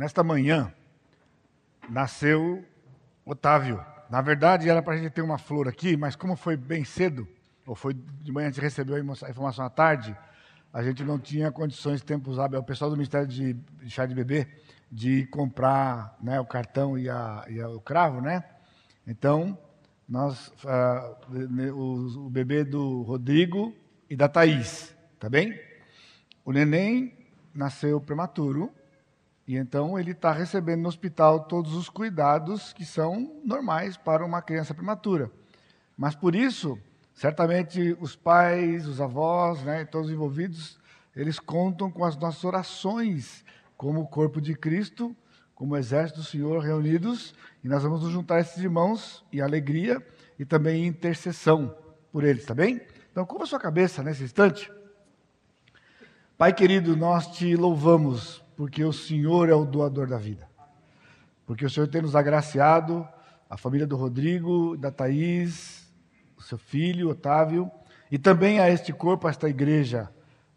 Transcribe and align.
nesta 0.00 0.24
manhã, 0.24 0.72
nasceu 1.86 2.64
Otávio. 3.22 3.84
Na 4.08 4.22
verdade, 4.22 4.66
era 4.66 4.80
para 4.80 4.94
a 4.94 4.96
gente 4.96 5.10
ter 5.10 5.20
uma 5.20 5.36
flor 5.36 5.68
aqui, 5.68 5.94
mas 5.94 6.16
como 6.16 6.34
foi 6.36 6.56
bem 6.56 6.84
cedo, 6.84 7.28
ou 7.66 7.74
foi 7.74 7.92
de 7.92 8.32
manhã 8.32 8.48
a 8.48 8.50
gente 8.50 8.62
recebeu 8.62 8.96
a 8.96 9.28
informação 9.28 9.62
à 9.62 9.68
tarde, 9.68 10.16
a 10.72 10.82
gente 10.82 11.04
não 11.04 11.18
tinha 11.18 11.52
condições, 11.52 12.00
tempos 12.00 12.38
hábeis, 12.38 12.62
o 12.62 12.64
pessoal 12.64 12.88
do 12.88 12.96
Ministério 12.96 13.26
de, 13.26 13.54
Chá 13.88 14.06
de 14.06 14.14
Bebê, 14.14 14.48
de 14.90 15.26
comprar 15.26 16.16
né, 16.22 16.40
o 16.40 16.46
cartão 16.46 16.98
e, 16.98 17.10
a, 17.10 17.44
e 17.46 17.60
a, 17.60 17.68
o 17.68 17.78
cravo, 17.78 18.22
né? 18.22 18.42
Então, 19.06 19.58
nós, 20.08 20.48
uh, 20.64 21.74
o, 21.74 22.26
o 22.26 22.30
bebê 22.30 22.64
do 22.64 23.02
Rodrigo 23.02 23.76
e 24.08 24.16
da 24.16 24.30
Thaís, 24.30 24.96
tá 25.18 25.28
bem? 25.28 25.60
O 26.42 26.52
neném 26.52 27.12
nasceu 27.54 28.00
prematuro, 28.00 28.72
e 29.50 29.56
então 29.56 29.98
ele 29.98 30.12
está 30.12 30.30
recebendo 30.30 30.82
no 30.82 30.88
hospital 30.88 31.40
todos 31.40 31.74
os 31.74 31.88
cuidados 31.88 32.72
que 32.72 32.84
são 32.84 33.40
normais 33.44 33.96
para 33.96 34.24
uma 34.24 34.40
criança 34.40 34.72
prematura. 34.72 35.28
Mas 35.96 36.14
por 36.14 36.36
isso, 36.36 36.78
certamente 37.12 37.96
os 38.00 38.14
pais, 38.14 38.86
os 38.86 39.00
avós, 39.00 39.60
né, 39.64 39.84
todos 39.84 40.06
os 40.06 40.14
envolvidos, 40.14 40.78
eles 41.16 41.40
contam 41.40 41.90
com 41.90 42.04
as 42.04 42.16
nossas 42.16 42.44
orações 42.44 43.44
como 43.76 44.02
o 44.02 44.06
corpo 44.06 44.40
de 44.40 44.54
Cristo, 44.54 45.16
como 45.52 45.74
o 45.74 45.76
exército 45.76 46.20
do 46.20 46.24
Senhor 46.24 46.62
reunidos, 46.62 47.34
e 47.64 47.66
nós 47.66 47.82
vamos 47.82 48.02
nos 48.02 48.12
juntar 48.12 48.38
esses 48.38 48.62
irmãos 48.62 49.24
em 49.32 49.40
alegria 49.40 50.00
e 50.38 50.44
também 50.44 50.84
em 50.84 50.86
intercessão 50.86 51.76
por 52.12 52.22
eles, 52.22 52.44
tá 52.44 52.54
bem? 52.54 52.80
Então, 53.10 53.26
curva 53.26 53.46
sua 53.46 53.58
cabeça 53.58 54.00
nesse 54.00 54.22
instante. 54.22 54.70
Pai 56.38 56.52
querido, 56.52 56.96
nós 56.96 57.26
te 57.36 57.56
louvamos 57.56 58.44
porque 58.60 58.84
o 58.84 58.92
Senhor 58.92 59.48
é 59.48 59.54
o 59.54 59.64
doador 59.64 60.06
da 60.06 60.18
vida. 60.18 60.46
Porque 61.46 61.64
o 61.64 61.70
Senhor 61.70 61.88
tem 61.88 62.02
nos 62.02 62.14
agraciado, 62.14 63.08
a 63.48 63.56
família 63.56 63.86
do 63.86 63.96
Rodrigo, 63.96 64.76
da 64.76 64.90
Thaís, 64.90 65.90
o 66.36 66.42
seu 66.42 66.58
filho, 66.58 67.08
Otávio, 67.08 67.70
e 68.10 68.18
também 68.18 68.60
a 68.60 68.68
este 68.68 68.92
corpo, 68.92 69.26
a 69.26 69.30
esta 69.30 69.48
igreja, 69.48 70.10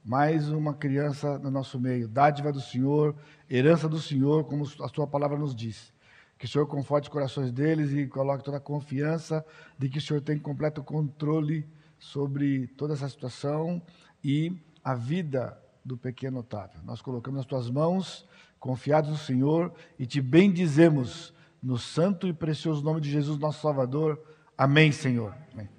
mais 0.03 0.50
uma 0.50 0.73
criança 0.73 1.39
no 1.39 1.50
nosso 1.50 1.80
meio, 1.80 2.09
dádiva 2.09 2.52
do 2.52 2.59
Senhor, 2.59 3.16
herança 3.50 3.88
do 3.88 4.02
Senhor, 4.02 4.44
como 4.44 4.66
a 4.66 4.89
sua 4.89 5.08
palavra 5.08 5.38
nos 5.38 5.56
diz. 5.56 5.94
Que 6.38 6.44
o 6.44 6.50
Senhor 6.50 6.67
conforte 6.67 7.06
os 7.06 7.13
corações 7.13 7.53
deles 7.53 7.94
e 7.94 8.06
coloque 8.06 8.44
toda 8.44 8.58
a 8.58 8.59
confiança 8.59 9.45
de 9.80 9.88
que 9.88 10.00
o 10.00 10.02
Senhor 10.02 10.19
tem 10.19 10.38
completo 10.38 10.83
controle 10.83 11.66
sobre 11.97 12.67
toda 12.75 12.95
essa 12.95 13.08
situação 13.08 13.81
e 14.22 14.61
a 14.83 14.94
vida 14.94 15.58
do 15.84 15.98
pequeno 15.98 16.39
Otávio. 16.39 16.80
Nós 16.84 17.02
colocamos 17.02 17.38
nas 17.39 17.45
tuas 17.45 17.70
mãos, 17.70 18.28
confiados 18.59 19.09
no 19.09 19.17
Senhor, 19.17 19.73
e 20.00 20.06
te 20.06 20.22
bendizemos 20.22 21.34
no 21.62 21.78
santo 21.78 22.28
e 22.28 22.34
precioso 22.34 22.84
nome 22.84 23.02
de 23.02 23.09
Jesus, 23.09 23.38
nosso 23.38 23.62
Salvador. 23.62 24.22
Amém, 24.58 24.92
Senhor. 24.92 25.36
Amém. 25.53 25.70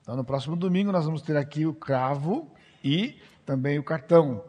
Então, 0.00 0.16
no 0.16 0.24
próximo 0.24 0.56
domingo, 0.56 0.92
nós 0.92 1.04
vamos 1.04 1.22
ter 1.22 1.36
aqui 1.36 1.66
o 1.66 1.74
cravo 1.74 2.50
e 2.82 3.20
também 3.44 3.78
o 3.78 3.84
cartão 3.84 4.44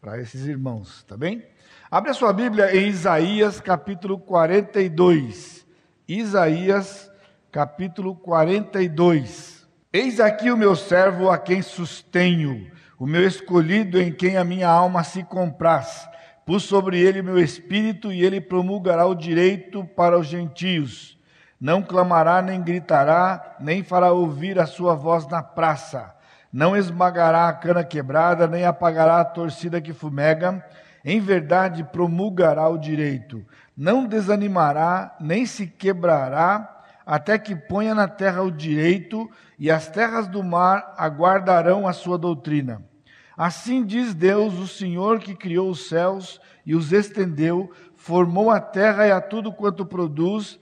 para 0.00 0.20
esses 0.20 0.46
irmãos, 0.46 1.04
tá 1.04 1.16
bem? 1.16 1.46
Abre 1.90 2.10
a 2.10 2.14
sua 2.14 2.32
Bíblia 2.32 2.74
em 2.74 2.88
Isaías 2.88 3.60
capítulo 3.60 4.18
42. 4.18 5.66
Isaías 6.08 7.10
capítulo 7.52 8.16
42. 8.16 9.68
Eis 9.92 10.20
aqui 10.20 10.50
o 10.50 10.56
meu 10.56 10.76
servo 10.76 11.30
a 11.30 11.36
quem 11.36 11.62
sustenho 11.62 12.70
o 13.00 13.06
meu 13.06 13.26
escolhido 13.26 13.98
em 13.98 14.12
quem 14.12 14.36
a 14.36 14.44
minha 14.44 14.68
alma 14.68 15.02
se 15.02 15.22
compraz. 15.22 16.06
Pus 16.44 16.64
sobre 16.64 17.00
ele 17.00 17.22
meu 17.22 17.38
espírito 17.38 18.12
e 18.12 18.22
ele 18.22 18.42
promulgará 18.42 19.06
o 19.06 19.14
direito 19.14 19.82
para 19.96 20.18
os 20.18 20.26
gentios. 20.26 21.18
Não 21.58 21.82
clamará, 21.82 22.42
nem 22.42 22.60
gritará, 22.60 23.56
nem 23.58 23.82
fará 23.82 24.12
ouvir 24.12 24.58
a 24.58 24.66
sua 24.66 24.94
voz 24.94 25.26
na 25.28 25.42
praça. 25.42 26.14
Não 26.52 26.76
esmagará 26.76 27.48
a 27.48 27.54
cana 27.54 27.82
quebrada, 27.82 28.46
nem 28.46 28.66
apagará 28.66 29.18
a 29.20 29.24
torcida 29.24 29.80
que 29.80 29.94
fumega. 29.94 30.62
Em 31.02 31.20
verdade, 31.20 31.82
promulgará 31.84 32.68
o 32.68 32.76
direito. 32.76 33.42
Não 33.74 34.04
desanimará, 34.04 35.16
nem 35.18 35.46
se 35.46 35.66
quebrará, 35.66 36.82
até 37.06 37.38
que 37.38 37.56
ponha 37.56 37.94
na 37.94 38.06
terra 38.06 38.42
o 38.42 38.50
direito, 38.50 39.26
e 39.58 39.70
as 39.70 39.88
terras 39.88 40.28
do 40.28 40.42
mar 40.42 40.92
aguardarão 40.98 41.88
a 41.88 41.94
sua 41.94 42.18
doutrina. 42.18 42.89
Assim 43.40 43.86
diz 43.86 44.12
Deus, 44.12 44.58
o 44.58 44.68
Senhor 44.68 45.18
que 45.18 45.34
criou 45.34 45.70
os 45.70 45.88
céus 45.88 46.38
e 46.66 46.74
os 46.74 46.92
estendeu, 46.92 47.70
formou 47.96 48.50
a 48.50 48.60
terra 48.60 49.06
e 49.06 49.10
a 49.10 49.18
tudo 49.18 49.50
quanto 49.50 49.86
produz, 49.86 50.60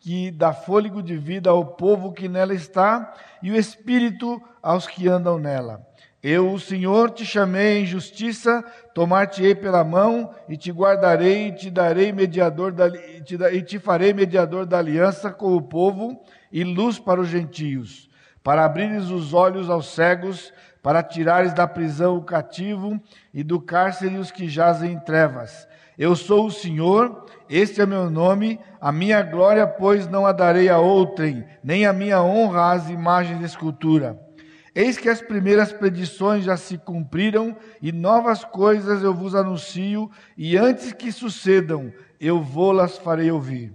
que 0.00 0.30
dá 0.30 0.54
fôlego 0.54 1.02
de 1.02 1.18
vida 1.18 1.50
ao 1.50 1.66
povo 1.66 2.14
que 2.14 2.26
nela 2.26 2.54
está 2.54 3.12
e 3.42 3.50
o 3.50 3.56
espírito 3.56 4.40
aos 4.62 4.86
que 4.86 5.06
andam 5.06 5.38
nela. 5.38 5.86
Eu, 6.22 6.50
o 6.50 6.58
Senhor, 6.58 7.10
te 7.10 7.26
chamei 7.26 7.82
em 7.82 7.84
justiça, 7.84 8.64
tomar-te-ei 8.94 9.54
pela 9.54 9.84
mão 9.84 10.34
e 10.48 10.56
te 10.56 10.72
guardarei 10.72 11.48
e 11.48 11.52
te 11.52 11.70
darei 11.70 12.10
mediador 12.10 12.72
da, 12.72 12.88
e, 12.88 13.20
te, 13.20 13.34
e 13.34 13.60
te 13.60 13.78
farei 13.78 14.14
mediador 14.14 14.64
da 14.64 14.78
aliança 14.78 15.30
com 15.30 15.54
o 15.54 15.60
povo 15.60 16.18
e 16.50 16.64
luz 16.64 16.98
para 16.98 17.20
os 17.20 17.28
gentios, 17.28 18.08
para 18.42 18.64
abrires 18.64 19.10
os 19.10 19.34
olhos 19.34 19.68
aos 19.68 19.88
cegos 19.88 20.54
para 20.82 21.02
tirares 21.02 21.52
da 21.52 21.66
prisão 21.66 22.16
o 22.16 22.22
cativo 22.22 23.00
e 23.32 23.42
do 23.42 23.60
cárcere 23.60 24.16
os 24.16 24.30
que 24.30 24.48
jazem 24.48 24.92
em 24.92 25.00
trevas. 25.00 25.66
Eu 25.98 26.14
sou 26.14 26.46
o 26.46 26.50
Senhor, 26.50 27.26
este 27.50 27.80
é 27.80 27.86
meu 27.86 28.08
nome, 28.08 28.60
a 28.80 28.92
minha 28.92 29.20
glória, 29.20 29.66
pois, 29.66 30.06
não 30.06 30.24
a 30.24 30.32
darei 30.32 30.68
a 30.68 30.78
outrem, 30.78 31.44
nem 31.62 31.86
a 31.86 31.92
minha 31.92 32.22
honra 32.22 32.72
às 32.72 32.88
imagens 32.88 33.38
de 33.40 33.44
escultura. 33.44 34.16
Eis 34.74 34.96
que 34.96 35.08
as 35.08 35.20
primeiras 35.20 35.72
predições 35.72 36.44
já 36.44 36.56
se 36.56 36.78
cumpriram, 36.78 37.56
e 37.82 37.90
novas 37.90 38.44
coisas 38.44 39.02
eu 39.02 39.12
vos 39.12 39.34
anuncio, 39.34 40.08
e 40.36 40.56
antes 40.56 40.92
que 40.92 41.10
sucedam, 41.10 41.92
eu 42.20 42.40
vou-las 42.40 42.96
farei 42.96 43.30
ouvir. 43.32 43.74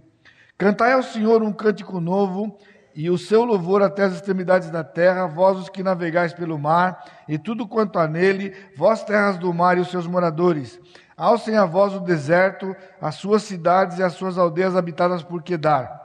Cantai 0.58 0.94
ao 0.94 1.04
Senhor 1.04 1.44
um 1.44 1.52
cântico 1.52 2.00
novo, 2.00 2.58
e 2.96 3.10
o 3.10 3.18
seu 3.18 3.44
louvor 3.44 3.82
até 3.82 4.04
as 4.04 4.14
extremidades 4.14 4.70
da 4.70 4.84
terra, 4.84 5.28
vós 5.28 5.58
os 5.58 5.70
que 5.70 5.82
navegais 5.82 6.34
pelo 6.34 6.60
mar, 6.60 7.04
e 7.28 7.38
tudo 7.38 7.68
quanto 7.68 7.98
há 7.98 8.08
nele, 8.08 8.54
vós 8.78 9.04
terras 9.04 9.38
do 9.38 9.54
mar 9.54 9.78
e 9.78 9.82
os 9.82 9.90
seus 9.90 10.06
moradores. 10.06 10.80
Alcem 11.16 11.58
a 11.58 11.66
voz 11.66 11.94
o 11.94 12.00
deserto, 12.00 12.76
as 13.02 13.16
suas 13.16 13.44
cidades 13.44 13.98
e 13.98 14.04
as 14.04 14.14
suas 14.14 14.38
aldeias 14.38 14.76
habitadas 14.76 15.24
por 15.24 15.42
Quedar. 15.44 16.02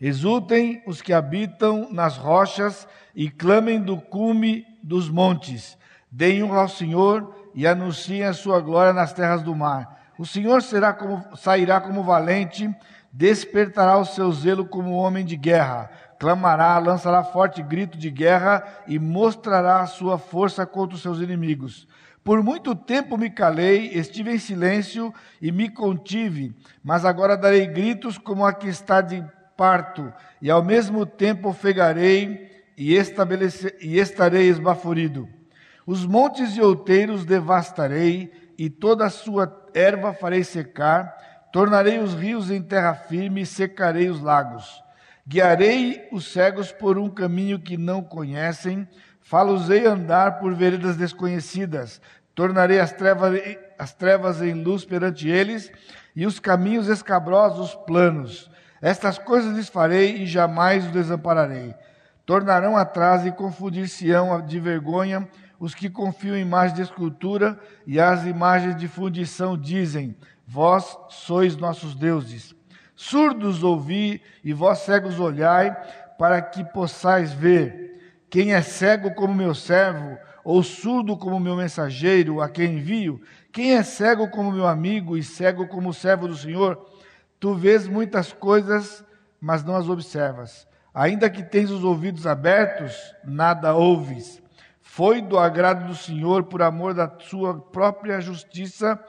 Exultem 0.00 0.82
os 0.86 1.00
que 1.00 1.12
habitam 1.12 1.88
nas 1.90 2.16
rochas 2.16 2.86
e 3.14 3.30
clamem 3.30 3.80
do 3.80 3.96
cume 3.96 4.64
dos 4.82 5.08
montes. 5.08 5.78
Deem 6.10 6.42
honra 6.44 6.62
ao 6.62 6.68
Senhor 6.68 7.34
e 7.54 7.66
anunciem 7.66 8.24
a 8.24 8.34
sua 8.34 8.60
glória 8.60 8.92
nas 8.92 9.12
terras 9.12 9.42
do 9.42 9.54
mar. 9.54 9.96
O 10.18 10.26
Senhor 10.26 10.62
será 10.62 10.92
como, 10.92 11.24
sairá 11.36 11.80
como 11.80 12.02
valente, 12.02 12.74
despertará 13.16 13.96
o 13.96 14.04
seu 14.04 14.30
zelo 14.30 14.66
como 14.66 14.92
homem 14.92 15.24
de 15.24 15.36
guerra, 15.36 15.90
clamará, 16.18 16.78
lançará 16.78 17.24
forte 17.24 17.62
grito 17.62 17.96
de 17.96 18.10
guerra 18.10 18.62
e 18.86 18.98
mostrará 18.98 19.80
a 19.80 19.86
sua 19.86 20.18
força 20.18 20.66
contra 20.66 20.96
os 20.96 21.02
seus 21.02 21.18
inimigos. 21.18 21.88
Por 22.22 22.42
muito 22.42 22.74
tempo 22.74 23.16
me 23.16 23.30
calei, 23.30 23.86
estive 23.94 24.32
em 24.32 24.38
silêncio 24.38 25.14
e 25.40 25.50
me 25.50 25.70
contive, 25.70 26.54
mas 26.84 27.06
agora 27.06 27.38
darei 27.38 27.66
gritos 27.66 28.18
como 28.18 28.44
a 28.44 28.52
que 28.52 28.68
está 28.68 29.00
de 29.00 29.24
parto, 29.56 30.12
e 30.42 30.50
ao 30.50 30.62
mesmo 30.62 31.06
tempo 31.06 31.48
ofegarei 31.48 32.50
e, 32.76 32.94
e 33.80 33.98
estarei 33.98 34.48
esbaforido. 34.48 35.26
Os 35.86 36.04
montes 36.04 36.54
e 36.54 36.60
outeiros 36.60 37.24
devastarei, 37.24 38.30
e 38.58 38.68
toda 38.68 39.06
a 39.06 39.10
sua 39.10 39.64
erva 39.72 40.12
farei 40.12 40.42
secar, 40.42 41.15
Tornarei 41.56 41.98
os 42.00 42.12
rios 42.12 42.50
em 42.50 42.60
terra 42.60 42.92
firme 42.92 43.40
e 43.40 43.46
secarei 43.46 44.10
os 44.10 44.20
lagos. 44.20 44.84
Guiarei 45.26 46.06
os 46.12 46.30
cegos 46.30 46.70
por 46.70 46.98
um 46.98 47.08
caminho 47.08 47.58
que 47.58 47.78
não 47.78 48.02
conhecem, 48.02 48.86
falosei 49.22 49.86
andar 49.86 50.38
por 50.38 50.52
veredas 50.54 50.98
desconhecidas. 50.98 51.98
Tornarei 52.34 52.78
as 52.78 52.92
trevas, 52.92 53.40
as 53.78 53.94
trevas 53.94 54.42
em 54.42 54.52
luz 54.52 54.84
perante 54.84 55.30
eles 55.30 55.72
e 56.14 56.26
os 56.26 56.38
caminhos 56.38 56.88
escabrosos 56.88 57.74
planos. 57.86 58.50
Estas 58.82 59.16
coisas 59.16 59.56
lhes 59.56 59.70
farei 59.70 60.24
e 60.24 60.26
jamais 60.26 60.84
os 60.84 60.92
desampararei. 60.92 61.74
Tornarão 62.26 62.76
atrás 62.76 63.24
e 63.24 63.32
confundir-se-ão 63.32 64.44
de 64.44 64.60
vergonha 64.60 65.26
os 65.58 65.74
que 65.74 65.88
confiam 65.88 66.36
em 66.36 66.42
imagens 66.42 66.74
de 66.74 66.82
escultura 66.82 67.58
e 67.86 67.98
as 67.98 68.26
imagens 68.26 68.76
de 68.76 68.86
fundição 68.86 69.56
dizem: 69.56 70.14
vós 70.46 70.96
sois 71.08 71.56
nossos 71.56 71.94
deuses. 71.94 72.54
Surdos 72.94 73.62
ouvi 73.62 74.22
e 74.44 74.52
vós 74.52 74.78
cegos 74.78 75.18
olhai, 75.20 75.74
para 76.18 76.40
que 76.40 76.64
possais 76.64 77.32
ver. 77.32 78.22
Quem 78.30 78.54
é 78.54 78.62
cego 78.62 79.14
como 79.14 79.34
meu 79.34 79.54
servo, 79.54 80.16
ou 80.44 80.62
surdo 80.62 81.16
como 81.16 81.40
meu 81.40 81.56
mensageiro, 81.56 82.40
a 82.40 82.48
quem 82.48 82.76
envio, 82.76 83.20
Quem 83.52 83.74
é 83.74 83.82
cego 83.82 84.28
como 84.28 84.52
meu 84.52 84.66
amigo 84.66 85.16
e 85.16 85.22
cego 85.22 85.66
como 85.66 85.88
o 85.88 85.94
servo 85.94 86.28
do 86.28 86.36
Senhor? 86.36 86.86
Tu 87.40 87.54
vês 87.54 87.88
muitas 87.88 88.30
coisas, 88.30 89.02
mas 89.40 89.64
não 89.64 89.74
as 89.74 89.88
observas. 89.88 90.68
Ainda 90.92 91.30
que 91.30 91.42
tens 91.42 91.70
os 91.70 91.82
ouvidos 91.82 92.26
abertos, 92.26 92.94
nada 93.24 93.74
ouves. 93.74 94.42
Foi 94.82 95.22
do 95.22 95.38
agrado 95.38 95.86
do 95.86 95.94
Senhor, 95.94 96.44
por 96.44 96.60
amor 96.60 96.92
da 96.92 97.10
sua 97.18 97.58
própria 97.58 98.20
justiça, 98.20 99.02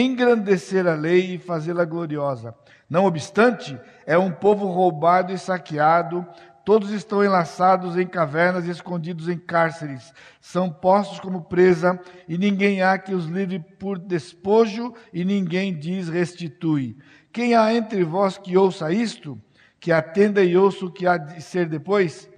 engrandecer 0.00 0.86
a 0.88 0.94
lei 0.94 1.34
e 1.34 1.38
fazê-la 1.38 1.84
gloriosa. 1.84 2.52
Não 2.90 3.04
obstante, 3.04 3.78
é 4.04 4.18
um 4.18 4.30
povo 4.30 4.66
roubado 4.66 5.32
e 5.32 5.38
saqueado, 5.38 6.26
todos 6.64 6.90
estão 6.90 7.22
enlaçados 7.22 7.96
em 7.96 8.06
cavernas 8.06 8.66
e 8.66 8.70
escondidos 8.70 9.28
em 9.28 9.38
cárceres. 9.38 10.12
São 10.40 10.68
postos 10.68 11.20
como 11.20 11.44
presa, 11.44 12.00
e 12.28 12.36
ninguém 12.36 12.82
há 12.82 12.98
que 12.98 13.14
os 13.14 13.26
livre 13.26 13.60
por 13.78 13.98
despojo, 13.98 14.92
e 15.12 15.24
ninguém 15.24 15.78
diz 15.78 16.08
restitui. 16.08 16.96
Quem 17.32 17.54
há 17.54 17.72
entre 17.72 18.02
vós 18.02 18.36
que 18.36 18.56
ouça 18.56 18.92
isto? 18.92 19.40
Que 19.78 19.92
atenda 19.92 20.42
e 20.42 20.56
ouça 20.56 20.86
o 20.86 20.90
que 20.90 21.06
há 21.06 21.16
de 21.16 21.40
ser 21.40 21.68
depois? 21.68 22.28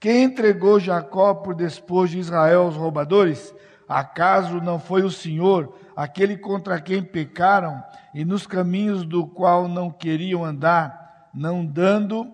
Quem 0.00 0.24
entregou 0.24 0.80
Jacó 0.80 1.34
por 1.34 1.54
despojo 1.54 2.12
de 2.12 2.20
Israel 2.20 2.62
aos 2.62 2.76
roubadores? 2.76 3.54
Acaso 3.88 4.60
não 4.60 4.78
foi 4.78 5.02
o 5.02 5.10
Senhor, 5.10 5.74
aquele 5.98 6.36
contra 6.36 6.80
quem 6.80 7.02
pecaram 7.02 7.82
e 8.14 8.24
nos 8.24 8.46
caminhos 8.46 9.04
do 9.04 9.26
qual 9.26 9.66
não 9.66 9.90
queriam 9.90 10.44
andar, 10.44 11.28
não 11.34 11.66
dando 11.66 12.32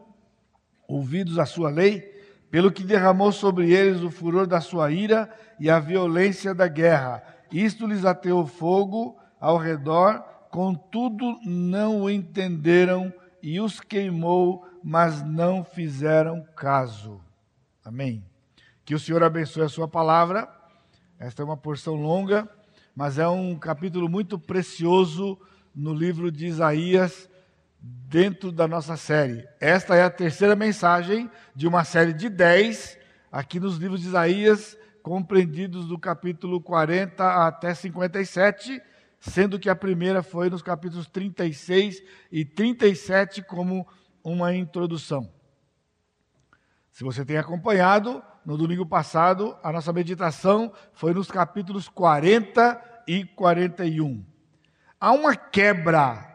ouvidos 0.87 1.39
à 1.39 1.47
sua 1.47 1.71
lei? 1.71 2.13
Pelo 2.51 2.71
que 2.71 2.85
derramou 2.85 3.33
sobre 3.33 3.73
eles 3.73 4.03
o 4.03 4.11
furor 4.11 4.47
da 4.47 4.61
sua 4.61 4.91
ira 4.91 5.31
e 5.59 5.71
a 5.71 5.81
violência 5.81 6.55
da 6.55 6.69
guerra. 6.69 7.25
Isto 7.51 7.87
lhes 7.87 8.05
ateou 8.05 8.47
fogo 8.47 9.17
ao 9.41 9.57
redor, 9.57 10.23
contudo 10.51 11.25
não 11.43 12.03
o 12.03 12.11
entenderam 12.11 13.11
e 13.43 13.63
os 13.63 13.81
queimou, 13.81 14.69
mas 14.83 15.23
não 15.23 15.65
fizeram 15.65 16.47
caso. 16.55 17.19
Amém. 17.83 18.23
Que 18.85 18.95
o 18.95 18.99
Senhor 18.99 19.23
abençoe 19.23 19.63
a 19.63 19.71
sua 19.71 19.89
palavra. 19.89 20.47
Esta 21.19 21.41
é 21.41 21.45
uma 21.47 21.57
porção 21.57 21.95
longa, 21.95 22.47
mas 22.95 23.19
é 23.19 23.27
um 23.27 23.59
capítulo 23.59 24.09
muito 24.09 24.39
precioso 24.39 25.39
no 25.75 25.93
livro 25.93 26.31
de 26.31 26.47
Isaías, 26.47 27.29
dentro 27.81 28.53
da 28.53 28.69
nossa 28.69 28.97
série. 28.97 29.47
Esta 29.61 29.97
é 29.97 30.05
a 30.05 30.11
terceira 30.11 30.55
mensagem 30.55 31.29
de 31.55 31.67
uma 31.67 31.85
série 31.85 32.13
de 32.13 32.29
dez, 32.29 32.97
aqui 33.33 33.59
nos 33.59 33.77
livros 33.77 34.01
de 34.01 34.07
Isaías, 34.07 34.79
compreendidos 35.03 35.87
do 35.87 35.99
capítulo 35.99 36.61
40 36.61 37.47
até 37.47 37.75
57, 37.75 38.81
sendo 39.19 39.59
que 39.59 39.69
a 39.69 39.75
primeira 39.75 40.23
foi 40.23 40.49
nos 40.49 40.63
capítulos 40.63 41.09
36 41.09 42.03
e 42.31 42.45
37, 42.45 43.43
como 43.43 43.87
uma 44.23 44.55
introdução. 44.55 45.31
Se 46.93 47.03
você 47.03 47.25
tem 47.25 47.37
acompanhado, 47.37 48.23
no 48.45 48.59
domingo 48.59 48.85
passado, 48.85 49.57
a 49.63 49.73
nossa 49.73 49.93
meditação 49.93 50.73
foi 50.93 51.15
nos 51.15 51.31
capítulos 51.31 51.89
40 51.89 53.03
e 53.07 53.25
41. 53.25 54.25
Há 55.01 55.13
uma 55.13 55.35
quebra 55.35 56.31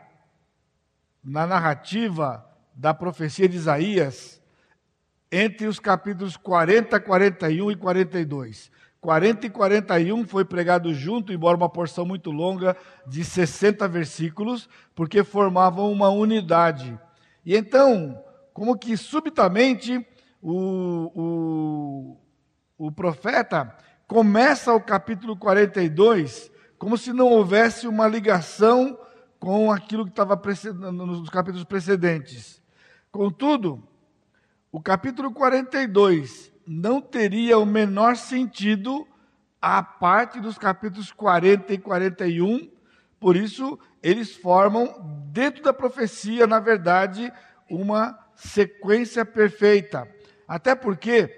na 1.24 1.46
narrativa 1.46 2.46
da 2.74 2.94
profecia 2.94 3.48
de 3.48 3.58
Isaías 3.58 4.42
entre 5.32 5.68
os 5.68 5.80
capítulos 5.80 6.36
40, 6.36 7.00
41 7.00 7.72
e 7.72 7.76
42. 7.76 8.72
40 9.00 9.46
e 9.46 9.50
41 9.50 10.26
foi 10.26 10.44
pregado 10.44 10.94
junto, 10.94 11.32
embora 11.32 11.56
uma 11.56 11.70
porção 11.70 12.06
muito 12.06 12.32
longa, 12.32 12.76
de 13.08 13.24
60 13.24 13.88
versículos, 13.88 14.68
porque 14.96 15.24
formavam 15.24 15.92
uma 15.92 16.10
unidade. 16.10 17.00
E 17.46 17.56
então, 17.56 18.22
como 18.54 18.78
que 18.78 18.98
subitamente 18.98 20.06
o, 20.42 22.18
o, 22.78 22.88
o 22.88 22.92
profeta 22.92 23.76
começa 24.08 24.74
o 24.74 24.82
capítulo 24.82 25.36
42 25.38 26.52
como 26.78 26.98
se 26.98 27.12
não 27.12 27.28
houvesse 27.28 27.88
uma 27.88 28.08
ligação 28.08 28.98
com 29.38 29.72
aquilo 29.72 30.06
que 30.06 30.12
estava 30.12 30.42
nos 30.92 31.30
capítulos 31.30 31.66
precedentes. 31.66 32.62
Contudo, 33.12 33.84
o 34.72 34.82
capítulo 34.82 35.32
42 35.32 36.52
não 36.66 37.02
teria 37.02 37.58
o 37.58 37.66
menor 37.66 38.16
sentido 38.16 39.06
à 39.62 39.84
parte 39.84 40.40
dos 40.40 40.58
capítulos 40.58 41.12
40 41.12 41.74
e 41.74 41.78
41, 41.78 42.70
por 43.20 43.36
isso 43.36 43.78
eles 44.02 44.36
formam, 44.36 44.96
dentro 45.32 45.62
da 45.64 45.74
profecia, 45.74 46.48
na 46.48 46.60
verdade, 46.60 47.32
uma 47.70 48.18
sequência 48.36 49.26
perfeita. 49.26 50.08
Até 50.50 50.74
porque 50.74 51.30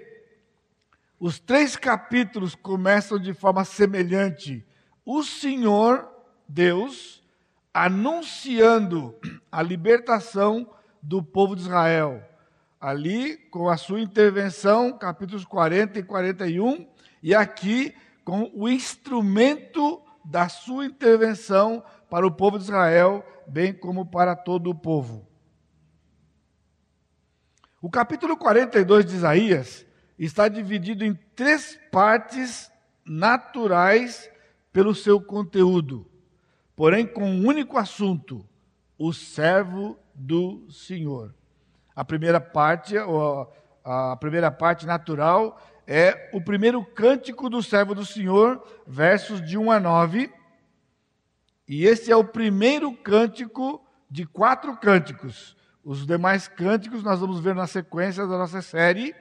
os 1.20 1.38
três 1.38 1.76
capítulos 1.76 2.54
começam 2.54 3.18
de 3.18 3.34
forma 3.34 3.62
semelhante. 3.62 4.66
O 5.04 5.22
Senhor, 5.22 6.08
Deus, 6.48 7.22
anunciando 7.74 9.14
a 9.50 9.60
libertação 9.60 10.66
do 11.02 11.22
povo 11.22 11.54
de 11.54 11.60
Israel. 11.60 12.26
Ali, 12.80 13.36
com 13.36 13.68
a 13.68 13.76
sua 13.76 14.00
intervenção, 14.00 14.96
capítulos 14.96 15.44
40 15.44 15.98
e 15.98 16.02
41, 16.02 16.88
e 17.22 17.34
aqui 17.34 17.94
com 18.24 18.50
o 18.54 18.66
instrumento 18.66 20.00
da 20.24 20.48
sua 20.48 20.86
intervenção 20.86 21.84
para 22.08 22.26
o 22.26 22.30
povo 22.30 22.56
de 22.56 22.64
Israel, 22.64 23.22
bem 23.46 23.74
como 23.74 24.06
para 24.06 24.34
todo 24.34 24.70
o 24.70 24.74
povo. 24.74 25.30
O 27.84 27.90
capítulo 27.90 28.36
42 28.36 29.04
de 29.04 29.16
Isaías 29.16 29.84
está 30.16 30.46
dividido 30.46 31.04
em 31.04 31.18
três 31.34 31.76
partes 31.90 32.70
naturais 33.04 34.30
pelo 34.72 34.94
seu 34.94 35.20
conteúdo, 35.20 36.08
porém 36.76 37.04
com 37.04 37.24
um 37.24 37.44
único 37.44 37.76
assunto: 37.76 38.48
o 38.96 39.12
servo 39.12 39.98
do 40.14 40.70
Senhor. 40.70 41.34
A 41.92 42.04
primeira 42.04 42.40
parte, 42.40 42.94
a 43.84 44.16
primeira 44.16 44.52
parte 44.52 44.86
natural 44.86 45.60
é 45.84 46.30
o 46.32 46.40
primeiro 46.40 46.84
cântico 46.84 47.50
do 47.50 47.60
servo 47.64 47.96
do 47.96 48.06
Senhor, 48.06 48.62
versos 48.86 49.44
de 49.44 49.58
1 49.58 49.72
a 49.72 49.80
9. 49.80 50.32
E 51.66 51.84
esse 51.84 52.12
é 52.12 52.16
o 52.16 52.22
primeiro 52.22 52.94
cântico 52.94 53.84
de 54.08 54.24
quatro 54.24 54.76
cânticos 54.76 55.56
os 55.84 56.06
demais 56.06 56.46
cânticos 56.46 57.02
nós 57.02 57.20
vamos 57.20 57.40
ver 57.40 57.54
na 57.54 57.66
sequência 57.66 58.26
da 58.26 58.38
nossa 58.38 58.62
série, 58.62 59.14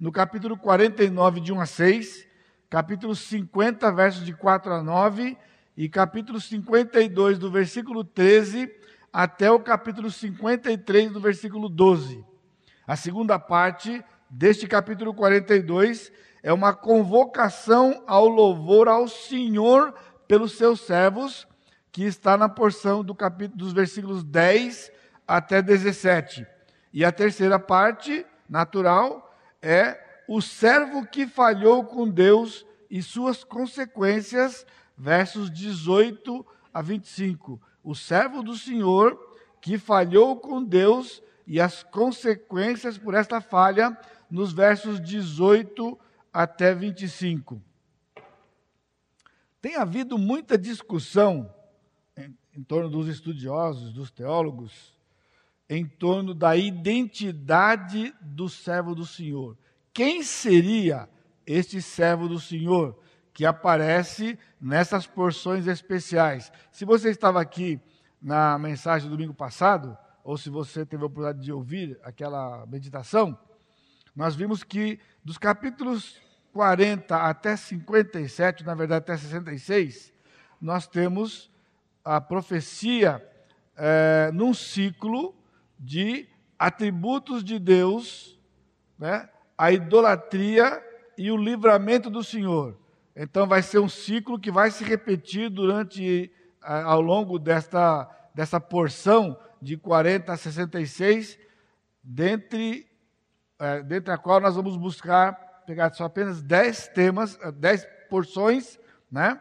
no 0.00 0.10
capítulo 0.10 0.56
49, 0.56 1.40
de 1.40 1.52
1 1.52 1.60
a 1.60 1.66
6, 1.66 2.26
capítulo 2.70 3.14
50, 3.14 3.92
versos 3.92 4.24
de 4.24 4.32
4 4.32 4.72
a 4.72 4.82
9, 4.82 5.36
e 5.76 5.88
capítulo 5.88 6.40
52, 6.40 7.38
do 7.38 7.50
versículo 7.50 8.02
13 8.02 8.70
até 9.12 9.50
o 9.50 9.60
capítulo 9.60 10.10
53, 10.10 11.12
do 11.12 11.20
versículo 11.20 11.68
12. 11.68 12.24
A 12.86 12.96
segunda 12.96 13.38
parte 13.38 14.02
deste 14.30 14.66
capítulo 14.66 15.12
42 15.12 16.10
é 16.42 16.52
uma 16.52 16.72
convocação 16.72 18.02
ao 18.06 18.26
louvor 18.26 18.88
ao 18.88 19.06
Senhor 19.06 19.94
pelos 20.26 20.52
seus 20.56 20.80
servos, 20.80 21.46
que 21.92 22.04
está 22.04 22.36
na 22.36 22.48
porção 22.48 23.04
do 23.04 23.14
capítulo, 23.14 23.58
dos 23.58 23.72
versículos 23.72 24.24
10 24.24 24.95
até 25.26 25.60
17. 25.60 26.46
E 26.92 27.04
a 27.04 27.12
terceira 27.12 27.58
parte, 27.58 28.24
natural, 28.48 29.34
é 29.60 29.98
o 30.28 30.40
servo 30.40 31.06
que 31.06 31.26
falhou 31.26 31.84
com 31.84 32.08
Deus 32.08 32.64
e 32.90 33.02
suas 33.02 33.44
consequências, 33.44 34.66
versos 34.96 35.50
18 35.50 36.46
a 36.72 36.80
25. 36.80 37.60
O 37.82 37.94
servo 37.94 38.42
do 38.42 38.56
Senhor 38.56 39.18
que 39.60 39.78
falhou 39.78 40.36
com 40.36 40.62
Deus 40.62 41.20
e 41.46 41.60
as 41.60 41.82
consequências 41.82 42.96
por 42.96 43.14
esta 43.14 43.40
falha, 43.40 43.98
nos 44.30 44.52
versos 44.52 45.00
18 45.00 45.98
até 46.32 46.74
25. 46.74 47.60
Tem 49.60 49.76
havido 49.76 50.18
muita 50.18 50.56
discussão 50.56 51.52
em, 52.16 52.36
em 52.56 52.62
torno 52.62 52.88
dos 52.88 53.08
estudiosos, 53.08 53.92
dos 53.92 54.10
teólogos, 54.10 54.95
em 55.68 55.84
torno 55.84 56.32
da 56.32 56.56
identidade 56.56 58.14
do 58.20 58.48
servo 58.48 58.94
do 58.94 59.04
Senhor. 59.04 59.56
Quem 59.92 60.22
seria 60.22 61.08
este 61.46 61.82
servo 61.82 62.28
do 62.28 62.38
Senhor 62.38 62.98
que 63.32 63.44
aparece 63.44 64.38
nessas 64.60 65.06
porções 65.06 65.66
especiais? 65.66 66.52
Se 66.70 66.84
você 66.84 67.10
estava 67.10 67.40
aqui 67.40 67.80
na 68.20 68.58
mensagem 68.58 69.08
do 69.08 69.16
domingo 69.16 69.34
passado, 69.34 69.96
ou 70.22 70.36
se 70.36 70.50
você 70.50 70.84
teve 70.84 71.02
a 71.02 71.06
oportunidade 71.06 71.44
de 71.44 71.52
ouvir 71.52 71.98
aquela 72.02 72.66
meditação, 72.66 73.38
nós 74.14 74.34
vimos 74.34 74.64
que 74.64 74.98
dos 75.24 75.38
capítulos 75.38 76.20
40 76.52 77.14
até 77.16 77.54
57, 77.54 78.64
na 78.64 78.74
verdade 78.74 79.04
até 79.04 79.16
66, 79.16 80.12
nós 80.60 80.86
temos 80.86 81.50
a 82.02 82.20
profecia 82.20 83.22
é, 83.76 84.30
num 84.32 84.54
ciclo 84.54 85.35
de 85.78 86.28
atributos 86.58 87.44
de 87.44 87.58
Deus, 87.58 88.38
né, 88.98 89.28
a 89.56 89.72
idolatria 89.72 90.82
e 91.16 91.30
o 91.30 91.36
livramento 91.36 92.10
do 92.10 92.22
Senhor. 92.22 92.76
Então 93.14 93.46
vai 93.46 93.62
ser 93.62 93.78
um 93.78 93.88
ciclo 93.88 94.38
que 94.38 94.50
vai 94.50 94.70
se 94.70 94.84
repetir 94.84 95.48
durante 95.48 96.30
ao 96.60 97.00
longo 97.00 97.38
desta, 97.38 98.08
dessa 98.34 98.60
porção 98.60 99.38
de 99.62 99.76
40 99.76 100.32
a 100.32 100.36
66, 100.36 101.38
dentre, 102.02 102.86
é, 103.58 103.82
dentre 103.82 104.12
a 104.12 104.18
qual 104.18 104.40
nós 104.40 104.56
vamos 104.56 104.76
buscar 104.76 105.46
pegar 105.66 105.92
só 105.92 106.04
apenas 106.04 106.42
10 106.42 106.88
temas, 106.88 107.38
10 107.54 107.86
porções, 108.08 108.78
né? 109.10 109.40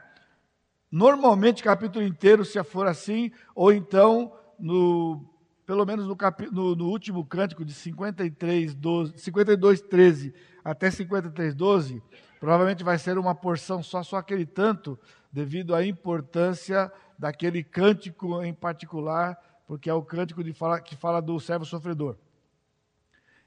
Normalmente 0.91 1.61
capítulo 1.61 2.03
inteiro, 2.03 2.43
se 2.43 2.61
for 2.63 2.87
assim, 2.87 3.31
ou 3.53 3.71
então 3.71 4.33
no 4.57 5.34
pelo 5.65 5.85
menos 5.85 6.05
no, 6.05 6.17
no, 6.51 6.75
no 6.75 6.89
último 6.89 7.25
cântico 7.25 7.65
de 7.65 7.73
53, 7.73 8.75
12, 8.75 9.17
52, 9.17 9.81
13 9.81 10.33
até 10.63 10.89
53, 10.89 11.53
12, 11.53 12.01
provavelmente 12.39 12.83
vai 12.83 12.97
ser 12.97 13.17
uma 13.17 13.35
porção 13.35 13.81
só, 13.83 14.03
só 14.03 14.17
aquele 14.17 14.45
tanto, 14.45 14.97
devido 15.31 15.75
à 15.75 15.85
importância 15.85 16.91
daquele 17.17 17.63
cântico 17.63 18.41
em 18.43 18.53
particular, 18.53 19.37
porque 19.67 19.89
é 19.89 19.93
o 19.93 20.01
cântico 20.01 20.41
fala, 20.53 20.79
que 20.79 20.95
fala 20.95 21.21
do 21.21 21.39
servo 21.39 21.65
sofredor. 21.65 22.15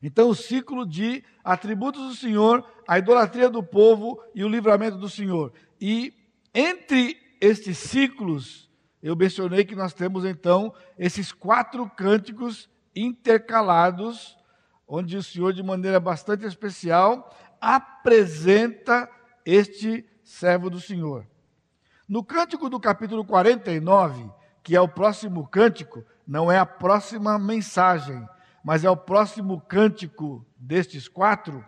Então, 0.03 0.29
o 0.29 0.35
ciclo 0.35 0.87
de 0.87 1.25
atributos 1.43 2.09
do 2.09 2.15
Senhor, 2.15 2.65
a 2.87 2.99
idolatria 2.99 3.51
do 3.51 3.63
povo 3.63 4.23
e 4.35 4.45
o 4.45 4.49
livramento 4.49 4.97
do 4.97 5.09
Senhor. 5.09 5.53
E 5.81 6.15
entre 6.55 7.17
estes 7.41 7.79
ciclos, 7.79 8.68
eu 9.03 9.15
mencionei 9.15 9.65
que 9.65 9.77
nós 9.77 9.93
temos 9.93 10.25
então 10.25 10.75
esses 10.99 11.33
quatro 11.33 11.89
cânticos 11.91 12.69
intercalados, 12.95 14.37
onde 14.87 15.17
o 15.17 15.23
Senhor, 15.23 15.53
de 15.53 15.63
maneira 15.63 16.01
bastante 16.01 16.45
especial, 16.45 17.35
apresenta 17.61 19.09
este 19.45 20.05
servo 20.25 20.69
do 20.69 20.81
Senhor. 20.81 21.27
No 22.09 22.25
cântico 22.25 22.69
do 22.69 22.81
capítulo 22.81 23.25
49, 23.25 24.31
que 24.63 24.75
é 24.75 24.81
o 24.81 24.89
próximo 24.89 25.47
cântico, 25.47 26.05
não 26.27 26.51
é 26.51 26.59
a 26.59 26.67
próxima 26.67 27.39
mensagem, 27.39 28.27
mas 28.65 28.85
é 28.85 28.91
o 28.91 28.97
próximo 28.97 29.61
cântico 29.61 30.47
destes 30.57 31.09
quatro. 31.09 31.65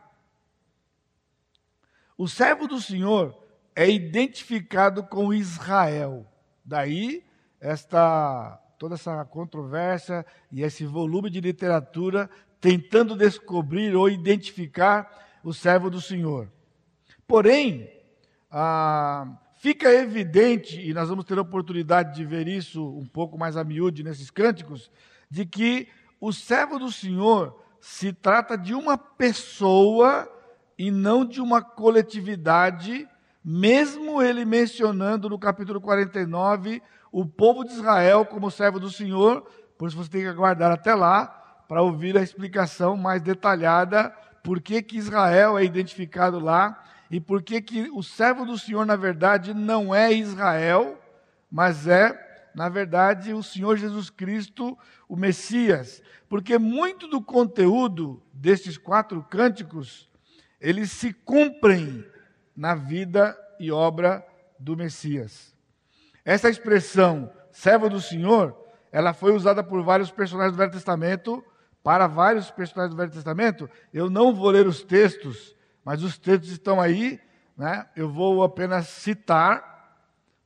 O 2.18 2.28
servo 2.28 2.66
do 2.66 2.80
Senhor 2.80 3.38
é 3.74 3.88
identificado 3.88 5.02
com 5.04 5.32
Israel. 5.32 6.29
Daí 6.64 7.24
esta 7.60 8.58
toda 8.78 8.94
essa 8.94 9.22
controvérsia 9.26 10.24
e 10.50 10.62
esse 10.62 10.86
volume 10.86 11.28
de 11.28 11.38
literatura 11.38 12.30
tentando 12.58 13.14
descobrir 13.14 13.94
ou 13.94 14.08
identificar 14.08 15.38
o 15.44 15.52
servo 15.52 15.90
do 15.90 16.00
Senhor. 16.00 16.50
Porém, 17.26 17.90
ah, 18.50 19.38
fica 19.58 19.92
evidente, 19.92 20.80
e 20.80 20.94
nós 20.94 21.10
vamos 21.10 21.26
ter 21.26 21.36
a 21.36 21.42
oportunidade 21.42 22.14
de 22.14 22.24
ver 22.24 22.48
isso 22.48 22.82
um 22.96 23.06
pouco 23.06 23.38
mais 23.38 23.56
a 23.56 23.62
miúde 23.62 24.02
nesses 24.02 24.30
cânticos, 24.30 24.90
de 25.30 25.44
que 25.44 25.88
o 26.18 26.32
servo 26.32 26.78
do 26.78 26.90
Senhor 26.90 27.62
se 27.80 28.12
trata 28.12 28.56
de 28.56 28.74
uma 28.74 28.96
pessoa 28.98 30.30
e 30.78 30.90
não 30.90 31.24
de 31.24 31.40
uma 31.40 31.62
coletividade, 31.62 33.06
mesmo 33.44 34.22
ele 34.22 34.44
mencionando 34.44 35.28
no 35.28 35.38
capítulo 35.38 35.80
49 35.80 36.82
o 37.10 37.24
povo 37.26 37.64
de 37.64 37.72
Israel 37.72 38.24
como 38.24 38.50
servo 38.50 38.78
do 38.78 38.90
Senhor, 38.90 39.44
por 39.78 39.88
isso 39.88 39.96
você 39.96 40.10
tem 40.10 40.22
que 40.22 40.28
aguardar 40.28 40.70
até 40.70 40.94
lá 40.94 41.26
para 41.66 41.82
ouvir 41.82 42.16
a 42.16 42.22
explicação 42.22 42.96
mais 42.96 43.22
detalhada 43.22 44.14
por 44.42 44.60
que, 44.60 44.82
que 44.82 44.96
Israel 44.96 45.58
é 45.58 45.64
identificado 45.64 46.38
lá 46.38 46.82
e 47.10 47.20
por 47.20 47.42
que, 47.42 47.60
que 47.60 47.90
o 47.90 48.02
servo 48.02 48.44
do 48.44 48.56
Senhor, 48.56 48.86
na 48.86 48.96
verdade, 48.96 49.52
não 49.52 49.94
é 49.94 50.12
Israel, 50.12 50.98
mas 51.50 51.86
é, 51.86 52.50
na 52.54 52.68
verdade, 52.68 53.32
o 53.32 53.42
Senhor 53.42 53.76
Jesus 53.76 54.10
Cristo, 54.10 54.78
o 55.08 55.16
Messias. 55.16 56.02
Porque 56.28 56.56
muito 56.56 57.08
do 57.08 57.20
conteúdo 57.20 58.22
destes 58.32 58.78
quatro 58.78 59.22
cânticos, 59.28 60.08
eles 60.60 60.92
se 60.92 61.12
cumprem 61.12 62.04
na 62.60 62.74
vida 62.74 63.34
e 63.58 63.72
obra 63.72 64.22
do 64.58 64.76
Messias. 64.76 65.56
Essa 66.22 66.50
expressão, 66.50 67.32
servo 67.50 67.88
do 67.88 68.02
Senhor, 68.02 68.54
ela 68.92 69.14
foi 69.14 69.32
usada 69.32 69.64
por 69.64 69.82
vários 69.82 70.10
personagens 70.10 70.52
do 70.52 70.58
Velho 70.58 70.70
Testamento, 70.70 71.42
para 71.82 72.06
vários 72.06 72.50
personagens 72.50 72.94
do 72.94 72.98
Velho 72.98 73.10
Testamento. 73.10 73.70
Eu 73.94 74.10
não 74.10 74.34
vou 74.34 74.50
ler 74.50 74.66
os 74.66 74.82
textos, 74.82 75.56
mas 75.82 76.02
os 76.02 76.18
textos 76.18 76.50
estão 76.50 76.78
aí, 76.78 77.18
né? 77.56 77.88
Eu 77.96 78.10
vou 78.10 78.42
apenas 78.42 78.88
citar, 78.88 79.96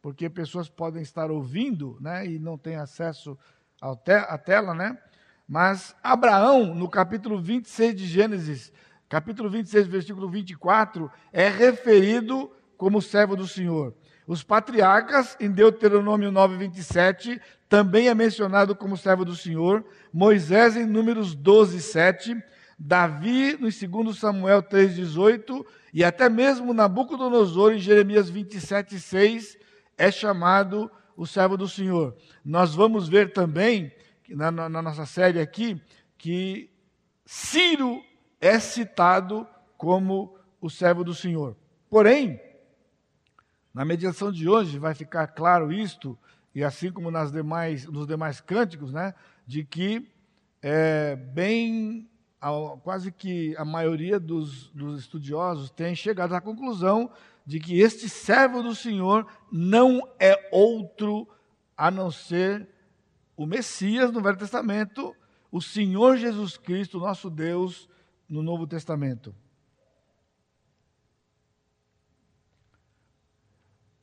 porque 0.01 0.31
pessoas 0.31 0.69
podem 0.69 1.03
estar 1.03 1.33
ouvindo, 1.33 1.99
né? 2.01 2.25
E 2.25 2.39
não 2.39 2.57
têm 2.57 2.77
acesso 2.77 3.37
à 3.83 4.39
tela, 4.39 4.73
né? 4.73 4.97
Mas 5.49 5.97
Abraão, 6.01 6.77
no 6.77 6.89
capítulo 6.89 7.41
26 7.41 7.97
de 7.97 8.07
Gênesis, 8.07 8.73
capítulo 9.15 9.49
26, 9.49 9.87
versículo 9.87 10.29
24, 10.29 11.09
é 11.33 11.49
referido 11.49 12.51
como 12.77 13.01
servo 13.01 13.37
do 13.37 13.47
Senhor. 13.47 13.95
Os 14.27 14.43
patriarcas, 14.43 15.37
em 15.39 15.49
Deuteronômio 15.49 16.33
9, 16.33 16.57
27, 16.57 17.41
também 17.69 18.09
é 18.09 18.15
mencionado 18.15 18.75
como 18.75 18.97
servo 18.97 19.25
do 19.25 19.37
Senhor. 19.37 19.85
Moisés, 20.13 20.77
em 20.77 20.85
Números 20.85 21.33
12, 21.33 21.81
7. 21.81 22.43
Davi, 22.77 23.53
no 23.53 23.69
2 23.71 24.19
Samuel 24.19 24.61
3,18, 24.65 25.65
e 25.93 26.03
até 26.03 26.29
mesmo 26.29 26.75
Nabucodonosor, 26.75 27.73
em 27.73 27.79
Jeremias 27.79 28.29
27, 28.29 28.99
6, 28.99 29.57
é 29.97 30.11
chamado 30.11 30.91
o 31.17 31.25
servo 31.25 31.57
do 31.57 31.69
Senhor. 31.69 32.17
Nós 32.45 32.75
vamos 32.75 33.09
ver 33.09 33.33
também, 33.33 33.93
na, 34.29 34.51
na 34.51 34.83
nossa 34.83 35.07
série 35.07 35.39
aqui, 35.39 35.81
que 36.19 36.69
Ciro 37.25 38.03
é 38.45 38.61
citado 38.61 39.47
como 39.79 40.37
o 40.61 40.69
servo 40.69 41.03
do 41.03 41.15
Senhor. 41.15 41.57
Porém, 41.89 42.39
na 43.73 43.87
meditação 43.87 44.31
de 44.31 44.47
hoje 44.47 44.79
vai 44.79 44.95
ficar 44.95 45.29
claro 45.29 45.73
isto, 45.73 46.19
e 46.55 46.63
assim 46.63 46.93
como 46.93 47.11
nas 47.11 47.33
demais, 47.33 47.87
nos 47.87 48.07
demais 48.07 48.43
cânticos, 48.43 48.93
né, 48.93 49.15
de 49.47 49.65
que 49.65 50.07
é 50.61 51.17
bem 51.17 52.07
quase 52.83 53.11
que 53.11 53.57
a 53.57 53.65
maioria 53.65 54.21
dos, 54.21 54.69
dos 54.73 55.01
estudiosos 55.01 55.71
tem 55.71 55.95
chegado 55.95 56.35
à 56.35 56.41
conclusão 56.41 57.11
de 57.47 57.59
que 57.59 57.81
este 57.81 58.11
servo 58.11 58.63
do 58.63 58.75
Senhor 58.75 59.27
não 59.51 60.07
é 60.21 60.51
outro 60.53 61.27
a 61.75 61.91
não 61.91 62.11
ser 62.11 62.69
o 63.35 63.47
Messias 63.47 64.13
no 64.13 64.21
Velho 64.21 64.37
Testamento, 64.37 65.17
o 65.51 65.63
Senhor 65.63 66.19
Jesus 66.19 66.59
Cristo, 66.59 66.99
nosso 66.99 67.31
Deus, 67.31 67.89
no 68.29 68.43
Novo 68.43 68.67
Testamento. 68.67 69.35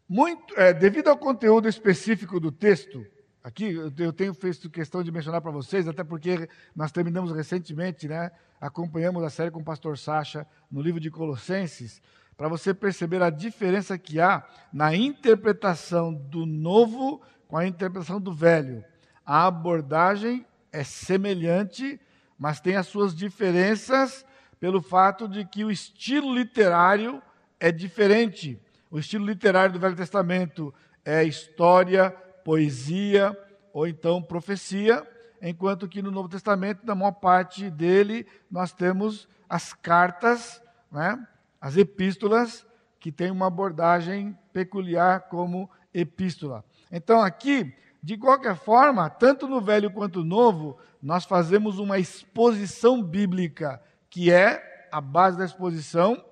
Muito, 0.07 0.57
é, 0.59 0.73
devido 0.73 1.07
ao 1.07 1.17
conteúdo 1.17 1.67
específico 1.69 2.39
do 2.39 2.51
texto, 2.51 3.05
Aqui 3.43 3.73
eu 3.97 4.13
tenho 4.13 4.35
feito 4.35 4.69
questão 4.69 5.01
de 5.01 5.11
mencionar 5.11 5.41
para 5.41 5.49
vocês, 5.49 5.87
até 5.87 6.03
porque 6.03 6.47
nós 6.75 6.91
terminamos 6.91 7.31
recentemente, 7.31 8.07
né? 8.07 8.29
Acompanhamos 8.59 9.23
a 9.23 9.31
série 9.31 9.49
com 9.49 9.61
o 9.61 9.63
pastor 9.63 9.97
Sacha 9.97 10.45
no 10.69 10.79
livro 10.79 10.99
de 10.99 11.09
Colossenses, 11.09 12.03
para 12.37 12.47
você 12.47 12.71
perceber 12.71 13.19
a 13.23 13.31
diferença 13.31 13.97
que 13.97 14.19
há 14.19 14.47
na 14.71 14.95
interpretação 14.95 16.13
do 16.13 16.45
novo 16.45 17.19
com 17.47 17.57
a 17.57 17.65
interpretação 17.65 18.21
do 18.21 18.31
velho. 18.31 18.85
A 19.25 19.47
abordagem 19.47 20.45
é 20.71 20.83
semelhante, 20.83 21.99
mas 22.41 22.59
tem 22.59 22.75
as 22.75 22.87
suas 22.87 23.13
diferenças 23.13 24.25
pelo 24.59 24.81
fato 24.81 25.27
de 25.27 25.45
que 25.45 25.63
o 25.63 25.69
estilo 25.69 26.33
literário 26.33 27.21
é 27.59 27.71
diferente. 27.71 28.59
O 28.89 28.97
estilo 28.97 29.27
literário 29.27 29.73
do 29.73 29.79
Velho 29.79 29.95
Testamento 29.95 30.73
é 31.05 31.23
história, 31.23 32.09
poesia 32.43 33.37
ou 33.71 33.87
então 33.87 34.23
profecia, 34.23 35.07
enquanto 35.39 35.87
que 35.87 36.01
no 36.01 36.09
Novo 36.09 36.27
Testamento, 36.27 36.83
na 36.83 36.95
maior 36.95 37.11
parte 37.11 37.69
dele, 37.69 38.25
nós 38.49 38.73
temos 38.73 39.29
as 39.47 39.71
cartas, 39.71 40.59
né, 40.91 41.23
as 41.61 41.77
epístolas, 41.77 42.65
que 42.99 43.11
têm 43.11 43.29
uma 43.29 43.45
abordagem 43.45 44.35
peculiar 44.51 45.27
como 45.29 45.69
epístola. 45.93 46.65
Então, 46.91 47.21
aqui, 47.21 47.71
de 48.01 48.17
qualquer 48.17 48.55
forma, 48.55 49.09
tanto 49.09 49.47
no 49.47 49.61
Velho 49.61 49.91
quanto 49.91 50.19
no 50.19 50.25
Novo, 50.25 50.77
nós 51.01 51.25
fazemos 51.25 51.77
uma 51.77 51.99
exposição 51.99 53.01
bíblica, 53.01 53.81
que 54.09 54.31
é 54.31 54.87
a 54.91 54.99
base 54.99 55.37
da 55.37 55.45
exposição, 55.45 56.23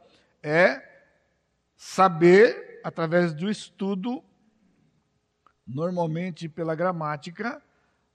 é 0.41 0.81
saber, 1.75 2.81
através 2.83 3.33
do 3.33 3.49
estudo 3.49 4.23
normalmente 5.65 6.49
pela 6.49 6.73
gramática, 6.73 7.61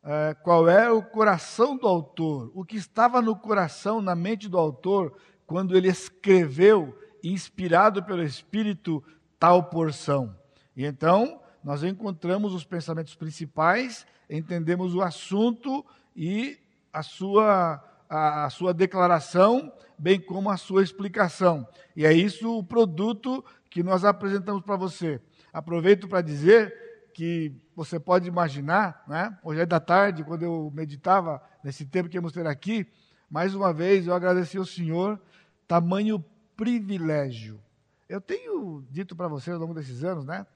é, 0.02 0.34
qual 0.42 0.68
é 0.68 0.90
o 0.90 1.02
coração 1.02 1.76
do 1.76 1.86
autor, 1.86 2.50
o 2.54 2.64
que 2.64 2.76
estava 2.76 3.22
no 3.22 3.36
coração, 3.36 4.02
na 4.02 4.14
mente 4.14 4.48
do 4.48 4.58
autor, 4.58 5.16
quando 5.46 5.76
ele 5.76 5.88
escreveu, 5.88 6.98
inspirado 7.22 8.02
pelo 8.02 8.22
Espírito, 8.22 9.02
tal 9.38 9.64
porção. 9.64 10.36
E 10.76 10.84
então, 10.84 11.40
nós 11.64 11.82
encontramos 11.82 12.52
os 12.52 12.62
pensamentos 12.62 13.14
principais, 13.14 14.06
entendemos 14.28 14.94
o 14.94 15.00
assunto 15.00 15.84
e 16.14 16.58
a 16.92 17.02
sua, 17.02 17.82
a, 18.08 18.44
a 18.44 18.50
sua 18.50 18.74
declaração, 18.74 19.72
bem 19.98 20.20
como 20.20 20.50
a 20.50 20.58
sua 20.58 20.82
explicação. 20.82 21.66
E 21.96 22.04
é 22.04 22.12
isso 22.12 22.58
o 22.58 22.62
produto 22.62 23.42
que 23.70 23.82
nós 23.82 24.04
apresentamos 24.04 24.62
para 24.62 24.76
você. 24.76 25.20
Aproveito 25.52 26.06
para 26.06 26.20
dizer 26.20 27.10
que 27.14 27.52
você 27.74 27.98
pode 27.98 28.28
imaginar, 28.28 29.02
né? 29.08 29.36
hoje 29.42 29.60
é 29.60 29.66
da 29.66 29.80
tarde, 29.80 30.22
quando 30.22 30.42
eu 30.42 30.70
meditava 30.74 31.40
nesse 31.62 31.86
tempo 31.86 32.08
que 32.08 32.16
íamos 32.16 32.32
ter 32.32 32.46
aqui, 32.46 32.86
mais 33.30 33.54
uma 33.54 33.72
vez 33.72 34.06
eu 34.06 34.14
agradeci 34.14 34.58
ao 34.58 34.66
Senhor, 34.66 35.18
tamanho 35.66 36.22
privilégio. 36.56 37.60
Eu 38.08 38.20
tenho 38.20 38.84
dito 38.90 39.16
para 39.16 39.28
vocês 39.28 39.54
ao 39.54 39.60
longo 39.60 39.74
desses 39.74 40.04
anos, 40.04 40.24
né? 40.24 40.46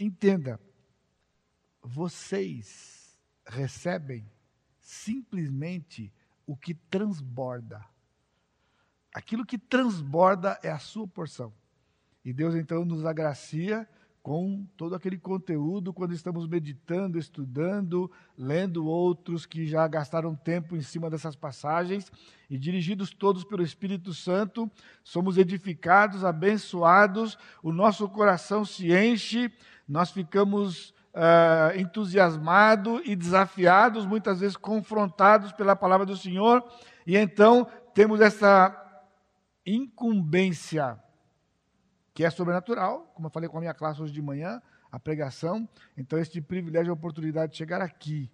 Entenda, 0.00 0.58
vocês 1.82 3.18
recebem 3.46 4.26
simplesmente 4.80 6.10
o 6.46 6.56
que 6.56 6.72
transborda. 6.72 7.84
Aquilo 9.12 9.44
que 9.44 9.58
transborda 9.58 10.58
é 10.62 10.70
a 10.70 10.78
sua 10.78 11.06
porção. 11.06 11.52
E 12.24 12.32
Deus 12.32 12.54
então 12.54 12.82
nos 12.82 13.04
agracia 13.04 13.86
com 14.22 14.66
todo 14.76 14.94
aquele 14.94 15.18
conteúdo 15.18 15.94
quando 15.94 16.12
estamos 16.12 16.46
meditando, 16.46 17.18
estudando, 17.18 18.10
lendo 18.36 18.86
outros 18.86 19.46
que 19.46 19.66
já 19.66 19.86
gastaram 19.88 20.34
tempo 20.34 20.76
em 20.76 20.82
cima 20.82 21.08
dessas 21.08 21.34
passagens 21.34 22.12
e 22.48 22.58
dirigidos 22.58 23.10
todos 23.10 23.44
pelo 23.44 23.62
Espírito 23.62 24.12
Santo, 24.12 24.70
somos 25.02 25.38
edificados, 25.38 26.24
abençoados, 26.24 27.38
o 27.62 27.72
nosso 27.72 28.08
coração 28.08 28.64
se 28.64 28.92
enche, 28.92 29.50
nós 29.88 30.10
ficamos 30.10 30.90
uh, 31.14 31.78
entusiasmados 31.78 33.00
e 33.06 33.16
desafiados, 33.16 34.04
muitas 34.04 34.40
vezes 34.40 34.56
confrontados 34.56 35.50
pela 35.52 35.74
palavra 35.74 36.04
do 36.04 36.16
Senhor, 36.16 36.62
e 37.06 37.16
então 37.16 37.66
temos 37.94 38.20
essa 38.20 38.76
incumbência 39.64 40.98
que 42.12 42.24
é 42.24 42.30
sobrenatural, 42.30 43.10
como 43.14 43.26
eu 43.26 43.30
falei 43.30 43.48
com 43.48 43.58
a 43.58 43.60
minha 43.60 43.74
classe 43.74 44.02
hoje 44.02 44.12
de 44.12 44.22
manhã, 44.22 44.60
a 44.90 44.98
pregação. 44.98 45.68
Então, 45.96 46.18
este 46.18 46.40
privilégio, 46.40 46.90
a 46.90 46.94
oportunidade 46.94 47.52
de 47.52 47.58
chegar 47.58 47.80
aqui 47.80 48.30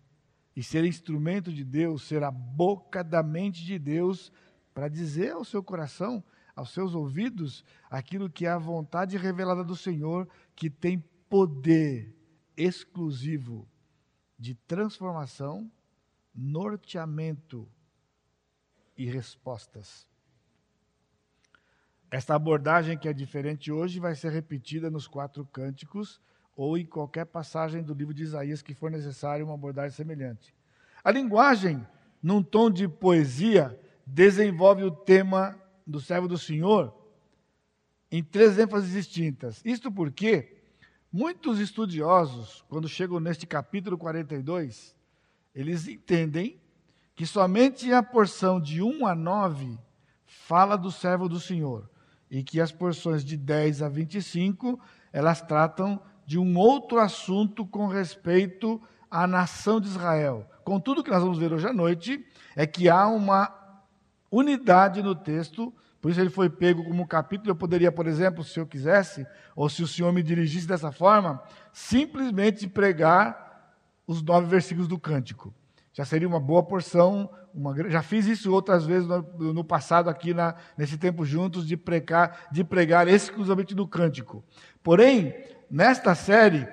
e 0.55 0.63
ser 0.63 0.85
instrumento 0.85 1.53
de 1.53 1.65
Deus, 1.65 2.03
ser 2.03 2.23
a 2.23 2.31
boca 2.31 3.05
da 3.05 3.23
mente 3.23 3.65
de 3.65 3.79
Deus, 3.79 4.33
para 4.73 4.89
dizer 4.89 5.33
ao 5.33 5.45
seu 5.45 5.63
coração, 5.63 6.25
aos 6.55 6.71
seus 6.71 6.95
ouvidos, 6.95 7.63
aquilo 7.91 8.31
que 8.31 8.47
é 8.47 8.51
a 8.51 8.59
vontade 8.59 9.17
revelada 9.19 9.63
do 9.63 9.77
Senhor, 9.77 10.27
que 10.55 10.71
tem 10.71 10.99
poder 11.29 12.15
exclusivo 12.57 13.69
de 14.39 14.55
transformação, 14.55 15.71
norteamento 16.35 17.69
e 18.97 19.05
respostas. 19.05 20.09
Esta 22.17 22.35
abordagem 22.35 22.97
que 22.97 23.11
é 23.11 23.13
diferente 23.13 23.71
hoje 23.71 24.01
vai 24.01 24.15
ser 24.15 24.33
repetida 24.33 24.91
nos 24.91 25.07
quatro 25.07 25.45
cânticos 25.45 26.19
ou 26.57 26.79
em 26.79 26.87
qualquer 26.87 27.27
passagem 27.27 27.83
do 27.83 27.93
livro 27.93 28.15
de 28.15 28.23
Isaías 28.23 28.63
que 28.63 28.73
for 28.73 28.91
necessário 28.91 29.45
uma 29.45 29.53
abordagem 29.53 29.95
semelhante. 29.95 30.55
A 31.05 31.11
linguagem, 31.11 31.87
num 32.23 32.43
tom 32.43 32.71
de 32.71 32.89
poesia, 32.89 33.79
desenvolve 34.07 34.83
o 34.83 34.91
tema 34.91 35.61
do 35.87 36.01
servo 36.01 36.27
do 36.27 36.39
Senhor 36.39 36.97
em 38.11 38.25
três 38.25 38.59
ênfases 38.59 38.93
distintas. 38.93 39.61
Isto 39.63 39.93
porque 39.93 40.57
muitos 41.13 41.61
estudiosos, 41.61 42.65
quando 42.67 42.89
chegam 42.89 43.21
neste 43.21 43.47
capítulo 43.47 43.99
42, 43.99 44.97
eles 45.55 45.87
entendem 45.87 46.59
que 47.15 47.27
somente 47.27 47.93
a 47.93 48.03
porção 48.03 48.59
de 48.59 48.81
1 48.81 49.07
a 49.07 49.15
9 49.15 49.79
fala 50.25 50.77
do 50.77 50.91
servo 50.91 51.29
do 51.29 51.39
Senhor 51.39 51.91
e 52.31 52.43
que 52.43 52.61
as 52.61 52.73
porções 52.73 53.25
de 53.25 53.37
10 53.37 53.83
a 53.83 53.89
25, 53.89 54.79
elas 55.13 55.41
tratam 55.41 56.01
de 56.27 56.39
um 56.39 56.59
outro 56.59 56.99
assunto 56.99 57.65
com 57.65 57.87
respeito 57.87 58.81
à 59.11 59.27
nação 59.27 59.81
de 59.81 59.89
Israel. 59.89 60.49
Contudo, 60.65 61.01
o 61.01 61.05
que 61.05 61.11
nós 61.11 61.23
vamos 61.23 61.39
ver 61.39 61.53
hoje 61.53 61.69
à 61.69 61.73
noite 61.73 62.25
é 62.57 62.67
que 62.67 62.89
há 62.89 63.07
uma 63.07 63.55
unidade 64.31 65.03
no 65.03 65.15
texto, 65.15 65.73
por 66.01 66.11
isso 66.11 66.21
ele 66.21 66.31
foi 66.31 66.51
pego 66.51 66.85
como 66.85 67.07
capítulo. 67.07 67.51
Eu 67.51 67.57
poderia, 67.57 67.93
por 67.93 68.07
exemplo, 68.07 68.43
se 68.43 68.59
eu 68.59 68.67
quisesse, 68.67 69.27
ou 69.55 69.69
se 69.69 69.83
o 69.83 69.87
Senhor 69.87 70.13
me 70.13 70.23
dirigisse 70.23 70.67
dessa 70.67 70.91
forma, 70.91 71.43
simplesmente 71.73 72.67
pregar 72.67 73.75
os 74.07 74.23
nove 74.23 74.47
versículos 74.47 74.89
do 74.89 74.99
cântico. 74.99 75.55
Já 75.97 76.05
seria 76.05 76.29
uma 76.29 76.39
boa 76.39 76.63
porção, 76.63 77.31
uma, 77.55 77.75
já 77.89 78.03
fiz 78.03 78.27
isso 78.27 78.53
outras 78.53 78.85
vezes 78.85 79.09
no, 79.09 79.55
no 79.55 79.65
passado 79.65 80.11
aqui 80.11 80.35
na, 80.35 80.55
nesse 80.77 80.99
tempo 80.99 81.25
juntos 81.25 81.67
de 81.67 81.75
pregar, 81.75 82.49
de 82.53 82.63
pregar 82.63 83.09
exclusivamente 83.09 83.75
no 83.75 83.89
cântico. 83.89 84.45
Porém, 84.83 85.35
nesta 85.71 86.15
série, 86.15 86.69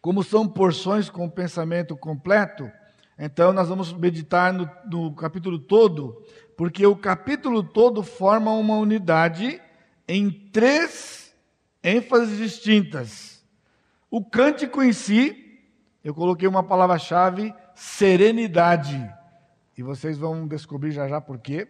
como 0.00 0.24
são 0.24 0.48
porções 0.48 1.08
com 1.08 1.30
pensamento 1.30 1.96
completo, 1.96 2.68
então 3.16 3.52
nós 3.52 3.68
vamos 3.68 3.92
meditar 3.92 4.52
no, 4.52 4.68
no 4.86 5.14
capítulo 5.14 5.56
todo, 5.56 6.20
porque 6.56 6.84
o 6.84 6.96
capítulo 6.96 7.62
todo 7.62 8.02
forma 8.02 8.50
uma 8.50 8.74
unidade 8.74 9.62
em 10.08 10.28
três 10.50 11.32
ênfases 11.80 12.38
distintas. 12.38 13.46
O 14.10 14.24
cântico 14.24 14.82
em 14.82 14.92
si, 14.92 15.60
eu 16.02 16.12
coloquei 16.12 16.48
uma 16.48 16.64
palavra-chave, 16.64 17.54
serenidade. 17.80 19.10
E 19.74 19.82
vocês 19.82 20.18
vão 20.18 20.46
descobrir 20.46 20.90
já 20.90 21.08
já 21.08 21.18
por 21.18 21.38
quê. 21.38 21.66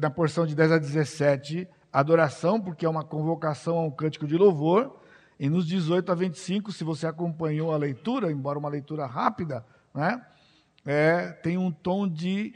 Na 0.00 0.08
porção 0.08 0.46
de 0.46 0.54
10 0.54 0.72
a 0.72 0.78
17, 0.78 1.68
adoração, 1.92 2.58
porque 2.58 2.86
é 2.86 2.88
uma 2.88 3.04
convocação 3.04 3.76
a 3.76 3.82
um 3.82 3.90
cântico 3.90 4.26
de 4.26 4.34
louvor. 4.34 4.98
E 5.38 5.50
nos 5.50 5.66
18 5.66 6.10
a 6.10 6.14
25, 6.14 6.72
se 6.72 6.82
você 6.82 7.06
acompanhou 7.06 7.74
a 7.74 7.76
leitura, 7.76 8.32
embora 8.32 8.58
uma 8.58 8.70
leitura 8.70 9.04
rápida, 9.04 9.66
né, 9.94 10.24
é, 10.86 11.28
tem 11.28 11.58
um 11.58 11.70
tom 11.70 12.08
de, 12.08 12.54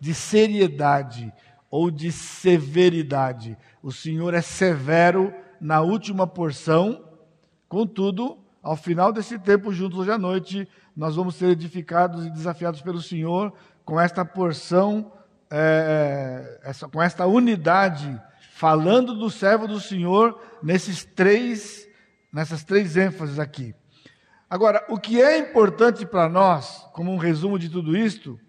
de 0.00 0.14
seriedade 0.14 1.32
ou 1.70 1.92
de 1.92 2.10
severidade. 2.10 3.56
O 3.80 3.92
Senhor 3.92 4.34
é 4.34 4.40
severo 4.40 5.32
na 5.60 5.80
última 5.80 6.26
porção, 6.26 7.04
contudo, 7.68 8.43
ao 8.64 8.76
final 8.76 9.12
desse 9.12 9.38
tempo, 9.38 9.74
juntos 9.74 9.98
hoje 9.98 10.10
à 10.10 10.16
noite, 10.16 10.66
nós 10.96 11.16
vamos 11.16 11.34
ser 11.34 11.50
edificados 11.50 12.24
e 12.24 12.30
desafiados 12.30 12.80
pelo 12.80 13.00
Senhor 13.00 13.52
com 13.84 14.00
esta 14.00 14.24
porção, 14.24 15.12
é, 15.50 16.60
é, 16.64 16.70
essa, 16.70 16.88
com 16.88 17.02
esta 17.02 17.26
unidade, 17.26 18.18
falando 18.54 19.14
do 19.14 19.28
servo 19.28 19.68
do 19.68 19.78
Senhor 19.78 20.40
nesses 20.62 21.04
três, 21.04 21.86
nessas 22.32 22.64
três 22.64 22.96
ênfases 22.96 23.38
aqui. 23.38 23.74
Agora, 24.48 24.82
o 24.88 24.98
que 24.98 25.20
é 25.20 25.36
importante 25.36 26.06
para 26.06 26.26
nós, 26.26 26.88
como 26.94 27.12
um 27.12 27.18
resumo 27.18 27.58
de 27.58 27.68
tudo 27.68 27.94
isto, 27.94 28.40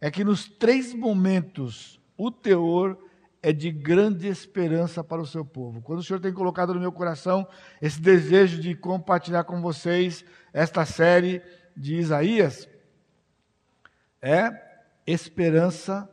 é 0.00 0.10
que 0.10 0.24
nos 0.24 0.48
três 0.48 0.92
momentos 0.92 2.00
o 2.16 2.28
teor 2.28 2.98
é 3.42 3.52
de 3.52 3.70
grande 3.70 4.28
esperança 4.28 5.02
para 5.02 5.20
o 5.20 5.26
seu 5.26 5.44
povo. 5.44 5.80
Quando 5.80 6.00
o 6.00 6.02
Senhor 6.02 6.20
tem 6.20 6.32
colocado 6.32 6.74
no 6.74 6.80
meu 6.80 6.92
coração 6.92 7.46
esse 7.80 8.00
desejo 8.00 8.60
de 8.60 8.74
compartilhar 8.74 9.44
com 9.44 9.60
vocês 9.62 10.24
esta 10.52 10.84
série 10.84 11.42
de 11.76 11.96
Isaías 11.96 12.68
é 14.20 14.50
esperança 15.06 16.08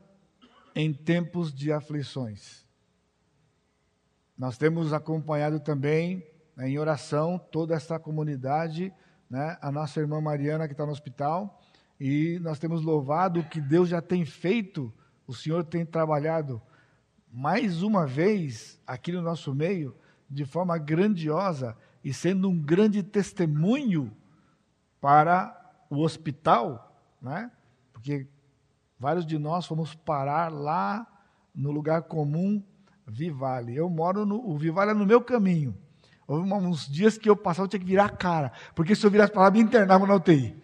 em 0.73 0.93
tempos 0.93 1.53
de 1.53 1.71
aflições. 1.71 2.65
Nós 4.37 4.57
temos 4.57 4.93
acompanhado 4.93 5.59
também 5.59 6.25
né, 6.55 6.69
em 6.69 6.77
oração 6.77 7.37
toda 7.51 7.75
essa 7.75 7.99
comunidade, 7.99 8.93
né, 9.29 9.57
a 9.61 9.71
nossa 9.71 9.99
irmã 9.99 10.21
Mariana 10.21 10.67
que 10.67 10.73
está 10.73 10.85
no 10.85 10.91
hospital, 10.91 11.61
e 11.99 12.39
nós 12.41 12.59
temos 12.59 12.83
louvado 12.83 13.39
o 13.39 13.49
que 13.49 13.59
Deus 13.59 13.89
já 13.89 14.01
tem 14.01 14.23
feito, 14.23 14.93
o 15.25 15.33
Senhor 15.33 15.65
tem 15.65 15.83
trabalhado 15.83 16.61
mais 17.37 17.83
uma 17.83 18.07
vez 18.07 18.81
aqui 18.87 19.11
no 19.11 19.21
nosso 19.21 19.53
meio, 19.53 19.95
de 20.27 20.43
forma 20.43 20.75
grandiosa 20.79 21.77
e 22.03 22.11
sendo 22.11 22.49
um 22.49 22.59
grande 22.59 23.03
testemunho 23.03 24.11
para 24.99 25.55
o 25.87 26.01
hospital, 26.01 26.99
né? 27.21 27.51
porque 27.93 28.25
vários 28.99 29.23
de 29.23 29.37
nós 29.37 29.67
fomos 29.67 29.93
parar 29.93 30.51
lá 30.51 31.05
no 31.53 31.69
lugar 31.69 32.01
comum 32.01 32.63
Vivale. 33.05 33.75
Eu 33.75 33.87
moro 33.87 34.25
no. 34.25 34.37
O 34.49 34.57
Vivale 34.57 34.89
é 34.89 34.93
no 34.95 35.05
meu 35.05 35.21
caminho. 35.21 35.77
Houve 36.27 36.51
uns 36.51 36.87
dias 36.87 37.19
que 37.19 37.29
eu 37.29 37.37
passava, 37.37 37.65
eu 37.65 37.69
tinha 37.69 37.79
que 37.79 37.85
virar 37.85 38.05
a 38.05 38.09
cara, 38.09 38.51
porque 38.73 38.95
se 38.95 39.05
eu 39.05 39.11
virasse 39.11 39.31
para 39.31 39.43
lá, 39.43 39.51
me 39.51 39.61
internava 39.61 40.07
na 40.07 40.15
UTI. 40.15 40.59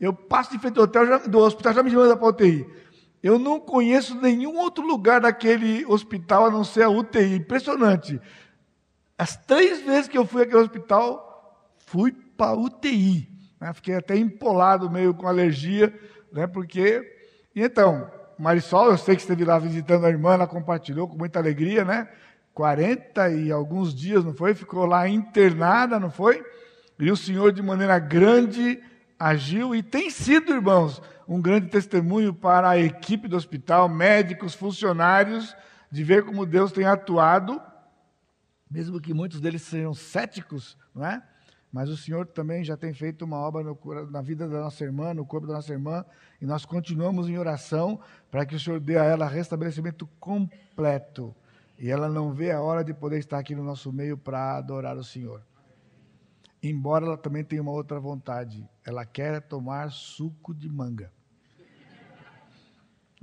Eu 0.00 0.14
passo 0.14 0.52
de 0.52 0.60
frente 0.60 0.74
do, 0.74 0.82
hotel, 0.82 1.06
já, 1.06 1.18
do 1.18 1.38
hospital, 1.38 1.74
já 1.74 1.82
me 1.82 1.90
manda 1.90 2.16
para 2.16 2.26
a 2.26 2.30
UTI. 2.30 2.83
Eu 3.24 3.38
não 3.38 3.58
conheço 3.58 4.20
nenhum 4.20 4.58
outro 4.58 4.86
lugar 4.86 5.22
daquele 5.22 5.86
hospital 5.86 6.44
a 6.44 6.50
não 6.50 6.62
ser 6.62 6.82
a 6.82 6.90
UTI. 6.90 7.36
Impressionante. 7.36 8.20
As 9.16 9.34
três 9.34 9.80
vezes 9.80 10.08
que 10.08 10.18
eu 10.18 10.26
fui 10.26 10.42
àquele 10.42 10.58
hospital, 10.58 11.72
fui 11.86 12.12
para 12.12 12.50
a 12.50 12.54
UTI. 12.54 13.26
Né? 13.58 13.72
Fiquei 13.72 13.94
até 13.94 14.14
empolado, 14.14 14.90
meio 14.90 15.14
com 15.14 15.26
alergia, 15.26 15.98
né? 16.30 16.46
porque. 16.46 17.02
E 17.56 17.62
então, 17.62 18.10
Marisol, 18.38 18.90
eu 18.90 18.98
sei 18.98 19.16
que 19.16 19.22
esteve 19.22 19.42
lá 19.42 19.58
visitando 19.58 20.04
a 20.04 20.10
irmã, 20.10 20.34
ela 20.34 20.46
compartilhou 20.46 21.08
com 21.08 21.16
muita 21.16 21.38
alegria, 21.38 21.82
né? 21.82 22.06
40 22.52 23.30
e 23.30 23.50
alguns 23.50 23.94
dias, 23.94 24.22
não 24.22 24.34
foi? 24.34 24.52
Ficou 24.54 24.84
lá 24.84 25.08
internada, 25.08 25.98
não 25.98 26.10
foi? 26.10 26.44
E 26.98 27.10
o 27.10 27.16
Senhor, 27.16 27.52
de 27.52 27.62
maneira 27.62 27.98
grande, 27.98 28.82
agiu 29.18 29.74
e 29.74 29.82
tem 29.82 30.10
sido, 30.10 30.52
irmãos, 30.52 31.00
um 31.26 31.40
grande 31.40 31.68
testemunho 31.68 32.34
para 32.34 32.70
a 32.70 32.78
equipe 32.78 33.28
do 33.28 33.36
hospital, 33.36 33.88
médicos, 33.88 34.54
funcionários, 34.54 35.54
de 35.90 36.02
ver 36.02 36.24
como 36.24 36.44
Deus 36.44 36.72
tem 36.72 36.84
atuado, 36.84 37.60
mesmo 38.70 39.00
que 39.00 39.14
muitos 39.14 39.40
deles 39.40 39.62
sejam 39.62 39.94
céticos, 39.94 40.76
não 40.94 41.06
é? 41.06 41.22
Mas 41.72 41.88
o 41.88 41.96
Senhor 41.96 42.26
também 42.26 42.62
já 42.62 42.76
tem 42.76 42.94
feito 42.94 43.24
uma 43.24 43.36
obra 43.36 43.62
no, 43.62 43.76
na 44.10 44.22
vida 44.22 44.48
da 44.48 44.60
nossa 44.60 44.84
irmã, 44.84 45.12
no 45.12 45.26
corpo 45.26 45.46
da 45.46 45.54
nossa 45.54 45.72
irmã, 45.72 46.04
e 46.40 46.46
nós 46.46 46.64
continuamos 46.64 47.28
em 47.28 47.36
oração 47.36 48.00
para 48.30 48.46
que 48.46 48.54
o 48.54 48.60
Senhor 48.60 48.78
dê 48.78 48.96
a 48.96 49.04
ela 49.04 49.26
restabelecimento 49.26 50.06
completo. 50.20 51.34
E 51.78 51.90
ela 51.90 52.08
não 52.08 52.32
vê 52.32 52.52
a 52.52 52.60
hora 52.60 52.84
de 52.84 52.94
poder 52.94 53.18
estar 53.18 53.38
aqui 53.38 53.54
no 53.54 53.64
nosso 53.64 53.92
meio 53.92 54.16
para 54.16 54.56
adorar 54.56 54.96
o 54.96 55.02
Senhor. 55.02 55.42
Embora 56.62 57.06
ela 57.06 57.16
também 57.16 57.44
tenha 57.44 57.60
uma 57.60 57.72
outra 57.72 57.98
vontade, 58.00 58.68
ela 58.84 59.04
quer 59.04 59.42
tomar 59.42 59.90
suco 59.90 60.54
de 60.54 60.68
manga. 60.68 61.12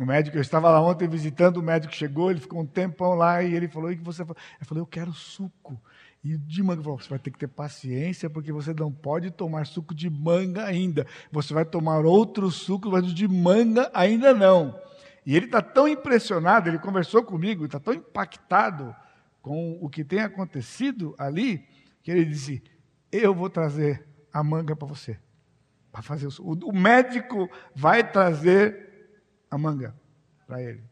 O 0.02 0.06
médico, 0.06 0.36
eu 0.36 0.42
estava 0.42 0.68
lá 0.68 0.82
ontem 0.82 1.08
visitando, 1.08 1.58
o 1.58 1.62
médico 1.62 1.94
chegou, 1.94 2.32
ele 2.32 2.40
ficou 2.40 2.60
um 2.60 2.66
tempão 2.66 3.14
lá 3.14 3.44
e 3.44 3.54
ele 3.54 3.68
falou: 3.68 3.92
e 3.92 3.96
que 3.96 4.04
você 4.04 4.24
Eu 4.24 4.36
falei: 4.66 4.82
eu 4.82 4.88
quero 4.88 5.14
suco. 5.14 5.80
E 6.24 6.36
de 6.36 6.64
manga 6.64 6.82
falou: 6.82 6.98
você 6.98 7.08
vai 7.08 7.20
ter 7.20 7.30
que 7.30 7.38
ter 7.38 7.48
paciência, 7.48 8.28
porque 8.28 8.52
você 8.52 8.74
não 8.74 8.92
pode 8.92 9.30
tomar 9.30 9.68
suco 9.68 9.94
de 9.94 10.10
manga 10.10 10.66
ainda. 10.66 11.06
Você 11.32 11.54
vai 11.54 11.66
tomar 11.66 12.04
outro 12.04 12.50
suco, 12.50 12.90
mas 12.90 13.14
de 13.14 13.28
manga 13.28 13.92
ainda 13.94 14.34
não. 14.34 14.76
E 15.24 15.36
ele 15.36 15.46
está 15.46 15.62
tão 15.62 15.88
impressionado, 15.88 16.68
ele 16.68 16.80
conversou 16.80 17.24
comigo, 17.24 17.66
está 17.66 17.80
tão 17.80 17.94
impactado 17.94 18.96
com 19.40 19.78
o 19.80 19.88
que 19.88 20.04
tem 20.04 20.22
acontecido 20.22 21.14
ali, 21.16 21.64
que 22.02 22.10
ele 22.10 22.26
disse: 22.26 22.64
Eu 23.12 23.36
vou 23.36 23.52
trazer 23.52 24.04
a 24.34 24.44
manga 24.44 24.76
para 24.76 24.88
você. 24.88 25.20
Para 25.92 26.02
fazer 26.02 26.28
o, 26.40 26.54
o 26.54 26.74
médico 26.74 27.48
vai 27.76 28.10
trazer 28.12 28.90
a 29.52 29.58
manga 29.58 29.94
para 30.48 30.64
ele 30.64 30.92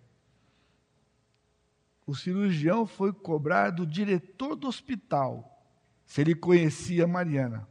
o 2.09 2.15
cirurgião 2.15 2.87
foi 2.87 3.13
cobrar 3.13 3.69
do 3.69 3.85
diretor 3.85 4.55
do 4.55 4.67
hospital 4.67 5.63
se 6.07 6.21
ele 6.21 6.33
conhecia 6.33 7.05
Mariana. 7.05 7.67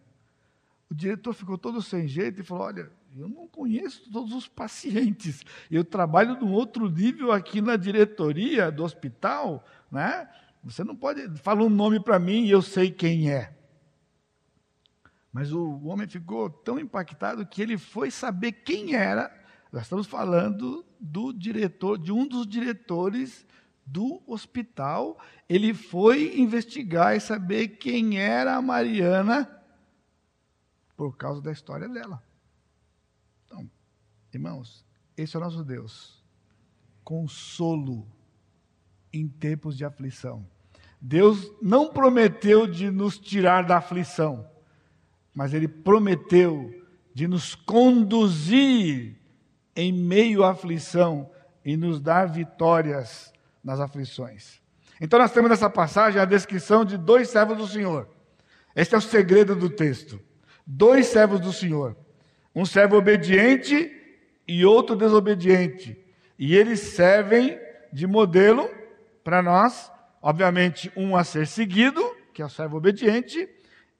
O 0.88 0.94
diretor 0.94 1.34
ficou 1.34 1.58
todo 1.58 1.82
sem 1.82 2.06
jeito 2.06 2.40
e 2.40 2.44
falou: 2.44 2.66
Olha, 2.66 2.88
eu 3.16 3.28
não 3.28 3.48
conheço 3.48 4.08
todos 4.12 4.32
os 4.32 4.46
pacientes. 4.46 5.44
Eu 5.68 5.84
trabalho 5.84 6.38
num 6.38 6.52
outro 6.52 6.88
nível 6.88 7.32
aqui 7.32 7.60
na 7.60 7.74
diretoria 7.74 8.70
do 8.70 8.84
hospital, 8.84 9.66
né? 9.90 10.28
Você 10.62 10.84
não 10.84 10.94
pode 10.94 11.28
falar 11.38 11.64
um 11.64 11.68
nome 11.68 11.98
para 11.98 12.20
mim 12.20 12.44
e 12.44 12.50
eu 12.50 12.62
sei 12.62 12.92
quem 12.92 13.32
é. 13.32 13.56
Mas 15.32 15.52
o 15.52 15.84
homem 15.84 16.06
ficou 16.06 16.48
tão 16.48 16.78
impactado 16.78 17.44
que 17.44 17.60
ele 17.60 17.76
foi 17.76 18.08
saber 18.08 18.52
quem 18.52 18.94
era. 18.94 19.36
Nós 19.72 19.82
estamos 19.82 20.06
falando 20.06 20.84
do 20.98 21.32
diretor, 21.32 21.98
de 21.98 22.10
um 22.10 22.26
dos 22.26 22.46
diretores 22.46 23.46
do 23.84 24.22
hospital, 24.26 25.18
ele 25.48 25.72
foi 25.72 26.38
investigar 26.38 27.16
e 27.16 27.20
saber 27.20 27.68
quem 27.68 28.18
era 28.18 28.56
a 28.56 28.62
Mariana 28.62 29.50
por 30.96 31.16
causa 31.16 31.40
da 31.40 31.52
história 31.52 31.88
dela. 31.88 32.22
Então, 33.46 33.70
irmãos, 34.32 34.84
esse 35.16 35.36
é 35.36 35.38
o 35.38 35.42
nosso 35.42 35.64
Deus. 35.64 36.22
Consolo 37.02 38.06
em 39.12 39.26
tempos 39.26 39.76
de 39.76 39.84
aflição. 39.84 40.46
Deus 41.00 41.50
não 41.62 41.92
prometeu 41.92 42.66
de 42.66 42.90
nos 42.90 43.18
tirar 43.18 43.62
da 43.64 43.78
aflição, 43.78 44.50
mas 45.32 45.54
Ele 45.54 45.68
prometeu 45.68 46.84
de 47.14 47.26
nos 47.26 47.54
conduzir 47.54 49.17
em 49.78 49.92
meio 49.92 50.42
à 50.42 50.50
aflição 50.50 51.30
e 51.64 51.76
nos 51.76 52.00
dar 52.00 52.26
vitórias 52.26 53.32
nas 53.62 53.78
aflições. 53.78 54.60
Então 55.00 55.20
nós 55.20 55.30
temos 55.30 55.48
nessa 55.48 55.70
passagem 55.70 56.20
a 56.20 56.24
descrição 56.24 56.84
de 56.84 56.98
dois 56.98 57.28
servos 57.28 57.56
do 57.56 57.64
Senhor. 57.64 58.08
Este 58.74 58.96
é 58.96 58.98
o 58.98 59.00
segredo 59.00 59.54
do 59.54 59.70
texto. 59.70 60.20
Dois 60.66 61.06
servos 61.06 61.38
do 61.38 61.52
Senhor. 61.52 61.96
Um 62.52 62.66
servo 62.66 62.96
obediente 62.96 63.94
e 64.48 64.64
outro 64.64 64.96
desobediente. 64.96 65.96
E 66.36 66.56
eles 66.56 66.80
servem 66.80 67.56
de 67.92 68.04
modelo 68.04 68.68
para 69.22 69.40
nós, 69.40 69.92
obviamente, 70.20 70.90
um 70.96 71.16
a 71.16 71.22
ser 71.22 71.46
seguido, 71.46 72.02
que 72.34 72.42
é 72.42 72.44
o 72.44 72.50
servo 72.50 72.78
obediente, 72.78 73.48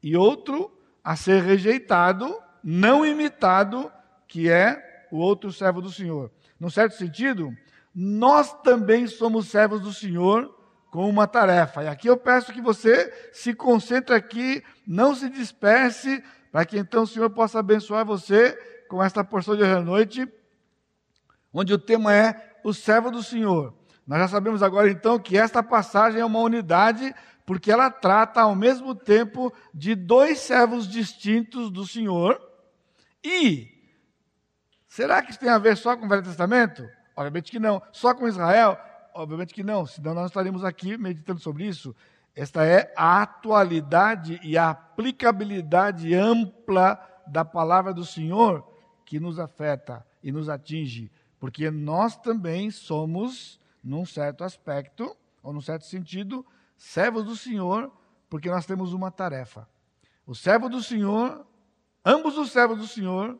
e 0.03 0.17
outro 0.17 0.77
a 1.05 1.14
ser 1.14 1.41
rejeitado, 1.41 2.37
não 2.64 3.07
imitado, 3.07 3.93
que 4.27 4.51
é 4.51 4.88
o 5.11 5.18
outro 5.18 5.53
servo 5.53 5.81
do 5.81 5.90
Senhor. 5.90 6.31
Num 6.59 6.71
certo 6.71 6.97
sentido, 6.97 7.51
nós 7.94 8.53
também 8.62 9.07
somos 9.07 9.49
servos 9.49 9.81
do 9.81 9.92
Senhor 9.92 10.55
com 10.90 11.09
uma 11.09 11.27
tarefa. 11.27 11.85
E 11.85 11.88
aqui 11.88 12.09
eu 12.09 12.16
peço 12.16 12.53
que 12.53 12.61
você 12.61 13.12
se 13.33 13.55
concentre 13.55 14.14
aqui, 14.14 14.62
não 14.87 15.14
se 15.14 15.29
disperse, 15.29 16.23
para 16.51 16.64
que 16.64 16.79
então 16.79 17.03
o 17.03 17.07
Senhor 17.07 17.31
possa 17.31 17.59
abençoar 17.59 18.05
você 18.05 18.53
com 18.88 19.03
esta 19.03 19.23
porção 19.23 19.55
de 19.55 19.62
hoje 19.62 19.73
à 19.73 19.81
noite, 19.81 20.29
onde 21.53 21.73
o 21.75 21.79
tema 21.79 22.14
é 22.14 22.59
o 22.64 22.73
servo 22.73 23.11
do 23.11 23.23
Senhor. 23.23 23.75
Nós 24.07 24.21
já 24.21 24.29
sabemos 24.29 24.62
agora 24.62 24.90
então 24.90 25.18
que 25.18 25.37
esta 25.37 25.62
passagem 25.62 26.21
é 26.21 26.25
uma 26.25 26.40
unidade, 26.40 27.14
porque 27.44 27.71
ela 27.71 27.90
trata 27.90 28.40
ao 28.40 28.55
mesmo 28.55 28.94
tempo 28.94 29.53
de 29.75 29.94
dois 29.94 30.38
servos 30.40 30.88
distintos 30.88 31.71
do 31.71 31.87
Senhor. 31.87 32.40
E 33.23 33.78
será 34.88 35.22
que 35.22 35.31
isso 35.31 35.38
tem 35.38 35.48
a 35.48 35.59
ver 35.59 35.77
só 35.77 35.96
com 35.96 36.07
o 36.07 36.09
Velho 36.09 36.22
Testamento? 36.22 36.88
Obviamente 37.14 37.51
que 37.51 37.61
não. 37.61 37.81
Só 37.92 38.14
com 38.14 38.27
Israel? 38.27 38.77
Obviamente 39.14 39.55
que 39.55 39.62
não, 39.62 39.85
senão 39.85 40.14
nós 40.14 40.27
estaremos 40.27 40.64
aqui 40.64 40.96
meditando 40.96 41.40
sobre 41.40 41.64
isso. 41.64 41.94
Esta 42.35 42.64
é 42.64 42.92
a 42.96 43.22
atualidade 43.22 44.38
e 44.44 44.57
a 44.57 44.70
aplicabilidade 44.70 46.14
ampla 46.14 46.98
da 47.27 47.44
palavra 47.44 47.92
do 47.92 48.05
Senhor 48.05 48.64
que 49.05 49.18
nos 49.18 49.38
afeta 49.38 50.07
e 50.22 50.31
nos 50.31 50.48
atinge, 50.48 51.11
porque 51.40 51.70
nós 51.70 52.16
também 52.16 52.70
somos, 52.70 53.61
num 53.83 54.07
certo 54.07 54.44
aspecto, 54.44 55.16
ou 55.42 55.53
num 55.53 55.61
certo 55.61 55.87
sentido, 55.87 56.44
servos 56.77 57.24
do 57.24 57.35
Senhor, 57.35 57.90
porque 58.29 58.51
nós 58.51 58.66
temos 58.66 58.92
uma 58.92 59.11
tarefa. 59.11 59.68
O 60.27 60.35
servo 60.35 60.68
do 60.68 60.83
Senhor, 60.83 61.46
ambos 62.05 62.37
os 62.37 62.53
servos 62.53 62.79
do 62.79 62.87
Senhor, 62.87 63.38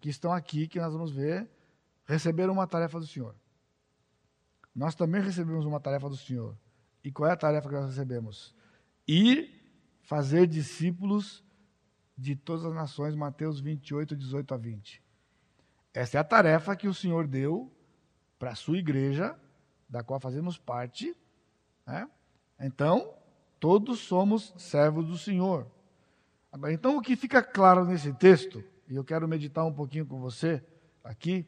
que 0.00 0.08
estão 0.08 0.32
aqui, 0.32 0.68
que 0.68 0.80
nós 0.80 0.92
vamos 0.92 1.10
ver, 1.10 1.48
receberam 2.04 2.52
uma 2.52 2.66
tarefa 2.66 2.98
do 2.98 3.06
Senhor. 3.06 3.34
Nós 4.74 4.94
também 4.94 5.20
recebemos 5.20 5.64
uma 5.64 5.80
tarefa 5.80 6.08
do 6.08 6.16
Senhor. 6.16 6.56
E 7.02 7.10
qual 7.10 7.28
é 7.28 7.32
a 7.32 7.36
tarefa 7.36 7.68
que 7.68 7.74
nós 7.74 7.86
recebemos? 7.86 8.54
Ir 9.06 9.58
fazer 10.02 10.46
discípulos 10.46 11.44
de 12.16 12.34
todas 12.34 12.64
as 12.64 12.74
nações, 12.74 13.14
Mateus 13.14 13.60
28, 13.60 14.16
18 14.16 14.54
a 14.54 14.56
20. 14.56 15.02
Essa 15.94 16.18
é 16.18 16.20
a 16.20 16.24
tarefa 16.24 16.76
que 16.76 16.88
o 16.88 16.94
Senhor 16.94 17.26
deu 17.26 17.72
para 18.38 18.50
a 18.50 18.54
sua 18.54 18.78
igreja, 18.78 19.38
da 19.88 20.02
qual 20.02 20.20
fazemos 20.20 20.56
parte. 20.58 21.16
Né? 21.86 22.08
Então, 22.60 23.14
todos 23.58 24.00
somos 24.00 24.54
servos 24.58 25.06
do 25.06 25.18
Senhor. 25.18 25.66
Então, 26.70 26.96
o 26.96 27.02
que 27.02 27.16
fica 27.16 27.42
claro 27.42 27.84
nesse 27.84 28.12
texto, 28.14 28.62
e 28.88 28.96
eu 28.96 29.04
quero 29.04 29.28
meditar 29.28 29.64
um 29.66 29.72
pouquinho 29.72 30.06
com 30.06 30.18
você 30.18 30.64
aqui, 31.04 31.46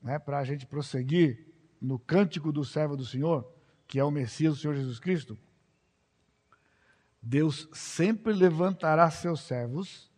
né, 0.00 0.18
para 0.18 0.38
a 0.38 0.44
gente 0.44 0.66
prosseguir 0.66 1.46
no 1.80 1.98
cântico 1.98 2.50
do 2.50 2.64
servo 2.64 2.96
do 2.96 3.04
Senhor, 3.04 3.46
que 3.86 3.98
é 3.98 4.04
o 4.04 4.10
Messias, 4.10 4.54
o 4.54 4.60
Senhor 4.60 4.74
Jesus 4.74 4.98
Cristo, 4.98 5.38
Deus 7.22 7.68
sempre 7.72 8.32
levantará 8.32 9.10
seus 9.10 9.40
servos 9.40 10.10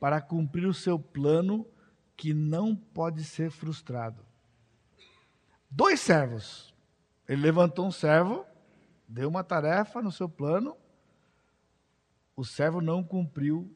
para 0.00 0.20
cumprir 0.20 0.66
o 0.66 0.74
seu 0.74 0.98
plano 0.98 1.64
que 2.16 2.34
não 2.34 2.74
pode 2.74 3.22
ser 3.22 3.50
frustrado. 3.50 4.24
Dois 5.70 6.00
servos. 6.00 6.74
Ele 7.28 7.40
levantou 7.40 7.86
um 7.86 7.92
servo, 7.92 8.44
deu 9.06 9.28
uma 9.28 9.44
tarefa 9.44 10.02
no 10.02 10.10
seu 10.10 10.28
plano, 10.28 10.76
o 12.34 12.44
servo 12.44 12.80
não 12.80 13.04
cumpriu 13.04 13.72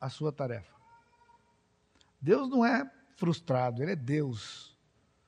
a 0.00 0.08
sua 0.08 0.32
tarefa. 0.32 0.77
Deus 2.20 2.48
não 2.48 2.64
é 2.64 2.90
frustrado, 3.16 3.82
ele 3.82 3.92
é 3.92 3.96
Deus. 3.96 4.76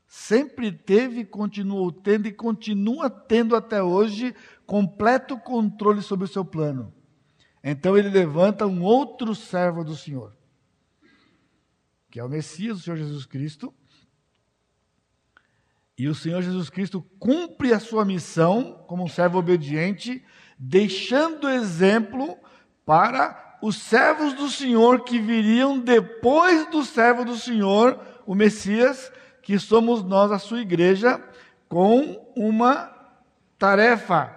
Sempre 0.06 0.72
teve, 0.72 1.24
continuou 1.24 1.92
tendo 1.92 2.26
e 2.26 2.32
continua 2.32 3.08
tendo 3.08 3.54
até 3.54 3.82
hoje 3.82 4.34
completo 4.66 5.38
controle 5.38 6.02
sobre 6.02 6.24
o 6.24 6.28
seu 6.28 6.44
plano. 6.44 6.92
Então 7.62 7.96
ele 7.96 8.08
levanta 8.08 8.66
um 8.66 8.82
outro 8.82 9.34
servo 9.34 9.84
do 9.84 9.94
Senhor, 9.94 10.36
que 12.10 12.18
é 12.18 12.24
o 12.24 12.28
Messias, 12.28 12.78
o 12.78 12.80
Senhor 12.82 12.96
Jesus 12.96 13.26
Cristo. 13.26 13.72
E 15.96 16.08
o 16.08 16.14
Senhor 16.14 16.42
Jesus 16.42 16.70
Cristo 16.70 17.02
cumpre 17.18 17.74
a 17.74 17.78
sua 17.78 18.04
missão 18.04 18.84
como 18.88 19.04
um 19.04 19.08
servo 19.08 19.38
obediente, 19.38 20.24
deixando 20.58 21.48
exemplo 21.48 22.38
para 22.86 23.49
os 23.60 23.76
servos 23.76 24.32
do 24.32 24.48
Senhor 24.48 25.04
que 25.04 25.18
viriam 25.18 25.78
depois 25.78 26.66
do 26.70 26.82
servo 26.84 27.24
do 27.24 27.36
Senhor, 27.36 27.98
o 28.26 28.34
Messias, 28.34 29.12
que 29.42 29.58
somos 29.58 30.02
nós, 30.02 30.32
a 30.32 30.38
sua 30.38 30.60
igreja, 30.60 31.22
com 31.68 32.32
uma 32.34 32.90
tarefa. 33.58 34.34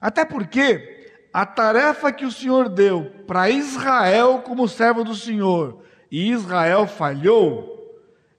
Até 0.00 0.24
porque 0.24 1.00
a 1.32 1.44
tarefa 1.44 2.12
que 2.12 2.24
o 2.24 2.32
Senhor 2.32 2.68
deu 2.68 3.10
para 3.26 3.50
Israel 3.50 4.42
como 4.44 4.68
servo 4.68 5.04
do 5.04 5.14
Senhor 5.14 5.82
e 6.10 6.30
Israel 6.30 6.86
falhou, 6.86 7.78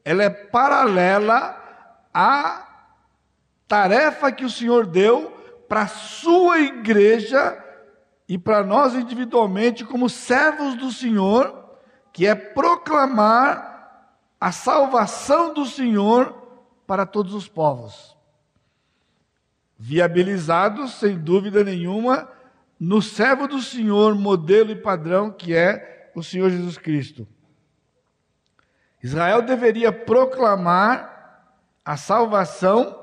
ela 0.03 0.23
é 0.23 0.29
paralela 0.29 1.57
à 2.13 2.67
tarefa 3.67 4.31
que 4.31 4.43
o 4.43 4.49
Senhor 4.49 4.85
deu 4.85 5.31
para 5.69 5.83
a 5.83 5.87
sua 5.87 6.59
igreja 6.59 7.57
e 8.31 8.37
para 8.37 8.63
nós 8.63 8.95
individualmente, 8.95 9.83
como 9.83 10.07
servos 10.07 10.77
do 10.77 10.89
Senhor, 10.89 11.69
que 12.13 12.25
é 12.25 12.33
proclamar 12.33 14.15
a 14.39 14.53
salvação 14.53 15.53
do 15.53 15.65
Senhor 15.65 16.31
para 16.87 17.05
todos 17.05 17.33
os 17.33 17.49
povos. 17.49 18.15
Viabilizados, 19.77 20.93
sem 20.93 21.19
dúvida 21.19 21.61
nenhuma, 21.61 22.31
no 22.79 23.01
servo 23.01 23.49
do 23.49 23.61
Senhor, 23.61 24.15
modelo 24.15 24.71
e 24.71 24.81
padrão 24.81 25.29
que 25.29 25.53
é 25.53 26.09
o 26.15 26.23
Senhor 26.23 26.49
Jesus 26.49 26.77
Cristo. 26.77 27.27
Israel 29.03 29.41
deveria 29.41 29.91
proclamar 29.91 31.51
a 31.83 31.97
salvação 31.97 32.97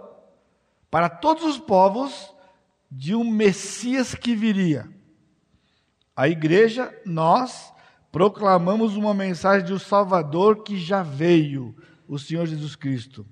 para 0.91 1.11
todos 1.11 1.45
os 1.45 1.59
povos 1.59 2.35
de 2.91 3.15
um 3.15 3.31
Messias 3.31 4.15
que 4.15 4.35
viria. 4.35 4.97
A 6.19 6.29
igreja, 6.29 7.01
nós, 7.07 7.73
proclamamos 8.11 8.97
uma 8.97 9.15
mensagem 9.15 9.65
de 9.65 9.73
um 9.73 9.79
Salvador 9.79 10.65
que 10.65 10.77
já 10.77 11.01
veio, 11.01 11.77
o 12.09 12.19
Senhor 12.19 12.45
Jesus 12.45 12.75
Cristo. 12.75 13.25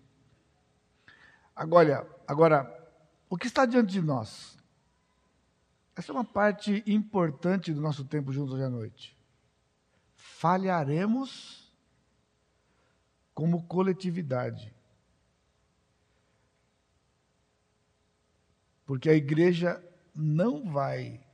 Agora, 1.53 2.09
agora, 2.29 2.72
o 3.29 3.37
que 3.37 3.49
está 3.49 3.66
diante 3.66 3.90
de 3.90 4.01
nós? 4.01 4.57
Essa 5.96 6.12
é 6.12 6.14
uma 6.14 6.25
parte 6.25 6.85
importante 6.87 7.75
do 7.75 7.81
nosso 7.81 8.05
tempo 8.05 8.33
juntos 8.33 8.55
hoje 8.55 8.62
à 8.62 8.70
noite. 8.70 9.18
Falharemos 10.14 11.75
como 13.35 13.64
coletividade. 13.64 14.72
Porque 18.87 19.11
a 19.11 19.14
igreja 19.14 19.85
não 20.14 20.70
vai 20.70 21.25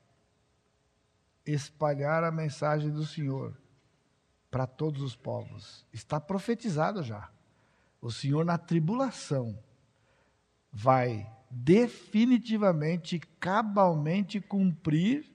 espalhar 1.46 2.24
a 2.24 2.30
mensagem 2.30 2.90
do 2.90 3.04
Senhor 3.04 3.56
para 4.50 4.66
todos 4.66 5.02
os 5.02 5.16
povos. 5.16 5.86
Está 5.92 6.20
profetizado 6.20 7.02
já. 7.02 7.30
O 8.00 8.10
Senhor, 8.10 8.44
na 8.44 8.58
tribulação, 8.58 9.58
vai 10.72 11.30
definitivamente, 11.50 13.18
cabalmente 13.38 14.40
cumprir 14.40 15.30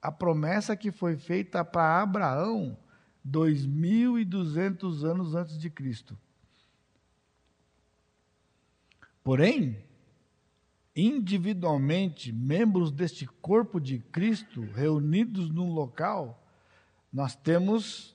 a 0.00 0.10
promessa 0.10 0.76
que 0.76 0.90
foi 0.90 1.16
feita 1.16 1.64
para 1.64 2.02
Abraão 2.02 2.76
2.200 3.26 5.04
anos 5.04 5.34
antes 5.34 5.58
de 5.58 5.70
Cristo. 5.70 6.18
Porém, 9.22 9.84
individualmente, 10.94 12.32
membros 12.32 12.90
deste 12.90 13.26
corpo 13.26 13.80
de 13.80 13.98
Cristo, 13.98 14.66
reunidos 14.74 15.50
num 15.50 15.72
local, 15.72 16.42
nós 17.12 17.34
temos 17.34 18.14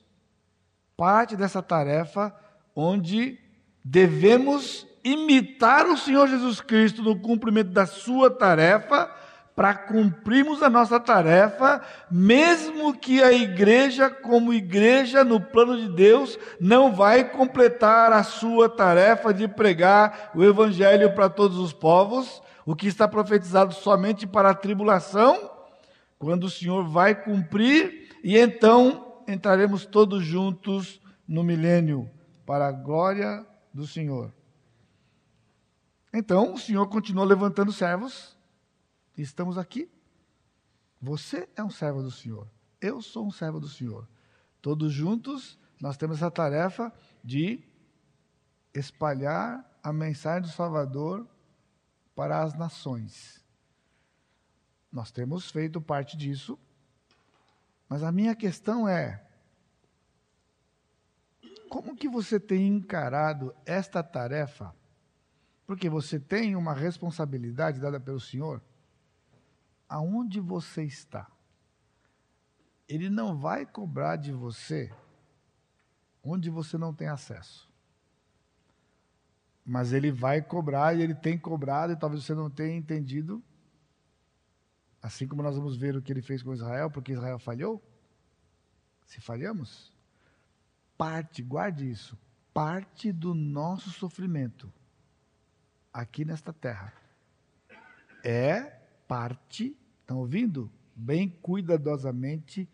parte 0.96 1.36
dessa 1.36 1.62
tarefa 1.62 2.34
onde 2.74 3.38
devemos 3.84 4.86
imitar 5.02 5.86
o 5.86 5.96
Senhor 5.96 6.28
Jesus 6.28 6.60
Cristo 6.60 7.02
no 7.02 7.18
cumprimento 7.18 7.70
da 7.70 7.86
sua 7.86 8.30
tarefa, 8.30 9.14
para 9.58 9.74
cumprirmos 9.74 10.62
a 10.62 10.70
nossa 10.70 11.00
tarefa, 11.00 11.82
mesmo 12.08 12.96
que 12.96 13.20
a 13.20 13.32
igreja, 13.32 14.08
como 14.08 14.54
igreja 14.54 15.24
no 15.24 15.40
plano 15.40 15.76
de 15.76 15.88
Deus, 15.88 16.38
não 16.60 16.94
vai 16.94 17.24
completar 17.24 18.12
a 18.12 18.22
sua 18.22 18.68
tarefa 18.68 19.34
de 19.34 19.48
pregar 19.48 20.30
o 20.32 20.44
evangelho 20.44 21.12
para 21.12 21.28
todos 21.28 21.58
os 21.58 21.72
povos, 21.72 22.40
o 22.68 22.76
que 22.76 22.86
está 22.86 23.08
profetizado 23.08 23.72
somente 23.72 24.26
para 24.26 24.50
a 24.50 24.54
tribulação, 24.54 25.50
quando 26.18 26.44
o 26.44 26.50
Senhor 26.50 26.86
vai 26.86 27.14
cumprir, 27.14 28.14
e 28.22 28.36
então 28.36 29.24
entraremos 29.26 29.86
todos 29.86 30.22
juntos 30.22 31.00
no 31.26 31.42
milênio, 31.42 32.10
para 32.44 32.68
a 32.68 32.72
glória 32.72 33.46
do 33.72 33.86
Senhor. 33.86 34.34
Então 36.12 36.52
o 36.52 36.58
Senhor 36.58 36.86
continua 36.88 37.24
levantando 37.24 37.72
servos, 37.72 38.36
e 39.16 39.22
estamos 39.22 39.56
aqui. 39.56 39.90
Você 41.00 41.48
é 41.56 41.64
um 41.64 41.70
servo 41.70 42.02
do 42.02 42.10
Senhor, 42.10 42.46
eu 42.82 43.00
sou 43.00 43.26
um 43.26 43.30
servo 43.30 43.58
do 43.58 43.68
Senhor. 43.68 44.06
Todos 44.60 44.92
juntos, 44.92 45.58
nós 45.80 45.96
temos 45.96 46.18
essa 46.18 46.30
tarefa 46.30 46.92
de 47.24 47.64
espalhar 48.74 49.64
a 49.82 49.90
mensagem 49.90 50.42
do 50.42 50.48
Salvador 50.48 51.26
para 52.18 52.42
as 52.42 52.52
nações. 52.52 53.46
Nós 54.90 55.12
temos 55.12 55.52
feito 55.52 55.80
parte 55.80 56.16
disso, 56.16 56.58
mas 57.88 58.02
a 58.02 58.10
minha 58.10 58.34
questão 58.34 58.88
é: 58.88 59.24
como 61.70 61.94
que 61.94 62.08
você 62.08 62.40
tem 62.40 62.66
encarado 62.66 63.54
esta 63.64 64.02
tarefa? 64.02 64.74
Porque 65.64 65.88
você 65.88 66.18
tem 66.18 66.56
uma 66.56 66.74
responsabilidade 66.74 67.78
dada 67.78 68.00
pelo 68.00 68.18
Senhor. 68.18 68.60
Aonde 69.88 70.40
você 70.40 70.82
está? 70.82 71.30
Ele 72.88 73.08
não 73.08 73.38
vai 73.38 73.64
cobrar 73.64 74.16
de 74.16 74.32
você 74.32 74.92
onde 76.20 76.50
você 76.50 76.76
não 76.76 76.92
tem 76.92 77.06
acesso 77.06 77.67
mas 79.68 79.92
ele 79.92 80.10
vai 80.10 80.40
cobrar 80.40 80.96
e 80.96 81.02
ele 81.02 81.14
tem 81.14 81.36
cobrado, 81.36 81.92
e 81.92 81.96
talvez 81.96 82.24
você 82.24 82.34
não 82.34 82.48
tenha 82.48 82.74
entendido, 82.74 83.44
assim 85.02 85.28
como 85.28 85.42
nós 85.42 85.56
vamos 85.56 85.76
ver 85.76 85.94
o 85.94 86.00
que 86.00 86.10
ele 86.10 86.22
fez 86.22 86.42
com 86.42 86.54
Israel, 86.54 86.90
porque 86.90 87.12
Israel 87.12 87.38
falhou. 87.38 87.82
Se 89.04 89.20
falhamos, 89.20 89.92
parte, 90.96 91.42
guarde 91.42 91.90
isso, 91.90 92.18
parte 92.52 93.12
do 93.12 93.34
nosso 93.34 93.90
sofrimento 93.90 94.72
aqui 95.92 96.24
nesta 96.24 96.52
terra 96.52 96.94
é 98.24 98.62
parte, 99.06 99.76
estão 100.00 100.16
ouvindo? 100.16 100.72
Bem 100.96 101.28
cuidadosamente, 101.28 102.66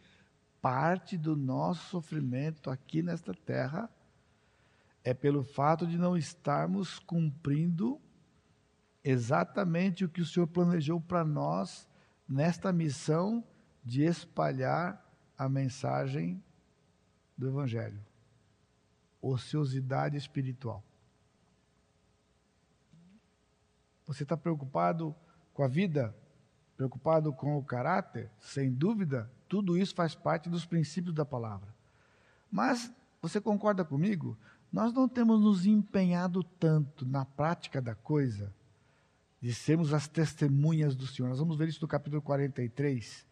parte 0.63 1.19
do 1.19 1.37
nosso 1.37 1.91
sofrimento 1.91 2.71
aqui 2.71 3.03
nesta 3.03 3.35
terra 3.35 3.91
é 5.05 5.13
pelo 5.13 5.45
fato 5.45 5.87
de 5.87 5.99
não 5.99 6.17
estarmos 6.17 6.99
cumprindo 6.99 8.01
exatamente 9.05 10.03
o 10.03 10.09
que 10.09 10.23
o 10.23 10.27
Senhor 10.27 10.47
planejou 10.47 10.99
para 10.99 11.23
nós 11.23 11.87
nesta 12.27 12.73
missão 12.73 13.45
de 13.85 14.03
espalhar 14.03 15.05
a 15.37 15.47
mensagem 15.47 16.43
do 17.37 17.47
Evangelho. 17.47 18.03
Ociosidade 19.21 20.17
espiritual. 20.17 20.83
Você 24.07 24.23
está 24.23 24.37
preocupado 24.37 25.15
com 25.53 25.63
a 25.63 25.69
vida? 25.69 26.17
Preocupado 26.77 27.33
com 27.33 27.59
o 27.59 27.65
caráter? 27.65 28.31
Sem 28.39 28.73
dúvida, 28.73 29.31
tudo 29.49 29.77
isso 29.77 29.95
faz 29.95 30.15
parte 30.15 30.49
dos 30.49 30.65
princípios 30.65 31.15
da 31.15 31.25
palavra. 31.27 31.75
Mas 32.51 32.91
você 33.21 33.41
concorda 33.41 33.85
comigo? 33.85 34.37
Nós 34.75 34.93
não 34.93 35.09
temos 35.09 35.41
nos 35.41 35.67
empenhado 35.67 36.43
tanto 36.43 37.07
na 37.07 37.25
prática 37.25 37.81
da 37.81 37.95
coisa, 37.95 38.53
de 39.41 39.55
sermos 39.55 39.95
as 39.95 40.09
testemunhas 40.09 40.97
do 40.97 41.07
Senhor. 41.07 41.29
Nós 41.29 41.39
vamos 41.39 41.57
ver 41.57 41.69
isso 41.69 41.81
no 41.81 41.87
capítulo 41.87 42.21
43. 42.21 43.25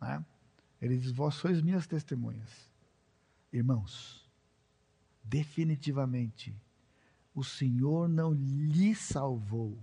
Né? 0.00 0.24
Ele 0.80 0.96
diz: 0.96 1.10
Vós 1.10 1.34
sois 1.34 1.60
minhas 1.60 1.88
testemunhas. 1.88 2.70
Irmãos, 3.52 4.30
definitivamente, 5.24 6.54
o 7.34 7.42
Senhor 7.42 8.08
não 8.08 8.32
lhe 8.32 8.94
salvou, 8.94 9.76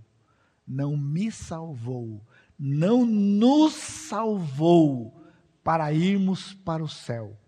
não 0.66 0.96
me 0.96 1.30
salvou, 1.30 2.18
não 2.58 3.04
nos 3.04 3.74
salvou 3.74 5.22
para 5.62 5.92
irmos 5.92 6.54
para 6.54 6.82
o 6.82 6.88
céu. 6.88 7.38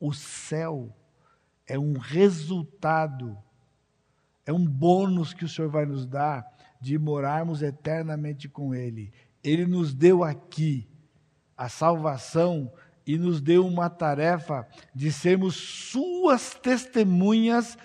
O 0.00 0.14
céu 0.14 0.97
é 1.68 1.78
um 1.78 1.98
resultado, 1.98 3.38
é 4.46 4.52
um 4.52 4.64
bônus 4.64 5.34
que 5.34 5.44
o 5.44 5.48
Senhor 5.48 5.70
vai 5.70 5.84
nos 5.84 6.06
dar 6.06 6.44
de 6.80 6.98
morarmos 6.98 7.62
eternamente 7.62 8.48
com 8.48 8.74
Ele. 8.74 9.12
Ele 9.44 9.66
nos 9.66 9.94
deu 9.94 10.24
aqui 10.24 10.88
a 11.54 11.68
salvação 11.68 12.72
e 13.06 13.18
nos 13.18 13.40
deu 13.40 13.66
uma 13.66 13.90
tarefa 13.90 14.66
de 14.94 15.12
sermos 15.12 15.54
Suas 15.56 16.54
testemunhas 16.54 17.76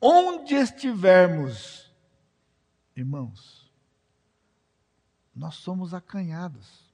onde 0.00 0.54
estivermos. 0.54 1.94
Irmãos, 2.96 3.70
nós 5.34 5.54
somos 5.54 5.94
acanhados. 5.94 6.88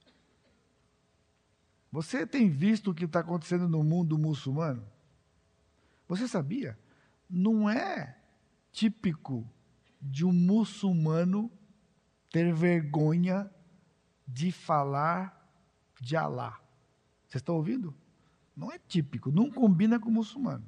Você 1.91 2.27
tem 2.27 2.49
visto 2.49 2.91
o 2.91 2.93
que 2.93 3.05
está 3.05 3.21
acontecendo 3.21 3.67
no 3.67 3.83
mundo 3.83 4.17
muçulmano? 4.17 4.94
Você 6.07 6.27
sabia? 6.27 6.77
Não 7.29 7.69
é 7.69 8.17
típico 8.71 9.47
de 10.01 10.25
um 10.25 10.31
muçulmano 10.31 11.51
ter 12.31 12.53
vergonha 12.53 13.49
de 14.27 14.51
falar 14.51 15.49
de 15.99 16.15
Alá. 16.15 16.59
Vocês 17.27 17.41
estão 17.41 17.55
ouvindo? 17.55 17.95
Não 18.55 18.71
é 18.71 18.77
típico, 18.77 19.31
não 19.31 19.49
combina 19.49 19.99
com 19.99 20.09
o 20.09 20.13
muçulmano. 20.13 20.63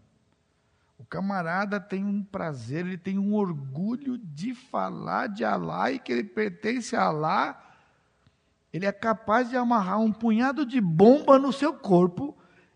O 0.97 1.05
camarada 1.05 1.79
tem 1.79 2.03
um 2.03 2.23
prazer, 2.23 2.85
ele 2.85 2.97
tem 2.97 3.19
um 3.19 3.35
orgulho 3.35 4.17
de 4.17 4.55
falar 4.55 5.27
de 5.27 5.45
Alá 5.45 5.91
e 5.91 5.99
que 5.99 6.11
ele 6.11 6.23
pertence 6.23 6.95
a 6.95 7.03
Alá. 7.03 7.63
Ele 8.73 8.85
é 8.85 8.91
capaz 8.91 9.49
de 9.49 9.55
amarrar 9.55 9.99
um 9.99 10.11
punhado 10.11 10.65
de 10.65 10.81
bomba 10.81 11.37
no 11.37 11.53
seu 11.53 11.73
corpo 11.73 12.35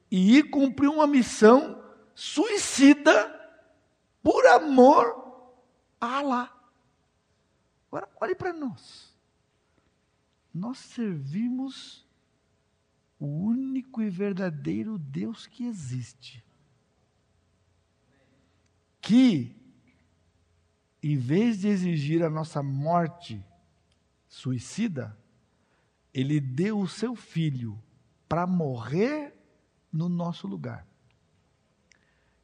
e 0.10 0.38
ir 0.38 0.43
cumprir 0.50 0.88
uma 0.88 1.08
missão 1.08 1.81
suicida 2.21 3.36
por 4.21 4.45
amor 4.45 5.07
a 5.99 6.19
Alá. 6.19 6.55
Agora, 7.88 8.07
olhe 8.21 8.36
para 8.36 8.53
nós. 8.53 9.17
Nós 10.53 10.77
servimos 10.77 12.07
o 13.19 13.25
único 13.25 14.03
e 14.03 14.10
verdadeiro 14.12 14.99
Deus 14.99 15.47
que 15.47 15.65
existe. 15.65 16.45
Que, 19.01 19.55
em 21.01 21.17
vez 21.17 21.62
de 21.62 21.69
exigir 21.69 22.23
a 22.23 22.29
nossa 22.29 22.62
morte 22.62 23.43
suicida, 24.27 25.17
ele 26.13 26.39
deu 26.39 26.79
o 26.81 26.88
seu 26.88 27.15
filho 27.15 27.81
para 28.29 28.45
morrer 28.45 29.34
no 29.91 30.07
nosso 30.07 30.45
lugar. 30.45 30.90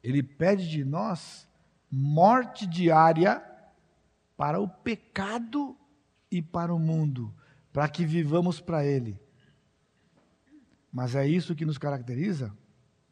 Ele 0.08 0.22
pede 0.22 0.66
de 0.66 0.84
nós 0.86 1.46
morte 1.90 2.66
diária 2.66 3.44
para 4.38 4.58
o 4.58 4.66
pecado 4.66 5.76
e 6.30 6.40
para 6.40 6.74
o 6.74 6.78
mundo, 6.78 7.34
para 7.70 7.86
que 7.90 8.06
vivamos 8.06 8.58
para 8.58 8.86
Ele. 8.86 9.20
Mas 10.90 11.14
é 11.14 11.26
isso 11.26 11.54
que 11.54 11.66
nos 11.66 11.76
caracteriza? 11.76 12.56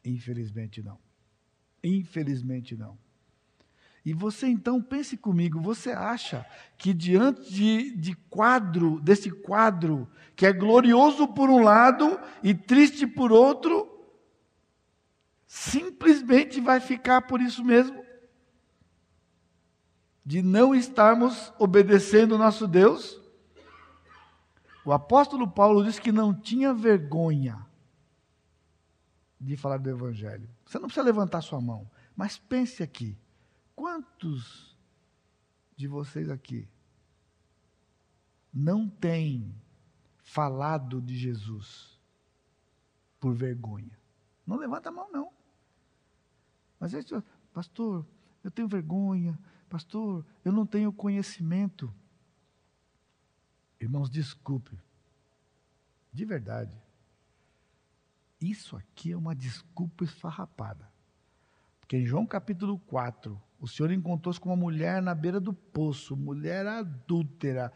Infelizmente 0.03 0.81
não. 0.81 0.97
Infelizmente 1.83 2.75
não. 2.75 2.97
E 4.03 4.11
você 4.11 4.47
então 4.47 4.81
pense 4.81 5.17
comigo, 5.17 5.61
você 5.61 5.91
acha 5.91 6.47
que 6.79 6.95
diante 6.95 7.53
de, 7.53 7.95
de, 7.95 8.15
quadro, 8.15 8.99
desse 9.01 9.29
quadro, 9.29 10.09
que 10.35 10.47
é 10.47 10.53
glorioso 10.53 11.27
por 11.27 11.47
um 11.47 11.61
lado 11.61 12.19
e 12.41 12.55
triste 12.55 13.05
por 13.05 13.31
outro, 13.31 13.96
simplesmente 15.47 16.59
vai 16.59 16.79
ficar 16.81 17.21
por 17.21 17.41
isso 17.41 17.63
mesmo? 17.63 18.05
De 20.25 20.41
não 20.41 20.75
estarmos 20.75 21.53
obedecendo 21.57 22.35
o 22.35 22.37
nosso 22.37 22.67
Deus? 22.67 23.19
O 24.83 24.91
apóstolo 24.91 25.49
Paulo 25.49 25.83
diz 25.83 25.97
que 25.97 26.11
não 26.11 26.33
tinha 26.33 26.73
vergonha 26.73 27.65
de 29.39 29.55
falar 29.55 29.77
do 29.77 29.89
Evangelho. 29.89 30.49
Você 30.65 30.77
não 30.77 30.87
precisa 30.87 31.05
levantar 31.05 31.41
sua 31.41 31.61
mão, 31.61 31.89
mas 32.15 32.37
pense 32.37 32.83
aqui: 32.83 33.17
quantos 33.75 34.75
de 35.75 35.87
vocês 35.87 36.29
aqui 36.29 36.67
não 38.53 38.89
têm 38.89 39.55
falado 40.17 41.01
de 41.01 41.15
Jesus 41.15 41.97
por 43.19 43.33
vergonha? 43.33 43.97
Não 44.45 44.57
levanta 44.57 44.89
a 44.89 44.91
mão, 44.91 45.09
não. 45.11 45.36
Mas, 46.79 46.93
pastor, 47.53 48.05
eu 48.43 48.51
tenho 48.51 48.67
vergonha, 48.67 49.37
pastor, 49.69 50.25
eu 50.45 50.51
não 50.51 50.65
tenho 50.65 50.93
conhecimento. 50.93 51.93
Irmãos, 53.79 54.09
desculpe, 54.09 54.77
de 56.11 56.25
verdade. 56.25 56.75
Isso 58.39 58.75
aqui 58.75 59.11
é 59.11 59.17
uma 59.17 59.35
desculpa 59.35 60.03
esfarrapada. 60.03 60.91
Porque 61.79 61.97
em 61.97 62.05
João 62.05 62.25
capítulo 62.25 62.77
4, 62.79 63.41
o 63.59 63.67
Senhor 63.67 63.91
encontrou-se 63.91 64.39
com 64.39 64.49
uma 64.49 64.55
mulher 64.55 65.01
na 65.01 65.15
beira 65.15 65.39
do 65.39 65.53
poço, 65.53 66.15
mulher 66.15 66.65
adúltera, 66.67 67.73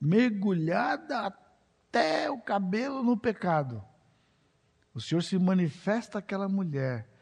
mergulhada 0.00 1.26
até 1.26 2.30
o 2.30 2.40
cabelo 2.40 3.02
no 3.02 3.16
pecado. 3.16 3.84
O 4.94 5.00
Senhor 5.00 5.22
se 5.22 5.38
manifesta 5.38 6.18
àquela 6.18 6.48
mulher 6.48 7.17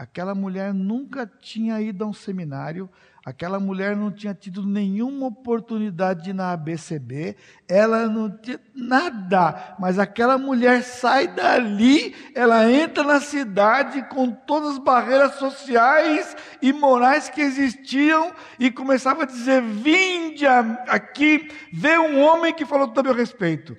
Aquela 0.00 0.34
mulher 0.34 0.72
nunca 0.72 1.26
tinha 1.26 1.78
ido 1.78 2.02
a 2.02 2.06
um 2.06 2.12
seminário, 2.14 2.88
aquela 3.22 3.60
mulher 3.60 3.94
não 3.94 4.10
tinha 4.10 4.32
tido 4.32 4.64
nenhuma 4.64 5.26
oportunidade 5.26 6.24
de 6.24 6.30
ir 6.30 6.32
na 6.32 6.52
ABCB, 6.52 7.36
ela 7.68 8.08
não 8.08 8.34
tinha 8.34 8.58
nada, 8.74 9.76
mas 9.78 9.98
aquela 9.98 10.38
mulher 10.38 10.82
sai 10.82 11.28
dali, 11.28 12.16
ela 12.34 12.72
entra 12.72 13.04
na 13.04 13.20
cidade 13.20 14.02
com 14.08 14.30
todas 14.30 14.70
as 14.70 14.78
barreiras 14.78 15.34
sociais 15.34 16.34
e 16.62 16.72
morais 16.72 17.28
que 17.28 17.42
existiam 17.42 18.32
e 18.58 18.70
começava 18.70 19.24
a 19.24 19.26
dizer: 19.26 19.60
Vinde 19.60 20.46
aqui, 20.46 21.46
vê 21.70 21.98
um 21.98 22.22
homem 22.22 22.54
que 22.54 22.64
falou 22.64 22.88
tudo 22.88 23.00
a 23.00 23.02
meu 23.02 23.14
respeito. 23.14 23.76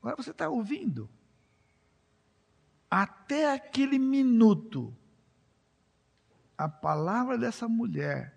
Agora 0.00 0.14
você 0.14 0.30
está 0.30 0.48
ouvindo 0.48 1.10
até 2.96 3.52
aquele 3.52 3.98
minuto, 3.98 4.96
a 6.56 6.68
palavra 6.68 7.36
dessa 7.36 7.68
mulher 7.68 8.32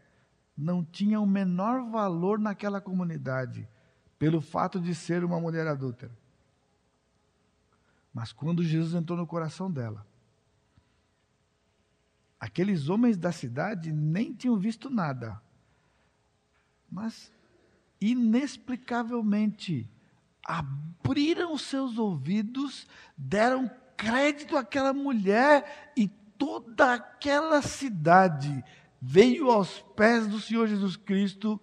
não 0.58 0.84
tinha 0.84 1.20
o 1.22 1.28
menor 1.28 1.92
valor 1.92 2.40
naquela 2.40 2.82
comunidade, 2.82 3.70
pelo 4.18 4.42
fato 4.42 4.80
de 4.80 4.96
ser 4.96 5.24
uma 5.24 5.40
mulher 5.40 5.68
adúltera. 5.68 6.12
Mas 8.12 8.34
quando 8.34 8.64
Jesus 8.64 8.96
entrou 8.96 9.16
no 9.16 9.28
coração 9.28 9.72
dela, 9.72 10.04
aqueles 12.40 12.90
homens 12.90 13.16
da 13.16 13.32
cidade 13.32 13.92
nem 13.92 14.34
tinham 14.34 14.58
visto 14.58 14.90
nada, 14.90 15.40
mas 16.90 17.32
inexplicavelmente 18.02 19.88
abriram 20.44 21.56
seus 21.60 22.00
ouvidos, 22.00 22.88
deram 23.16 23.70
crédito 23.98 24.56
àquela 24.56 24.94
mulher 24.94 25.92
e 25.98 26.08
toda 26.08 26.94
aquela 26.94 27.62
cidade 27.62 28.64
veio 29.02 29.50
aos 29.52 29.82
pés 29.96 30.28
do 30.28 30.40
Senhor 30.40 30.68
Jesus 30.68 30.96
Cristo 30.96 31.60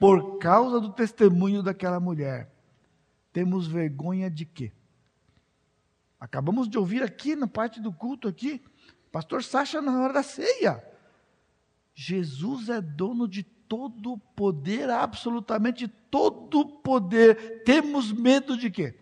por 0.00 0.38
causa 0.38 0.80
do 0.80 0.92
testemunho 0.92 1.62
daquela 1.62 2.00
mulher. 2.00 2.50
Temos 3.32 3.66
vergonha 3.66 4.30
de 4.30 4.44
quê? 4.46 4.72
Acabamos 6.18 6.68
de 6.68 6.78
ouvir 6.78 7.02
aqui 7.02 7.36
na 7.36 7.46
parte 7.46 7.80
do 7.80 7.92
culto 7.92 8.26
aqui, 8.26 8.62
pastor 9.12 9.44
Sacha 9.44 9.80
na 9.80 10.00
hora 10.00 10.14
da 10.14 10.22
ceia. 10.22 10.82
Jesus 11.94 12.68
é 12.68 12.80
dono 12.80 13.28
de 13.28 13.42
todo 13.42 14.12
o 14.14 14.18
poder, 14.18 14.88
absolutamente 14.88 15.86
todo 15.86 16.60
o 16.60 16.66
poder. 16.80 17.62
Temos 17.64 18.10
medo 18.10 18.56
de 18.56 18.70
quê? 18.70 18.98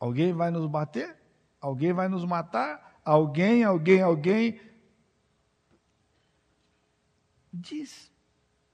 Alguém 0.00 0.32
vai 0.32 0.50
nos 0.50 0.66
bater? 0.66 1.14
Alguém 1.60 1.92
vai 1.92 2.08
nos 2.08 2.24
matar? 2.24 2.98
Alguém, 3.04 3.62
alguém, 3.62 4.00
alguém. 4.00 4.58
Diz. 7.52 8.10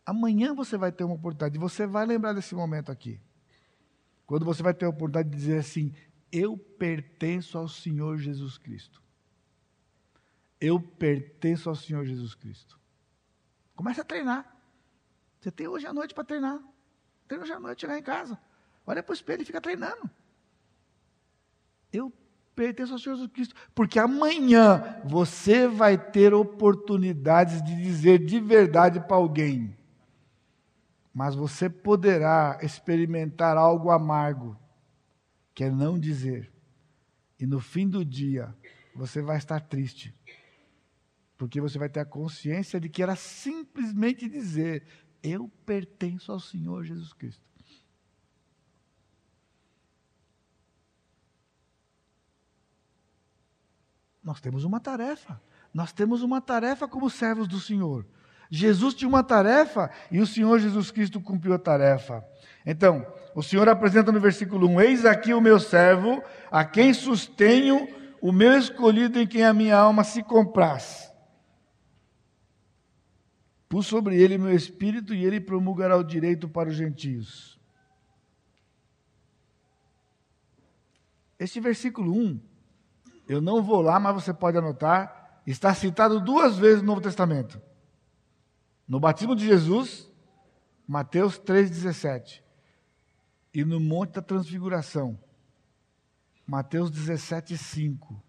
Amanhã 0.04 0.54
você 0.54 0.76
vai 0.76 0.92
ter 0.92 1.02
uma 1.02 1.16
oportunidade, 1.16 1.58
você 1.58 1.84
vai 1.84 2.06
lembrar 2.06 2.32
desse 2.32 2.54
momento 2.54 2.92
aqui. 2.92 3.20
Quando 4.24 4.44
você 4.44 4.62
vai 4.62 4.72
ter 4.72 4.84
a 4.84 4.88
oportunidade 4.88 5.28
de 5.28 5.36
dizer 5.36 5.58
assim: 5.58 5.92
Eu 6.30 6.56
pertenço 6.56 7.58
ao 7.58 7.66
Senhor 7.66 8.16
Jesus 8.18 8.56
Cristo. 8.56 9.02
Eu 10.60 10.80
pertenço 10.80 11.68
ao 11.68 11.74
Senhor 11.74 12.04
Jesus 12.04 12.34
Cristo. 12.34 12.78
Comece 13.74 14.00
a 14.00 14.04
treinar. 14.04 14.56
Você 15.40 15.50
tem 15.50 15.66
hoje 15.66 15.86
à 15.86 15.92
noite 15.92 16.14
para 16.14 16.24
treinar. 16.24 16.60
Treina 17.26 17.42
hoje 17.44 17.52
à 17.52 17.60
noite, 17.60 17.80
chegar 17.80 17.98
em 17.98 18.02
casa. 18.02 18.40
Olha 18.86 19.02
para 19.02 19.12
o 19.12 19.14
espelho 19.14 19.42
e 19.42 19.44
fica 19.44 19.60
treinando. 19.60 20.08
Eu 21.96 22.12
pertenço 22.56 22.94
ao 22.94 22.98
Senhor 22.98 23.16
Jesus 23.16 23.32
Cristo. 23.32 23.54
Porque 23.74 23.98
amanhã 23.98 25.00
você 25.04 25.68
vai 25.68 25.98
ter 25.98 26.32
oportunidades 26.32 27.62
de 27.62 27.76
dizer 27.76 28.24
de 28.24 28.40
verdade 28.40 28.98
para 29.00 29.16
alguém. 29.16 29.76
Mas 31.12 31.34
você 31.34 31.68
poderá 31.68 32.58
experimentar 32.62 33.56
algo 33.56 33.90
amargo, 33.90 34.58
que 35.54 35.64
é 35.64 35.70
não 35.70 35.98
dizer. 35.98 36.52
E 37.38 37.46
no 37.46 37.60
fim 37.60 37.88
do 37.88 38.04
dia, 38.04 38.54
você 38.94 39.22
vai 39.22 39.36
estar 39.36 39.60
triste. 39.60 40.14
Porque 41.38 41.60
você 41.60 41.78
vai 41.78 41.88
ter 41.88 42.00
a 42.00 42.04
consciência 42.04 42.80
de 42.80 42.88
que 42.88 43.02
era 43.02 43.14
simplesmente 43.14 44.28
dizer: 44.28 44.86
Eu 45.22 45.50
pertenço 45.64 46.32
ao 46.32 46.40
Senhor 46.40 46.84
Jesus 46.84 47.12
Cristo. 47.12 47.45
Nós 54.26 54.40
temos 54.40 54.64
uma 54.64 54.80
tarefa. 54.80 55.40
Nós 55.72 55.92
temos 55.92 56.20
uma 56.20 56.40
tarefa 56.40 56.88
como 56.88 57.08
servos 57.08 57.46
do 57.46 57.60
Senhor. 57.60 58.04
Jesus 58.50 58.92
tinha 58.92 59.08
uma 59.08 59.22
tarefa 59.22 59.88
e 60.10 60.18
o 60.18 60.26
Senhor 60.26 60.58
Jesus 60.58 60.90
Cristo 60.90 61.20
cumpriu 61.20 61.54
a 61.54 61.58
tarefa. 61.60 62.26
Então, 62.64 63.06
o 63.36 63.42
Senhor 63.42 63.68
apresenta 63.68 64.10
no 64.10 64.18
versículo 64.18 64.68
1: 64.68 64.80
Eis 64.80 65.04
aqui 65.04 65.32
o 65.32 65.40
meu 65.40 65.60
servo, 65.60 66.20
a 66.50 66.64
quem 66.64 66.92
sustenho, 66.92 67.86
o 68.20 68.32
meu 68.32 68.58
escolhido 68.58 69.20
em 69.20 69.28
quem 69.28 69.44
a 69.44 69.54
minha 69.54 69.76
alma 69.76 70.02
se 70.02 70.24
compraz. 70.24 71.08
Pus 73.68 73.86
sobre 73.86 74.20
ele 74.20 74.38
meu 74.38 74.52
espírito 74.52 75.14
e 75.14 75.24
ele 75.24 75.40
promulgará 75.40 75.96
o 75.96 76.02
direito 76.02 76.48
para 76.48 76.68
os 76.68 76.74
gentios. 76.74 77.60
Este 81.38 81.60
versículo 81.60 82.12
1 82.12 82.55
eu 83.28 83.40
não 83.40 83.62
vou 83.62 83.80
lá, 83.80 83.98
mas 83.98 84.14
você 84.14 84.32
pode 84.32 84.56
anotar. 84.56 85.40
Está 85.46 85.74
citado 85.74 86.20
duas 86.20 86.58
vezes 86.58 86.80
no 86.80 86.88
Novo 86.88 87.00
Testamento. 87.00 87.60
No 88.86 89.00
batismo 89.00 89.34
de 89.34 89.44
Jesus, 89.44 90.10
Mateus 90.86 91.38
3,17. 91.38 92.42
E 93.52 93.64
no 93.64 93.80
Monte 93.80 94.14
da 94.14 94.22
Transfiguração, 94.22 95.18
Mateus 96.46 96.90
17,5. 96.90 98.20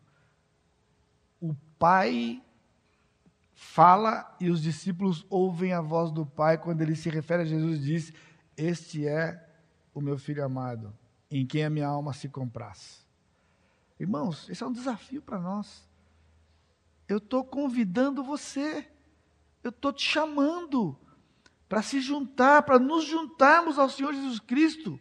O 1.39 1.55
Pai 1.77 2.41
fala 3.53 4.35
e 4.39 4.49
os 4.49 4.61
discípulos 4.61 5.25
ouvem 5.29 5.73
a 5.73 5.81
voz 5.81 6.11
do 6.11 6.25
Pai 6.25 6.57
quando 6.57 6.81
ele 6.81 6.95
se 6.95 7.09
refere 7.09 7.43
a 7.43 7.45
Jesus 7.45 7.77
e 7.77 7.83
diz: 7.83 8.13
Este 8.55 9.07
é 9.07 9.43
o 9.93 10.01
meu 10.01 10.17
filho 10.17 10.43
amado, 10.43 10.95
em 11.29 11.45
quem 11.45 11.65
a 11.65 11.69
minha 11.69 11.87
alma 11.87 12.13
se 12.13 12.29
compraz. 12.29 13.06
Irmãos, 13.99 14.47
esse 14.49 14.63
é 14.63 14.65
um 14.65 14.71
desafio 14.71 15.21
para 15.21 15.39
nós. 15.39 15.87
Eu 17.07 17.17
estou 17.17 17.43
convidando 17.43 18.23
você, 18.23 18.87
eu 19.63 19.69
estou 19.69 19.91
te 19.93 20.03
chamando 20.03 20.97
para 21.67 21.81
se 21.81 21.99
juntar, 21.99 22.63
para 22.63 22.79
nos 22.79 23.05
juntarmos 23.05 23.79
ao 23.79 23.89
Senhor 23.89 24.13
Jesus 24.13 24.39
Cristo 24.39 24.99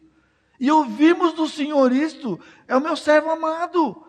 e 0.58 0.70
ouvirmos 0.70 1.32
do 1.32 1.48
Senhor 1.48 1.92
isto: 1.92 2.40
é 2.66 2.76
o 2.76 2.80
meu 2.80 2.96
servo 2.96 3.30
amado. 3.30 4.04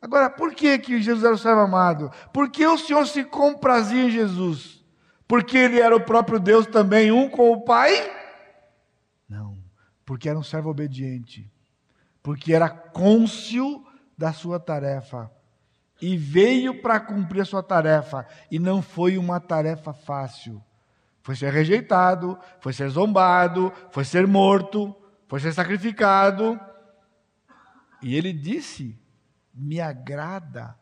Agora, 0.00 0.30
por 0.30 0.54
que, 0.54 0.78
que 0.78 1.02
Jesus 1.02 1.24
era 1.24 1.34
o 1.34 1.38
servo 1.38 1.60
amado? 1.60 2.10
Porque 2.32 2.66
o 2.66 2.78
Senhor 2.78 3.06
se 3.06 3.22
comprazia 3.22 4.04
em 4.04 4.10
Jesus? 4.10 4.82
Porque 5.28 5.58
ele 5.58 5.78
era 5.78 5.94
o 5.94 6.04
próprio 6.04 6.40
Deus 6.40 6.66
também, 6.66 7.12
um 7.12 7.28
com 7.28 7.52
o 7.52 7.62
Pai? 7.62 7.92
Não, 9.28 9.58
porque 10.04 10.28
era 10.28 10.38
um 10.38 10.42
servo 10.42 10.70
obediente, 10.70 11.52
porque 12.22 12.54
era 12.54 12.68
côncio 12.68 13.86
da 14.20 14.34
sua 14.34 14.60
tarefa. 14.60 15.30
E 15.98 16.14
veio 16.14 16.82
para 16.82 17.00
cumprir 17.00 17.40
a 17.40 17.44
sua 17.46 17.62
tarefa. 17.62 18.26
E 18.50 18.58
não 18.58 18.82
foi 18.82 19.16
uma 19.16 19.40
tarefa 19.40 19.94
fácil. 19.94 20.62
Foi 21.22 21.34
ser 21.34 21.50
rejeitado, 21.50 22.38
foi 22.60 22.74
ser 22.74 22.90
zombado, 22.90 23.72
foi 23.90 24.04
ser 24.04 24.26
morto, 24.26 24.94
foi 25.26 25.40
ser 25.40 25.54
sacrificado. 25.54 26.60
E 28.02 28.14
ele 28.14 28.30
disse: 28.30 29.00
Me 29.54 29.80
agrada 29.80 30.78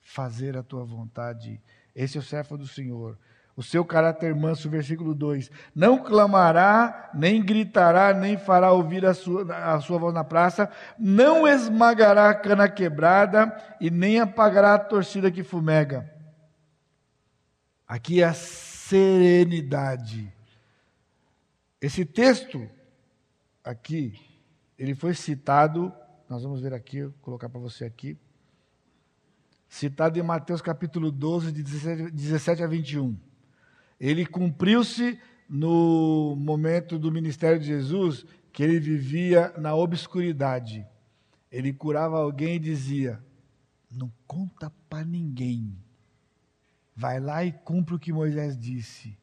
fazer 0.00 0.56
a 0.56 0.62
tua 0.62 0.84
vontade. 0.84 1.60
Esse 1.92 2.16
é 2.16 2.20
o 2.20 2.24
servo 2.24 2.56
do 2.56 2.66
Senhor 2.66 3.18
o 3.54 3.62
seu 3.62 3.84
caráter 3.84 4.34
manso, 4.34 4.70
versículo 4.70 5.14
2: 5.14 5.50
Não 5.74 5.98
clamará, 5.98 7.10
nem 7.14 7.44
gritará, 7.44 8.14
nem 8.14 8.36
fará 8.36 8.72
ouvir 8.72 9.04
a 9.04 9.12
sua, 9.12 9.74
a 9.74 9.80
sua 9.80 9.98
voz 9.98 10.14
na 10.14 10.22
praça, 10.24 10.70
não 10.98 11.46
esmagará 11.46 12.30
a 12.30 12.34
cana 12.34 12.68
quebrada 12.68 13.54
e 13.80 13.90
nem 13.90 14.20
apagará 14.20 14.74
a 14.74 14.78
torcida 14.78 15.30
que 15.30 15.42
fumega. 15.42 16.10
Aqui 17.86 18.22
é 18.22 18.24
a 18.24 18.34
serenidade. 18.34 20.32
Esse 21.80 22.04
texto, 22.06 22.68
aqui, 23.62 24.14
ele 24.78 24.94
foi 24.94 25.14
citado, 25.14 25.92
nós 26.28 26.42
vamos 26.42 26.60
ver 26.60 26.72
aqui, 26.72 27.02
vou 27.02 27.12
colocar 27.20 27.50
para 27.50 27.60
você 27.60 27.84
aqui, 27.84 28.16
citado 29.68 30.18
em 30.18 30.22
Mateus 30.22 30.62
capítulo 30.62 31.10
12, 31.10 31.52
de 31.52 31.62
17 31.62 32.62
a 32.62 32.66
21 32.66 33.31
ele 34.02 34.26
cumpriu-se 34.26 35.16
no 35.48 36.34
momento 36.36 36.98
do 36.98 37.12
ministério 37.12 37.60
de 37.60 37.66
Jesus, 37.66 38.26
que 38.52 38.60
ele 38.60 38.80
vivia 38.80 39.54
na 39.56 39.76
obscuridade. 39.76 40.84
Ele 41.52 41.72
curava 41.72 42.18
alguém 42.18 42.56
e 42.56 42.58
dizia: 42.58 43.22
Não 43.88 44.12
conta 44.26 44.72
para 44.90 45.04
ninguém. 45.04 45.76
Vai 46.96 47.20
lá 47.20 47.44
e 47.44 47.52
cumpre 47.52 47.94
o 47.94 47.98
que 47.98 48.12
Moisés 48.12 48.58
disse. 48.58 49.16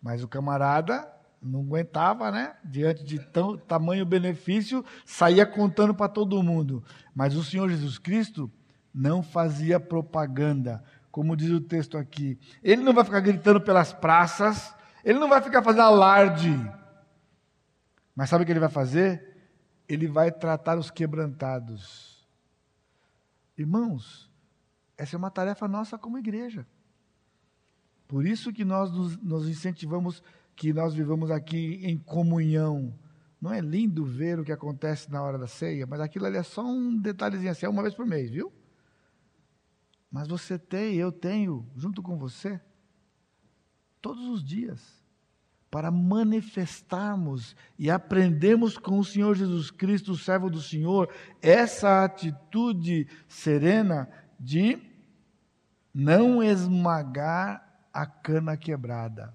Mas 0.00 0.22
o 0.22 0.28
camarada 0.28 1.06
não 1.42 1.60
aguentava, 1.60 2.30
né? 2.30 2.56
Diante 2.64 3.04
de 3.04 3.18
tão, 3.18 3.58
tamanho 3.58 4.06
benefício, 4.06 4.82
saía 5.04 5.44
contando 5.44 5.94
para 5.94 6.08
todo 6.08 6.42
mundo. 6.42 6.82
Mas 7.14 7.36
o 7.36 7.44
Senhor 7.44 7.68
Jesus 7.68 7.98
Cristo 7.98 8.50
não 8.94 9.22
fazia 9.22 9.78
propaganda, 9.78 10.82
como 11.12 11.36
diz 11.36 11.50
o 11.50 11.60
texto 11.60 11.98
aqui. 11.98 12.38
Ele 12.62 12.82
não 12.82 12.94
vai 12.94 13.04
ficar 13.04 13.20
gritando 13.20 13.60
pelas 13.60 13.92
praças, 13.92 14.74
ele 15.04 15.18
não 15.18 15.28
vai 15.28 15.42
ficar 15.42 15.62
fazendo 15.62 15.82
alarde. 15.82 16.50
Mas 18.16 18.30
sabe 18.30 18.42
o 18.42 18.46
que 18.46 18.52
ele 18.52 18.58
vai 18.58 18.70
fazer? 18.70 19.36
Ele 19.86 20.08
vai 20.08 20.32
tratar 20.32 20.78
os 20.78 20.90
quebrantados. 20.90 22.26
Irmãos, 23.56 24.30
essa 24.96 25.14
é 25.14 25.18
uma 25.18 25.30
tarefa 25.30 25.68
nossa 25.68 25.98
como 25.98 26.18
igreja. 26.18 26.66
Por 28.08 28.26
isso 28.26 28.52
que 28.52 28.64
nós 28.64 28.90
nos, 28.90 29.16
nos 29.18 29.48
incentivamos 29.48 30.22
que 30.56 30.72
nós 30.72 30.94
vivamos 30.94 31.30
aqui 31.30 31.80
em 31.82 31.98
comunhão. 31.98 32.94
Não 33.40 33.52
é 33.52 33.60
lindo 33.60 34.04
ver 34.04 34.40
o 34.40 34.44
que 34.44 34.52
acontece 34.52 35.10
na 35.10 35.22
hora 35.22 35.36
da 35.36 35.46
ceia, 35.46 35.86
mas 35.86 36.00
aquilo 36.00 36.24
ali 36.24 36.38
é 36.38 36.42
só 36.42 36.64
um 36.64 36.96
detalhezinho 36.96 37.50
assim, 37.50 37.66
é 37.66 37.68
uma 37.68 37.82
vez 37.82 37.94
por 37.94 38.06
mês, 38.06 38.30
viu? 38.30 38.52
Mas 40.12 40.28
você 40.28 40.58
tem, 40.58 40.94
eu 40.96 41.10
tenho, 41.10 41.66
junto 41.74 42.02
com 42.02 42.18
você, 42.18 42.60
todos 44.02 44.28
os 44.28 44.44
dias, 44.44 45.02
para 45.70 45.90
manifestarmos 45.90 47.56
e 47.78 47.90
aprendermos 47.90 48.76
com 48.76 48.98
o 48.98 49.04
Senhor 49.04 49.34
Jesus 49.34 49.70
Cristo, 49.70 50.12
o 50.12 50.18
servo 50.18 50.50
do 50.50 50.60
Senhor, 50.60 51.08
essa 51.40 52.04
atitude 52.04 53.08
serena 53.26 54.06
de 54.38 54.78
não 55.94 56.42
esmagar 56.42 57.86
a 57.90 58.04
cana 58.04 58.54
quebrada. 58.54 59.34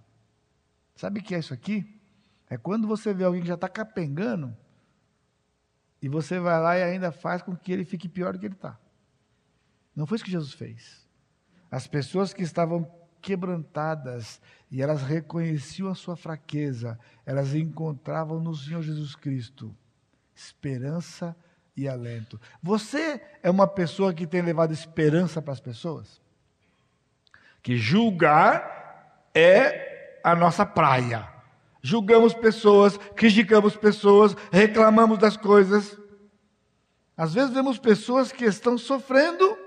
Sabe 0.95 1.21
o 1.21 1.23
que 1.23 1.33
é 1.33 1.39
isso 1.39 1.55
aqui? 1.55 1.99
É 2.47 2.55
quando 2.55 2.87
você 2.87 3.15
vê 3.15 3.23
alguém 3.23 3.41
que 3.41 3.47
já 3.47 3.55
está 3.55 3.67
capengando 3.67 4.55
e 5.99 6.07
você 6.07 6.39
vai 6.39 6.61
lá 6.61 6.77
e 6.77 6.83
ainda 6.83 7.11
faz 7.11 7.41
com 7.41 7.55
que 7.55 7.71
ele 7.71 7.83
fique 7.83 8.07
pior 8.07 8.33
do 8.33 8.39
que 8.39 8.45
ele 8.45 8.53
está. 8.53 8.79
Não 9.97 10.05
foi 10.05 10.17
isso 10.17 10.25
que 10.25 10.31
Jesus 10.31 10.53
fez. 10.53 11.03
As 11.71 11.87
pessoas 11.87 12.31
que 12.31 12.43
estavam 12.43 12.87
quebrantadas 13.19 14.39
e 14.69 14.79
elas 14.79 15.01
reconheciam 15.01 15.89
a 15.89 15.95
sua 15.95 16.15
fraqueza, 16.15 16.99
elas 17.25 17.55
encontravam 17.55 18.39
no 18.39 18.55
Senhor 18.55 18.83
Jesus 18.83 19.15
Cristo 19.15 19.75
esperança 20.35 21.35
e 21.75 21.87
alento. 21.87 22.39
Você 22.61 23.19
é 23.41 23.49
uma 23.49 23.67
pessoa 23.67 24.13
que 24.13 24.27
tem 24.27 24.43
levado 24.43 24.71
esperança 24.71 25.41
para 25.41 25.53
as 25.53 25.59
pessoas? 25.59 26.21
Que 27.63 27.75
julgar 27.75 29.29
é 29.33 30.19
a 30.23 30.35
nossa 30.35 30.63
praia. 30.63 31.27
julgamos 31.81 32.35
pessoas, 32.35 32.97
criticamos 33.15 33.75
pessoas, 33.75 34.35
reclamamos 34.51 35.17
das 35.17 35.35
coisas. 35.35 35.97
Às 37.15 37.33
vezes 37.33 37.51
vemos 37.51 37.79
pessoas 37.79 38.31
que 38.31 38.45
estão 38.45 38.77
sofrendo, 38.77 39.57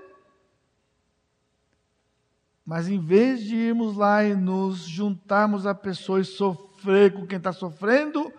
mas 2.65 2.87
em 2.87 2.99
vez 2.99 3.43
de 3.43 3.55
irmos 3.55 3.95
lá 3.95 4.23
e 4.23 4.35
nos 4.35 4.79
juntarmos 4.79 5.65
a 5.65 5.73
pessoas 5.73 6.27
e 6.27 6.31
sofrer 6.31 7.13
com 7.13 7.25
quem 7.25 7.37
está 7.37 7.51
sofrendo, 7.51 8.31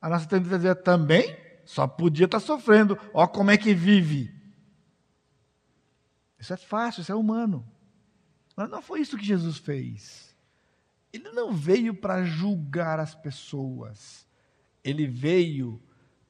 a 0.00 0.08
nossa 0.08 0.26
tendência 0.26 0.68
é 0.68 0.74
também, 0.74 1.36
só 1.64 1.86
podia 1.86 2.26
estar 2.26 2.40
tá 2.40 2.46
sofrendo, 2.46 2.98
ó 3.12 3.26
como 3.26 3.50
é 3.50 3.56
que 3.56 3.74
vive. 3.74 4.34
Isso 6.38 6.52
é 6.52 6.56
fácil, 6.56 7.00
isso 7.00 7.12
é 7.12 7.14
humano. 7.14 7.66
Mas 8.54 8.70
não 8.70 8.80
foi 8.80 9.00
isso 9.00 9.16
que 9.16 9.24
Jesus 9.24 9.58
fez. 9.58 10.34
Ele 11.12 11.30
não 11.30 11.52
veio 11.52 11.94
para 11.94 12.24
julgar 12.24 13.00
as 13.00 13.14
pessoas. 13.14 14.26
Ele 14.84 15.06
veio 15.06 15.82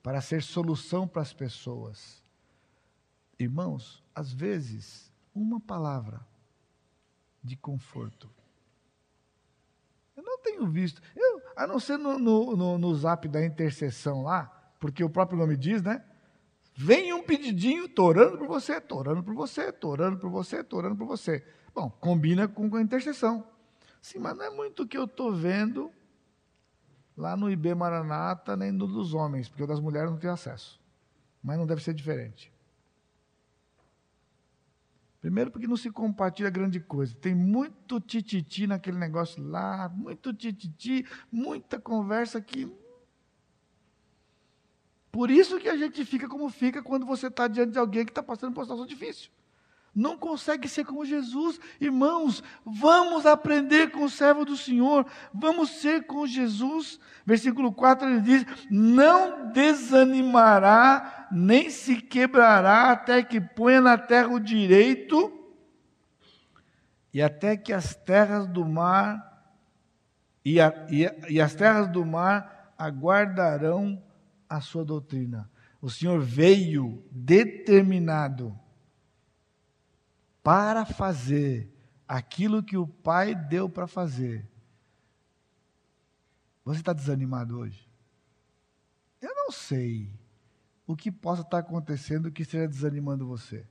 para 0.03 0.21
ser 0.21 0.43
solução 0.43 1.07
para 1.07 1.23
as 1.23 1.33
pessoas. 1.33 2.25
Irmãos, 3.39 4.03
às 4.15 4.33
vezes, 4.33 5.13
uma 5.35 5.61
palavra 5.61 6.25
de 7.47 7.57
conforto. 7.57 8.29
Eu 10.17 10.23
não 10.23 10.39
tenho 10.41 10.67
visto, 10.67 11.01
eu, 11.15 11.41
a 11.55 11.67
não 11.67 11.79
ser 11.79 11.99
no, 11.99 12.19
no, 12.19 12.57
no, 12.57 12.79
no 12.79 12.95
zap 12.95 13.29
da 13.29 13.45
intercessão 13.45 14.23
lá, 14.23 14.47
porque 14.81 15.05
o 15.05 15.11
próprio 15.11 15.39
nome 15.39 15.57
diz, 15.57 15.83
né? 15.83 16.05
Vem 16.75 17.13
um 17.13 17.23
pedidinho, 17.23 17.87
estou 17.87 18.07
orando 18.07 18.37
por 18.37 18.47
você, 18.47 18.75
estou 18.75 18.99
orando 18.99 19.23
por 19.23 19.35
você, 19.35 19.69
estou 19.69 19.93
orando 19.93 20.19
por 20.19 20.31
você, 20.31 20.61
estou 20.61 20.79
orando 20.79 20.97
por 20.97 21.07
você. 21.07 21.47
Bom, 21.75 21.91
combina 21.91 22.49
com 22.49 22.75
a 22.75 22.83
intercessão. 22.83 23.47
Sim, 24.03 24.19
mas 24.19 24.37
não 24.37 24.45
é 24.45 24.51
muito 24.51 24.83
o 24.83 24.87
que 24.87 24.97
eu 24.97 25.05
estou 25.05 25.35
vendo 25.35 25.91
lá 27.17 27.37
no 27.37 27.51
IB 27.51 27.75
Maranata, 27.75 28.57
nem 28.57 28.71
no 28.71 28.87
dos 28.87 29.15
homens, 29.15 29.49
porque 29.49 29.63
o 29.63 29.67
das 29.67 29.81
mulheres 29.81 30.11
não 30.11 30.19
tem 30.19 30.29
acesso. 30.29 30.81
Mas 31.43 31.59
não 31.59 31.67
deve 31.67 31.83
ser 31.83 31.95
diferente. 31.95 32.53
Primeiro, 35.27 35.51
porque 35.51 35.67
não 35.67 35.77
se 35.77 35.91
compartilha 35.91 36.49
grande 36.49 36.79
coisa. 36.79 37.13
Tem 37.13 37.35
muito 37.35 38.01
tititi 38.01 38.65
naquele 38.65 38.97
negócio 38.97 39.43
lá, 39.43 39.89
muito 39.89 40.33
tititi, 40.33 41.05
muita 41.33 41.81
conversa 41.81 42.41
que 42.41 42.73
por 45.11 45.29
isso 45.29 45.59
que 45.59 45.69
a 45.69 45.77
gente 45.77 46.05
fica 46.05 46.29
como 46.29 46.49
fica 46.49 46.81
quando 46.81 47.05
você 47.05 47.27
está 47.27 47.49
diante 47.49 47.73
de 47.73 47.79
alguém 47.81 48.05
que 48.05 48.13
está 48.13 48.23
passando 48.23 48.55
por 48.55 48.61
uma 48.61 48.67
situação 48.67 48.87
difícil. 48.87 49.33
Não 49.97 50.19
consegue 50.19 50.69
ser 50.69 50.85
como 50.85 51.07
Jesus. 51.07 51.59
Irmãos, 51.81 52.45
vamos 52.67 53.25
aprender 53.25 53.91
com 53.91 54.05
o 54.05 54.11
servo 54.11 54.45
do 54.45 54.55
Senhor. 54.55 55.07
Vamos 55.33 55.71
ser 55.71 56.05
com 56.05 56.27
Jesus. 56.27 57.01
Versículo 57.25 57.73
4 57.73 58.07
ele 58.07 58.21
diz: 58.21 58.47
Não 58.71 59.51
desanimará, 59.53 61.27
nem 61.33 61.71
se 61.71 61.97
quebrará, 62.03 62.91
até 62.91 63.23
que 63.23 63.41
ponha 63.41 63.81
na 63.81 63.97
terra 63.97 64.29
o 64.29 64.39
direito, 64.39 65.33
e 67.11 67.23
até 67.23 67.57
que 67.57 67.73
as 67.73 67.95
terras 67.95 68.47
do 68.47 68.67
mar, 68.67 69.51
e, 70.45 70.61
a, 70.61 70.75
e, 70.91 71.11
e 71.31 71.41
as 71.41 71.55
terras 71.55 71.89
do 71.89 72.05
mar 72.05 72.75
aguardarão 72.77 74.03
a 74.47 74.61
sua 74.61 74.85
doutrina. 74.85 75.51
O 75.81 75.89
Senhor 75.89 76.21
veio 76.21 77.03
determinado 77.11 78.55
para 80.47 80.87
fazer 80.87 81.69
aquilo 82.07 82.63
que 82.63 82.77
o 82.77 82.87
Pai 82.87 83.35
deu 83.35 83.69
para 83.69 83.89
fazer. 83.89 84.49
Você 86.65 86.79
está 86.79 86.93
desanimado 86.93 87.59
hoje? 87.59 87.91
Eu 89.21 89.35
não 89.35 89.51
sei 89.51 90.09
o 90.87 90.95
que 90.95 91.11
possa 91.11 91.43
estar 91.43 91.59
acontecendo 91.59 92.31
que 92.31 92.43
esteja 92.43 92.69
desanimando 92.69 93.27
você. 93.27 93.67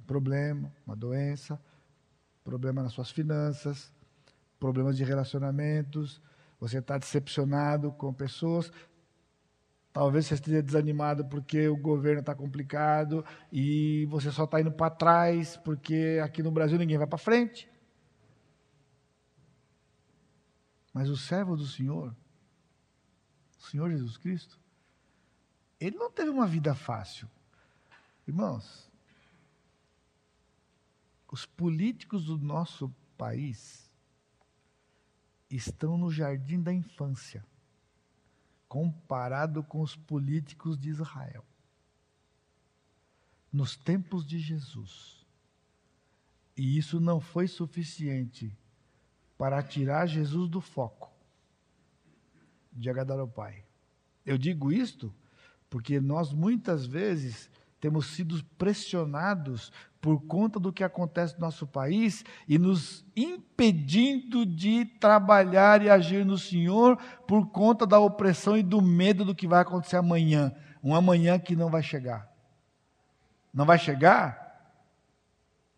Um 0.00 0.04
problema, 0.04 0.72
uma 0.86 0.94
doença, 0.94 1.60
problema 2.44 2.80
nas 2.80 2.92
suas 2.92 3.10
finanças, 3.10 3.92
problemas 4.60 4.96
de 4.96 5.02
relacionamentos, 5.02 6.22
você 6.60 6.78
está 6.78 6.96
decepcionado 6.98 7.90
com 7.90 8.14
pessoas, 8.14 8.70
Talvez 9.92 10.26
você 10.26 10.34
esteja 10.34 10.62
desanimado 10.62 11.24
porque 11.26 11.68
o 11.68 11.76
governo 11.76 12.20
está 12.20 12.34
complicado 12.34 13.24
e 13.50 14.06
você 14.06 14.30
só 14.30 14.44
está 14.44 14.60
indo 14.60 14.70
para 14.70 14.90
trás 14.90 15.56
porque 15.56 16.20
aqui 16.22 16.42
no 16.42 16.50
Brasil 16.50 16.78
ninguém 16.78 16.98
vai 16.98 17.06
para 17.06 17.18
frente. 17.18 17.68
Mas 20.92 21.08
o 21.08 21.16
servo 21.16 21.56
do 21.56 21.66
Senhor, 21.66 22.14
o 23.58 23.62
Senhor 23.62 23.90
Jesus 23.90 24.16
Cristo, 24.16 24.58
ele 25.80 25.96
não 25.96 26.10
teve 26.10 26.30
uma 26.30 26.46
vida 26.46 26.74
fácil. 26.74 27.28
Irmãos, 28.26 28.90
os 31.30 31.46
políticos 31.46 32.26
do 32.26 32.38
nosso 32.38 32.94
país 33.16 33.90
estão 35.50 35.96
no 35.96 36.10
jardim 36.10 36.60
da 36.60 36.72
infância 36.72 37.44
comparado 38.68 39.62
com 39.62 39.80
os 39.80 39.96
políticos 39.96 40.78
de 40.78 40.90
Israel. 40.90 41.44
Nos 43.52 43.76
tempos 43.76 44.26
de 44.26 44.38
Jesus. 44.38 45.26
E 46.56 46.76
isso 46.76 47.00
não 47.00 47.20
foi 47.20 47.48
suficiente 47.48 48.56
para 49.38 49.62
tirar 49.62 50.06
Jesus 50.06 50.50
do 50.50 50.60
foco 50.60 51.10
de 52.72 52.90
agradar 52.90 53.18
ao 53.18 53.28
Pai. 53.28 53.64
Eu 54.26 54.36
digo 54.36 54.72
isto 54.72 55.14
porque 55.70 56.00
nós 56.00 56.32
muitas 56.32 56.84
vezes 56.86 57.50
temos 57.80 58.06
sido 58.06 58.42
pressionados 58.56 59.72
por 60.00 60.20
conta 60.26 60.58
do 60.60 60.72
que 60.72 60.84
acontece 60.84 61.34
no 61.34 61.40
nosso 61.40 61.66
país 61.66 62.24
e 62.46 62.58
nos 62.58 63.04
impedindo 63.16 64.46
de 64.46 64.84
trabalhar 64.84 65.82
e 65.82 65.90
agir 65.90 66.24
no 66.24 66.38
Senhor 66.38 66.96
por 67.26 67.48
conta 67.50 67.86
da 67.86 67.98
opressão 67.98 68.56
e 68.56 68.62
do 68.62 68.80
medo 68.80 69.24
do 69.24 69.34
que 69.34 69.46
vai 69.46 69.60
acontecer 69.60 69.96
amanhã, 69.96 70.54
um 70.82 70.94
amanhã 70.94 71.38
que 71.38 71.56
não 71.56 71.68
vai 71.68 71.82
chegar. 71.82 72.28
Não 73.52 73.64
vai 73.64 73.78
chegar 73.78 74.46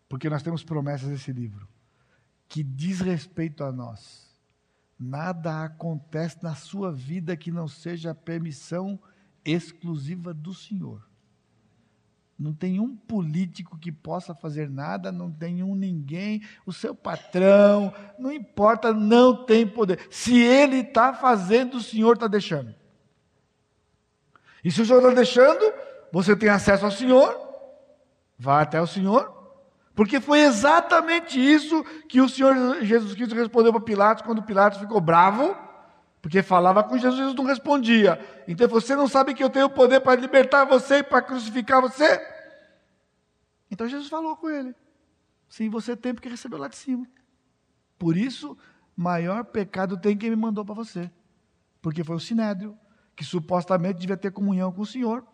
porque 0.07 0.29
nós 0.29 0.43
temos 0.43 0.63
promessas 0.63 1.09
nesse 1.09 1.31
livro 1.31 1.67
que 2.47 2.61
diz 2.63 2.99
respeito 2.99 3.63
a 3.63 3.71
nós. 3.71 4.29
Nada 4.99 5.63
acontece 5.63 6.43
na 6.43 6.53
sua 6.53 6.91
vida 6.91 7.37
que 7.37 7.49
não 7.49 7.67
seja 7.67 8.11
a 8.11 8.15
permissão 8.15 8.99
exclusiva 9.45 10.33
do 10.33 10.53
Senhor. 10.53 11.10
Não 12.37 12.53
tem 12.53 12.79
um 12.79 12.95
político 12.95 13.77
que 13.77 13.91
possa 13.91 14.33
fazer 14.33 14.69
nada, 14.69 15.11
não 15.11 15.31
tem 15.31 15.61
um 15.61 15.75
ninguém, 15.75 16.41
o 16.65 16.73
seu 16.73 16.95
patrão, 16.95 17.93
não 18.17 18.31
importa, 18.31 18.93
não 18.93 19.45
tem 19.45 19.67
poder. 19.67 20.07
Se 20.09 20.39
ele 20.39 20.77
está 20.77 21.13
fazendo, 21.13 21.77
o 21.77 21.81
Senhor 21.81 22.13
está 22.13 22.27
deixando. 22.27 22.73
E 24.63 24.71
se 24.71 24.81
o 24.81 24.85
Senhor 24.85 24.99
está 24.99 25.13
deixando, 25.13 25.73
você 26.11 26.35
tem 26.35 26.49
acesso 26.49 26.85
ao 26.85 26.91
Senhor, 26.91 27.35
vá 28.37 28.61
até 28.61 28.81
o 28.81 28.87
Senhor, 28.87 29.41
porque 29.95 30.19
foi 30.19 30.39
exatamente 30.39 31.39
isso 31.39 31.83
que 32.07 32.21
o 32.21 32.29
Senhor 32.29 32.83
Jesus 32.83 33.13
Cristo 33.13 33.35
respondeu 33.35 33.71
para 33.71 33.81
Pilatos 33.81 34.23
quando 34.23 34.41
Pilatos 34.41 34.79
ficou 34.79 34.99
bravo, 34.99 35.55
porque 36.21 36.43
falava 36.43 36.83
com 36.83 36.97
Jesus, 36.97 37.17
Jesus 37.17 37.35
não 37.35 37.45
respondia. 37.45 38.19
Então 38.47 38.67
você 38.67 38.95
não 38.95 39.07
sabe 39.07 39.33
que 39.33 39.43
eu 39.43 39.49
tenho 39.49 39.69
poder 39.69 40.01
para 40.01 40.19
libertar 40.19 40.65
você 40.65 40.97
e 40.97 41.03
para 41.03 41.21
crucificar 41.21 41.81
você? 41.81 42.21
Então 43.71 43.87
Jesus 43.87 44.07
falou 44.07 44.35
com 44.35 44.49
ele: 44.49 44.75
Sim, 45.49 45.69
você 45.69 45.95
tem 45.95 46.13
porque 46.13 46.29
recebeu 46.29 46.59
lá 46.59 46.67
de 46.67 46.75
cima. 46.75 47.07
Por 47.97 48.15
isso, 48.15 48.57
maior 48.95 49.43
pecado 49.45 49.97
tem 49.97 50.15
quem 50.15 50.29
me 50.29 50.35
mandou 50.35 50.63
para 50.63 50.75
você. 50.75 51.09
Porque 51.81 52.03
foi 52.03 52.15
o 52.15 52.19
sinédrio, 52.19 52.77
que 53.15 53.23
supostamente 53.23 53.99
devia 53.99 54.17
ter 54.17 54.31
comunhão 54.31 54.71
com 54.71 54.81
o 54.81 54.85
Senhor. 54.85 55.25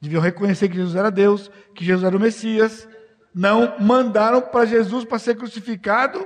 Deviam 0.00 0.22
reconhecer 0.22 0.68
que 0.68 0.76
Jesus 0.76 0.94
era 0.94 1.10
Deus, 1.10 1.50
que 1.74 1.84
Jesus 1.84 2.04
era 2.04 2.16
o 2.16 2.20
Messias. 2.20 2.88
Não 3.34 3.78
mandaram 3.80 4.40
para 4.40 4.64
Jesus 4.64 5.04
para 5.04 5.18
ser 5.18 5.36
crucificado, 5.36 6.24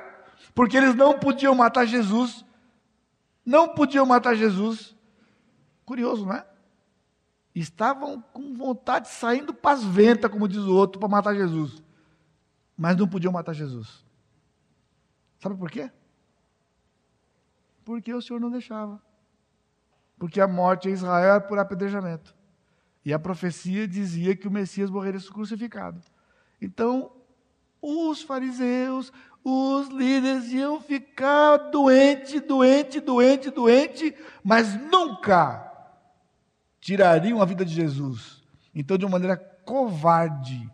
porque 0.54 0.76
eles 0.76 0.94
não 0.94 1.18
podiam 1.18 1.54
matar 1.54 1.86
Jesus. 1.86 2.44
Não 3.44 3.68
podiam 3.68 4.06
matar 4.06 4.34
Jesus. 4.34 4.96
Curioso, 5.84 6.26
não 6.26 6.34
é? 6.34 6.46
estavam 7.54 8.20
com 8.32 8.54
vontade, 8.54 9.08
saindo 9.08 9.52
para 9.52 9.72
as 9.76 9.84
ventas, 9.84 10.30
como 10.30 10.48
diz 10.48 10.60
o 10.60 10.74
outro, 10.74 10.98
para 10.98 11.08
matar 11.08 11.34
Jesus. 11.34 11.82
Mas 12.76 12.96
não 12.96 13.06
podiam 13.06 13.32
matar 13.32 13.52
Jesus. 13.52 14.04
Sabe 15.38 15.56
por 15.56 15.70
quê? 15.70 15.90
Porque 17.84 18.12
o 18.14 18.22
Senhor 18.22 18.40
não 18.40 18.50
deixava. 18.50 19.02
Porque 20.18 20.40
a 20.40 20.48
morte 20.48 20.88
em 20.88 20.92
Israel 20.92 21.34
era 21.34 21.40
por 21.40 21.58
apedrejamento. 21.58 22.34
E 23.04 23.12
a 23.12 23.18
profecia 23.18 23.86
dizia 23.86 24.36
que 24.36 24.46
o 24.46 24.50
Messias 24.50 24.88
morreria 24.88 25.20
crucificado. 25.20 26.00
Então, 26.60 27.12
os 27.80 28.22
fariseus, 28.22 29.12
os 29.44 29.88
líderes 29.88 30.52
iam 30.52 30.80
ficar 30.80 31.56
doente, 31.70 32.38
doente, 32.38 33.00
doente, 33.00 33.50
doente, 33.50 34.14
mas 34.42 34.74
nunca 34.90 35.68
tirariam 36.80 37.42
a 37.42 37.44
vida 37.44 37.64
de 37.64 37.74
Jesus. 37.74 38.42
Então, 38.74 38.96
de 38.96 39.04
uma 39.04 39.12
maneira 39.12 39.36
covarde, 39.36 40.70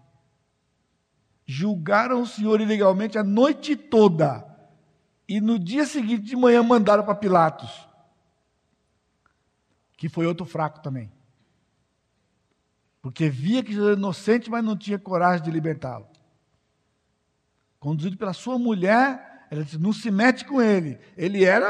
julgaram 1.46 2.22
o 2.22 2.26
Senhor 2.26 2.60
ilegalmente 2.60 3.16
a 3.18 3.24
noite 3.24 3.74
toda. 3.74 4.44
E 5.26 5.40
no 5.40 5.58
dia 5.58 5.86
seguinte 5.86 6.24
de 6.24 6.36
manhã 6.36 6.62
mandaram 6.62 7.04
para 7.04 7.14
Pilatos, 7.14 7.88
que 9.96 10.08
foi 10.08 10.26
outro 10.26 10.44
fraco 10.44 10.80
também. 10.80 11.10
Porque 13.00 13.30
via 13.30 13.62
que 13.62 13.72
Jesus 13.72 13.88
era 13.88 13.98
inocente, 13.98 14.50
mas 14.50 14.64
não 14.64 14.76
tinha 14.76 14.98
coragem 14.98 15.44
de 15.44 15.50
libertá-lo 15.50 16.17
conduzido 17.78 18.16
pela 18.16 18.32
sua 18.32 18.58
mulher, 18.58 19.46
ela 19.50 19.64
disse: 19.64 19.78
não 19.78 19.92
se 19.92 20.10
mete 20.10 20.44
com 20.44 20.60
ele. 20.60 20.98
Ele 21.16 21.44
era 21.44 21.68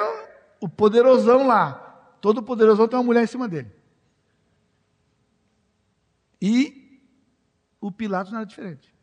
o 0.61 0.69
poderosão 0.69 1.47
lá. 1.47 2.17
Todo 2.21 2.43
poderosão 2.43 2.89
tem 2.89 2.99
uma 2.99 3.05
mulher 3.05 3.25
em 3.25 3.29
cima 3.29 3.49
dele. 3.49 3.71
E 6.41 7.01
o 7.81 7.91
Pilatos 7.93 8.33
não 8.33 8.41
era 8.41 8.47
diferente. 8.47 8.95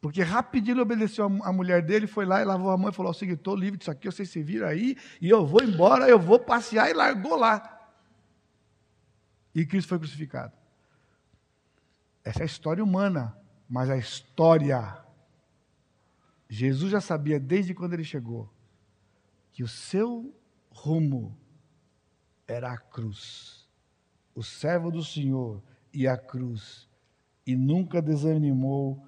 Porque 0.00 0.22
rapidinho 0.22 0.74
ele 0.74 0.80
obedeceu 0.82 1.24
a 1.24 1.52
mulher 1.52 1.80
dele, 1.80 2.06
foi 2.06 2.26
lá 2.26 2.42
e 2.42 2.44
lavou 2.44 2.70
a 2.70 2.76
mão 2.76 2.90
e 2.90 2.92
falou: 2.92 3.10
o 3.10 3.24
estou 3.24 3.56
livre 3.56 3.78
disso 3.78 3.90
aqui, 3.90 4.06
vocês 4.06 4.28
se 4.28 4.42
viram 4.42 4.66
aí, 4.66 4.96
e 5.20 5.30
eu 5.30 5.46
vou 5.46 5.62
embora, 5.62 6.08
eu 6.08 6.18
vou 6.18 6.38
passear 6.38 6.90
e 6.90 6.92
largou 6.92 7.36
lá. 7.36 7.70
E 9.54 9.64
Cristo 9.64 9.88
foi 9.88 9.98
crucificado. 9.98 10.52
Essa 12.22 12.40
é 12.40 12.42
a 12.42 12.46
história 12.46 12.84
humana, 12.84 13.34
mas 13.68 13.88
a 13.88 13.96
história 13.96 15.03
Jesus 16.54 16.92
já 16.92 17.00
sabia 17.00 17.40
desde 17.40 17.74
quando 17.74 17.94
ele 17.94 18.04
chegou 18.04 18.48
que 19.52 19.64
o 19.64 19.68
seu 19.68 20.32
rumo 20.70 21.36
era 22.46 22.72
a 22.72 22.78
cruz. 22.78 23.68
O 24.36 24.42
servo 24.42 24.88
do 24.88 25.02
Senhor 25.02 25.60
e 25.92 26.06
a 26.06 26.16
cruz. 26.16 26.88
E 27.44 27.56
nunca 27.56 28.00
desanimou. 28.00 29.04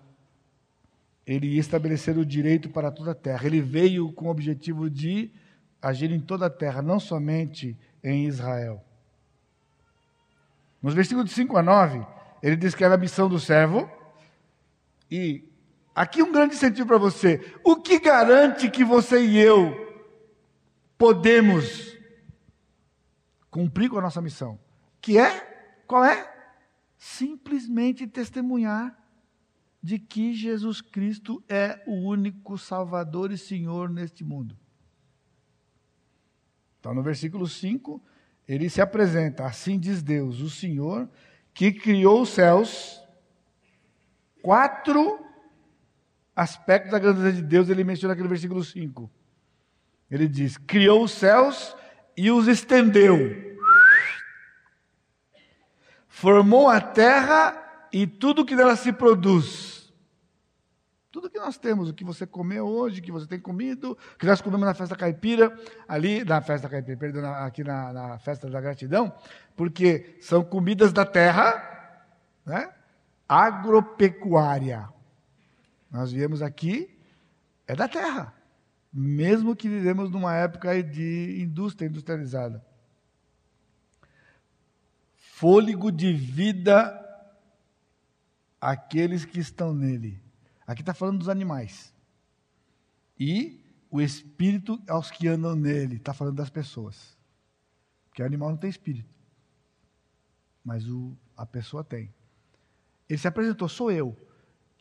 Ele 1.24 1.46
ia 1.54 1.60
estabelecer 1.60 2.18
o 2.18 2.26
direito 2.26 2.68
para 2.68 2.90
toda 2.90 3.12
a 3.12 3.14
terra. 3.14 3.46
Ele 3.46 3.60
veio 3.60 4.12
com 4.12 4.26
o 4.26 4.30
objetivo 4.30 4.90
de 4.90 5.30
agir 5.80 6.10
em 6.10 6.20
toda 6.20 6.46
a 6.46 6.50
terra, 6.50 6.82
não 6.82 6.98
somente 6.98 7.78
em 8.02 8.26
Israel. 8.26 8.84
Nos 10.82 10.94
versículos 10.94 11.30
de 11.30 11.34
5 11.36 11.56
a 11.56 11.62
9, 11.62 12.04
ele 12.42 12.56
descreve 12.56 12.96
a 12.96 12.98
missão 12.98 13.28
do 13.28 13.38
servo 13.38 13.88
e 15.08 15.44
Aqui 15.96 16.22
um 16.22 16.30
grande 16.30 16.54
incentivo 16.54 16.86
para 16.86 16.98
você. 16.98 17.54
O 17.64 17.76
que 17.76 17.98
garante 17.98 18.70
que 18.70 18.84
você 18.84 19.24
e 19.24 19.38
eu 19.38 19.74
podemos 20.98 21.96
cumprir 23.50 23.88
com 23.88 23.96
a 23.96 24.02
nossa 24.02 24.20
missão? 24.20 24.60
Que 25.00 25.16
é? 25.16 25.80
Qual 25.86 26.04
é? 26.04 26.30
Simplesmente 26.98 28.06
testemunhar 28.06 28.94
de 29.82 29.98
que 29.98 30.34
Jesus 30.34 30.82
Cristo 30.82 31.42
é 31.48 31.82
o 31.86 31.94
único 31.94 32.58
Salvador 32.58 33.32
e 33.32 33.38
Senhor 33.38 33.88
neste 33.88 34.22
mundo. 34.22 34.54
Então, 36.78 36.92
no 36.92 37.02
versículo 37.02 37.48
5, 37.48 38.02
ele 38.46 38.68
se 38.68 38.82
apresenta: 38.82 39.46
Assim 39.46 39.78
diz 39.78 40.02
Deus, 40.02 40.40
o 40.40 40.50
Senhor, 40.50 41.08
que 41.54 41.72
criou 41.72 42.20
os 42.20 42.28
céus, 42.28 43.02
quatro 44.42 45.24
aspectos 46.36 46.92
da 46.92 46.98
grandeza 46.98 47.32
de 47.32 47.42
Deus 47.42 47.70
ele 47.70 47.82
menciona 47.82 48.12
aqui 48.12 48.22
no 48.22 48.28
versículo 48.28 48.62
5. 48.62 49.10
Ele 50.10 50.28
diz: 50.28 50.58
Criou 50.58 51.04
os 51.04 51.12
céus 51.12 51.74
e 52.14 52.30
os 52.30 52.46
estendeu, 52.46 53.18
formou 56.06 56.68
a 56.68 56.80
terra 56.80 57.88
e 57.90 58.06
tudo 58.06 58.44
que 58.44 58.54
nela 58.54 58.76
se 58.76 58.92
produz. 58.92 59.74
Tudo 61.10 61.30
que 61.30 61.38
nós 61.38 61.56
temos, 61.56 61.88
o 61.88 61.94
que 61.94 62.04
você 62.04 62.26
comeu 62.26 62.66
hoje, 62.66 63.00
que 63.00 63.10
você 63.10 63.26
tem 63.26 63.40
comido, 63.40 63.96
que 64.18 64.26
nós 64.26 64.42
comemos 64.42 64.66
na 64.66 64.74
festa 64.74 64.94
caipira, 64.94 65.58
ali, 65.88 66.22
na 66.22 66.42
festa 66.42 66.68
caipira, 66.68 66.98
perdão, 66.98 67.32
aqui 67.32 67.64
na, 67.64 67.90
na 67.90 68.18
festa 68.18 68.50
da 68.50 68.60
gratidão, 68.60 69.10
porque 69.56 70.18
são 70.20 70.44
comidas 70.44 70.92
da 70.92 71.06
terra, 71.06 72.02
né? 72.44 72.70
agropecuária. 73.26 74.90
Nós 75.90 76.12
viemos 76.12 76.42
aqui, 76.42 76.98
é 77.66 77.74
da 77.74 77.88
terra. 77.88 78.34
Mesmo 78.92 79.54
que 79.54 79.68
vivemos 79.68 80.10
numa 80.10 80.34
época 80.34 80.82
de 80.82 81.40
indústria 81.42 81.86
industrializada. 81.86 82.64
Fôlego 85.14 85.92
de 85.92 86.12
vida 86.12 87.02
aqueles 88.60 89.24
que 89.24 89.38
estão 89.38 89.74
nele. 89.74 90.20
Aqui 90.66 90.82
está 90.82 90.94
falando 90.94 91.18
dos 91.18 91.28
animais. 91.28 91.94
E 93.18 93.60
o 93.90 94.00
espírito 94.00 94.82
aos 94.88 95.10
que 95.10 95.28
andam 95.28 95.54
nele. 95.54 95.96
Está 95.96 96.12
falando 96.12 96.36
das 96.36 96.50
pessoas. 96.50 97.16
Porque 98.08 98.22
o 98.22 98.26
animal 98.26 98.50
não 98.50 98.56
tem 98.56 98.70
espírito. 98.70 99.14
Mas 100.64 100.88
o, 100.88 101.16
a 101.36 101.46
pessoa 101.46 101.84
tem. 101.84 102.12
Ele 103.08 103.18
se 103.18 103.28
apresentou, 103.28 103.68
sou 103.68 103.90
eu. 103.90 104.16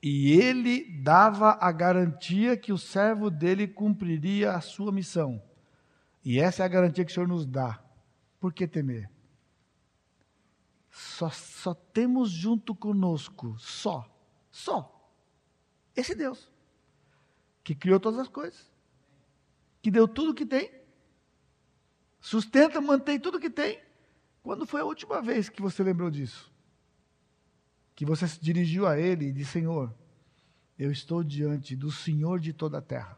E 0.08 0.34
ele 0.34 0.84
dava 1.01 1.58
a 1.60 1.72
garantia 1.72 2.56
que 2.56 2.72
o 2.72 2.78
servo 2.78 3.32
dele 3.32 3.68
cumpriria 3.68 4.51
a 4.51 4.62
sua 4.62 4.91
missão. 4.91 5.41
E 6.24 6.39
essa 6.39 6.62
é 6.62 6.66
a 6.68 6.70
garantia 6.70 7.03
que 7.03 7.10
o 7.10 7.14
Senhor 7.16 7.28
nos 7.28 7.43
dá. 7.43 7.84
Por 8.39 8.53
que 8.53 8.68
temer? 8.68 9.10
Só, 10.91 11.32
só 11.32 11.74
temos 11.74 12.30
junto 12.30 12.76
conosco, 12.76 13.58
só, 13.58 14.08
só, 14.51 15.12
esse 15.95 16.14
Deus, 16.14 16.53
que 17.64 17.74
criou 17.74 17.99
todas 17.99 18.20
as 18.20 18.28
coisas, 18.28 18.72
que 19.82 19.89
deu 19.89 20.08
tudo 20.08 20.34
o 20.34 20.36
que 20.36 20.45
tem, 20.45 20.72
sustenta, 22.22 22.80
mantém 22.80 23.20
tudo 23.20 23.39
que 23.39 23.49
tem. 23.49 23.82
Quando 24.43 24.68
foi 24.68 24.82
a 24.82 24.86
última 24.86 25.20
vez 25.20 25.49
que 25.49 25.64
você 25.64 25.82
lembrou 25.82 26.12
disso? 26.12 26.55
Que 27.96 28.06
você 28.06 28.28
se 28.28 28.39
dirigiu 28.39 28.86
a 28.86 29.00
Ele 29.00 29.28
e 29.28 29.32
disse: 29.32 29.54
Senhor, 29.54 29.93
eu 30.78 30.91
estou 30.91 31.24
diante 31.24 31.76
do 31.76 31.89
Senhor 31.89 32.39
de 32.39 32.52
toda 32.52 32.80
a 32.80 32.82
terra, 32.82 33.18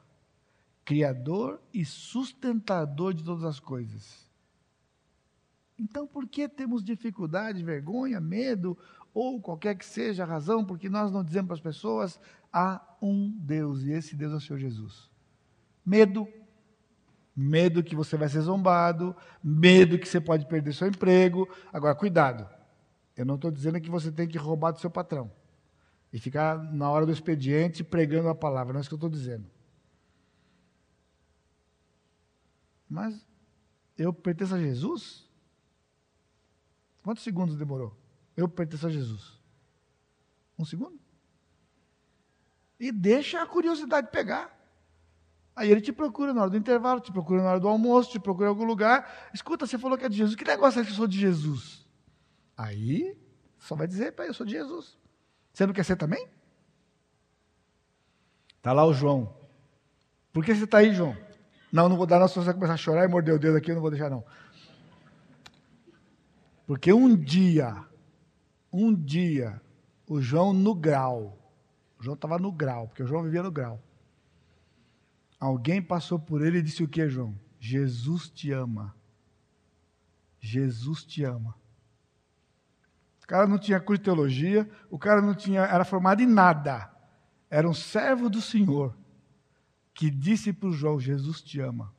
Criador 0.86 1.60
e 1.74 1.84
sustentador 1.84 3.14
de 3.14 3.24
todas 3.24 3.44
as 3.44 3.60
coisas. 3.60 4.28
Então, 5.78 6.08
por 6.08 6.28
que 6.28 6.48
temos 6.48 6.84
dificuldade, 6.84 7.64
vergonha, 7.64 8.22
medo, 8.22 8.78
ou 9.14 9.42
qualquer 9.42 9.76
que 9.76 9.86
seja 9.86 10.24
a 10.24 10.28
razão, 10.28 10.64
porque 10.64 10.90
nós 10.90 11.12
não 11.12 11.24
dizemos 11.24 11.48
para 11.48 11.56
as 11.56 11.62
pessoas: 11.62 12.20
há 12.54 12.82
um 13.02 13.32
Deus, 13.32 13.84
e 13.84 13.92
esse 13.92 14.16
Deus 14.16 14.32
é 14.34 14.36
o 14.36 14.42
Senhor 14.42 14.60
Jesus? 14.60 15.10
Medo. 15.86 16.28
Medo 17.40 17.84
que 17.84 17.96
você 17.96 18.18
vai 18.18 18.28
ser 18.28 18.42
zombado, 18.42 19.16
medo 19.44 20.00
que 20.00 20.08
você 20.08 20.20
pode 20.20 20.48
perder 20.48 20.74
seu 20.74 20.88
emprego. 20.88 21.48
Agora, 21.72 21.94
cuidado, 21.94 22.50
eu 23.18 23.26
não 23.26 23.36
estou 23.36 23.50
dizendo 23.50 23.82
que 23.82 23.90
você 23.90 24.12
tem 24.12 24.28
que 24.28 24.38
roubar 24.38 24.72
do 24.72 24.80
seu 24.80 24.92
patrão 24.92 25.32
e 26.14 26.20
ficar 26.20 26.58
na 26.72 26.90
hora 26.90 27.04
do 27.04 27.12
expediente 27.12 27.84
pregando 27.84 28.30
a 28.30 28.36
palavra, 28.36 28.74
não 28.74 28.80
é 28.80 28.82
isso 28.82 28.90
que 28.90 28.94
eu 28.94 28.98
estou 28.98 29.10
dizendo. 29.10 29.50
Mas 32.88 33.26
eu 33.98 34.14
pertenço 34.14 34.54
a 34.54 34.60
Jesus? 34.60 35.28
Quantos 37.04 37.24
segundos 37.24 37.58
demorou? 37.58 37.98
Eu 38.36 38.48
pertenço 38.48 38.86
a 38.86 38.90
Jesus. 38.92 39.42
Um 40.58 40.64
segundo? 40.64 41.00
E 42.80 42.92
deixa 42.92 43.42
a 43.42 43.48
curiosidade 43.48 44.10
pegar. 44.12 44.56
Aí 45.56 45.72
ele 45.72 45.82
te 45.82 45.92
procura 45.92 46.34
na 46.34 46.42
hora 46.42 46.52
do 46.52 46.58
intervalo, 46.58 47.02
te 47.02 47.12
procura 47.12 47.42
na 47.42 47.50
hora 47.50 47.60
do 47.60 47.68
almoço, 47.68 48.12
te 48.12 48.20
procura 48.20 48.48
em 48.48 48.50
algum 48.50 48.64
lugar. 48.64 49.32
Escuta, 49.34 49.66
você 49.66 49.80
falou 49.80 49.98
que 49.98 50.06
é 50.06 50.10
de 50.10 50.18
Jesus. 50.18 50.36
Que 50.36 50.46
negócio 50.46 50.80
é 50.80 50.86
que 50.86 50.92
eu 50.92 50.96
sou 50.96 51.08
de 51.08 51.18
Jesus? 51.18 51.87
Aí 52.58 53.16
só 53.60 53.76
vai 53.76 53.88
dizer, 53.88 54.14
pai, 54.14 54.28
eu 54.28 54.34
sou 54.34 54.46
de 54.46 54.54
Jesus. 54.54 54.98
Você 55.54 55.66
não 55.66 55.74
quer 55.74 55.86
ser 55.86 55.96
também? 55.96 56.28
Está 58.58 58.74
lá 58.74 58.86
o 58.86 58.94
João. 58.94 59.34
Por 60.34 60.44
que 60.44 60.54
você 60.54 60.64
está 60.64 60.80
aí, 60.80 60.94
João? 60.94 61.16
Não, 61.72 61.88
não 61.88 61.98
vou 61.98 62.08
dar, 62.08 62.20
não, 62.20 62.28
se 62.28 62.36
você 62.36 62.54
começar 62.54 62.74
a 62.74 62.78
chorar 62.78 63.06
e 63.06 63.08
morder 63.08 63.36
o 63.36 63.40
dedo 63.40 63.58
aqui, 63.58 63.72
eu 63.72 63.76
não 63.76 63.82
vou 63.82 63.92
deixar, 63.92 64.10
não. 64.10 64.26
Porque 66.66 66.92
um 66.92 67.16
dia, 67.16 67.86
um 68.72 68.94
dia, 68.94 69.62
o 70.08 70.22
João 70.22 70.54
no 70.54 70.74
grau, 70.74 71.38
o 72.00 72.04
João 72.04 72.16
estava 72.16 72.38
no 72.38 72.52
grau, 72.52 72.88
porque 72.88 73.04
o 73.04 73.08
João 73.08 73.24
vivia 73.24 73.44
no 73.44 73.52
grau. 73.52 73.82
Alguém 75.40 75.82
passou 75.82 76.20
por 76.20 76.42
ele 76.46 76.58
e 76.58 76.62
disse 76.62 76.84
o 76.84 76.88
que, 76.88 77.08
João? 77.08 77.40
Jesus 77.60 78.30
te 78.30 78.52
ama. 78.52 78.96
Jesus 80.40 81.04
te 81.04 81.24
ama. 81.24 81.56
O 83.28 83.30
cara 83.30 83.46
não 83.46 83.58
tinha 83.58 83.78
curso 83.78 84.00
de 84.00 84.06
teologia, 84.06 84.70
o 84.90 84.98
cara 84.98 85.22
não 85.22 85.36
tinha, 85.36 85.64
era 85.64 85.84
formado 85.84 86.24
em 86.24 86.26
nada. 86.26 86.90
Era 87.50 87.68
um 87.68 87.74
servo 87.74 88.30
do 88.30 88.42
Senhor. 88.42 88.96
que 89.94 90.10
disse 90.10 90.54
para 90.54 90.70
o 90.70 90.72
João: 90.72 90.98
Jesus 90.98 91.42
te 91.42 91.60
ama. 91.60 91.94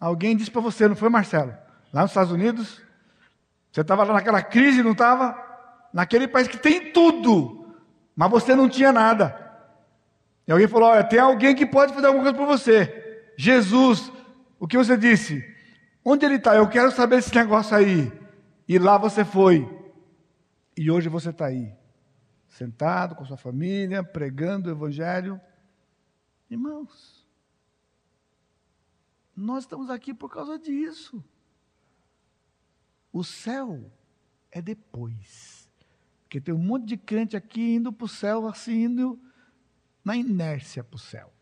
Alguém 0.00 0.34
disse 0.34 0.50
para 0.50 0.62
você, 0.62 0.88
não 0.88 0.96
foi, 0.96 1.10
Marcelo? 1.10 1.52
Lá 1.92 2.02
nos 2.02 2.12
Estados 2.12 2.32
Unidos? 2.32 2.80
Você 3.70 3.82
estava 3.82 4.02
lá 4.02 4.14
naquela 4.14 4.42
crise, 4.42 4.82
não 4.82 4.92
estava? 4.92 5.36
Naquele 5.92 6.26
país 6.26 6.48
que 6.48 6.56
tem 6.56 6.90
tudo, 6.90 7.76
mas 8.16 8.30
você 8.30 8.54
não 8.54 8.66
tinha 8.66 8.92
nada. 8.92 9.38
E 10.46 10.52
alguém 10.52 10.68
falou: 10.68 10.88
Olha, 10.88 11.04
tem 11.04 11.18
alguém 11.18 11.54
que 11.54 11.66
pode 11.66 11.92
fazer 11.92 12.06
alguma 12.06 12.24
coisa 12.24 12.38
por 12.38 12.46
você. 12.46 13.34
Jesus, 13.36 14.10
o 14.58 14.66
que 14.66 14.78
você 14.78 14.96
disse? 14.96 15.44
Onde 16.02 16.24
ele 16.24 16.36
está? 16.36 16.56
Eu 16.56 16.66
quero 16.66 16.90
saber 16.92 17.18
esse 17.18 17.34
negócio 17.34 17.76
aí. 17.76 18.17
E 18.68 18.78
lá 18.78 18.98
você 18.98 19.24
foi. 19.24 19.66
E 20.76 20.90
hoje 20.90 21.08
você 21.08 21.30
está 21.30 21.46
aí, 21.46 21.74
sentado 22.46 23.16
com 23.16 23.24
sua 23.24 23.38
família, 23.38 24.04
pregando 24.04 24.68
o 24.68 24.72
Evangelho. 24.72 25.40
Irmãos, 26.50 27.26
nós 29.34 29.64
estamos 29.64 29.88
aqui 29.88 30.12
por 30.12 30.30
causa 30.30 30.58
disso. 30.58 31.24
O 33.10 33.24
céu 33.24 33.90
é 34.50 34.60
depois. 34.60 35.70
Porque 36.22 36.38
tem 36.38 36.52
um 36.52 36.58
monte 36.58 36.84
de 36.84 36.98
crente 36.98 37.36
aqui 37.36 37.76
indo 37.76 37.90
para 37.90 38.04
o 38.04 38.08
céu, 38.08 38.46
assim, 38.46 38.84
indo 38.84 39.18
na 40.04 40.14
inércia 40.14 40.84
para 40.84 40.96
o 40.96 40.98
céu. 40.98 41.32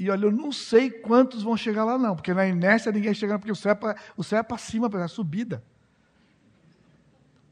E 0.00 0.08
olha, 0.08 0.24
eu 0.24 0.32
não 0.32 0.50
sei 0.50 0.90
quantos 0.90 1.42
vão 1.42 1.58
chegar 1.58 1.84
lá, 1.84 1.98
não, 1.98 2.16
porque 2.16 2.32
na 2.32 2.46
inércia 2.46 2.90
ninguém 2.90 3.12
chega, 3.12 3.38
porque 3.38 3.52
o 3.52 3.54
céu 3.54 3.72
é 4.38 4.42
para 4.42 4.56
cima, 4.56 4.88
para 4.88 5.04
a 5.04 5.08
subida. 5.08 5.62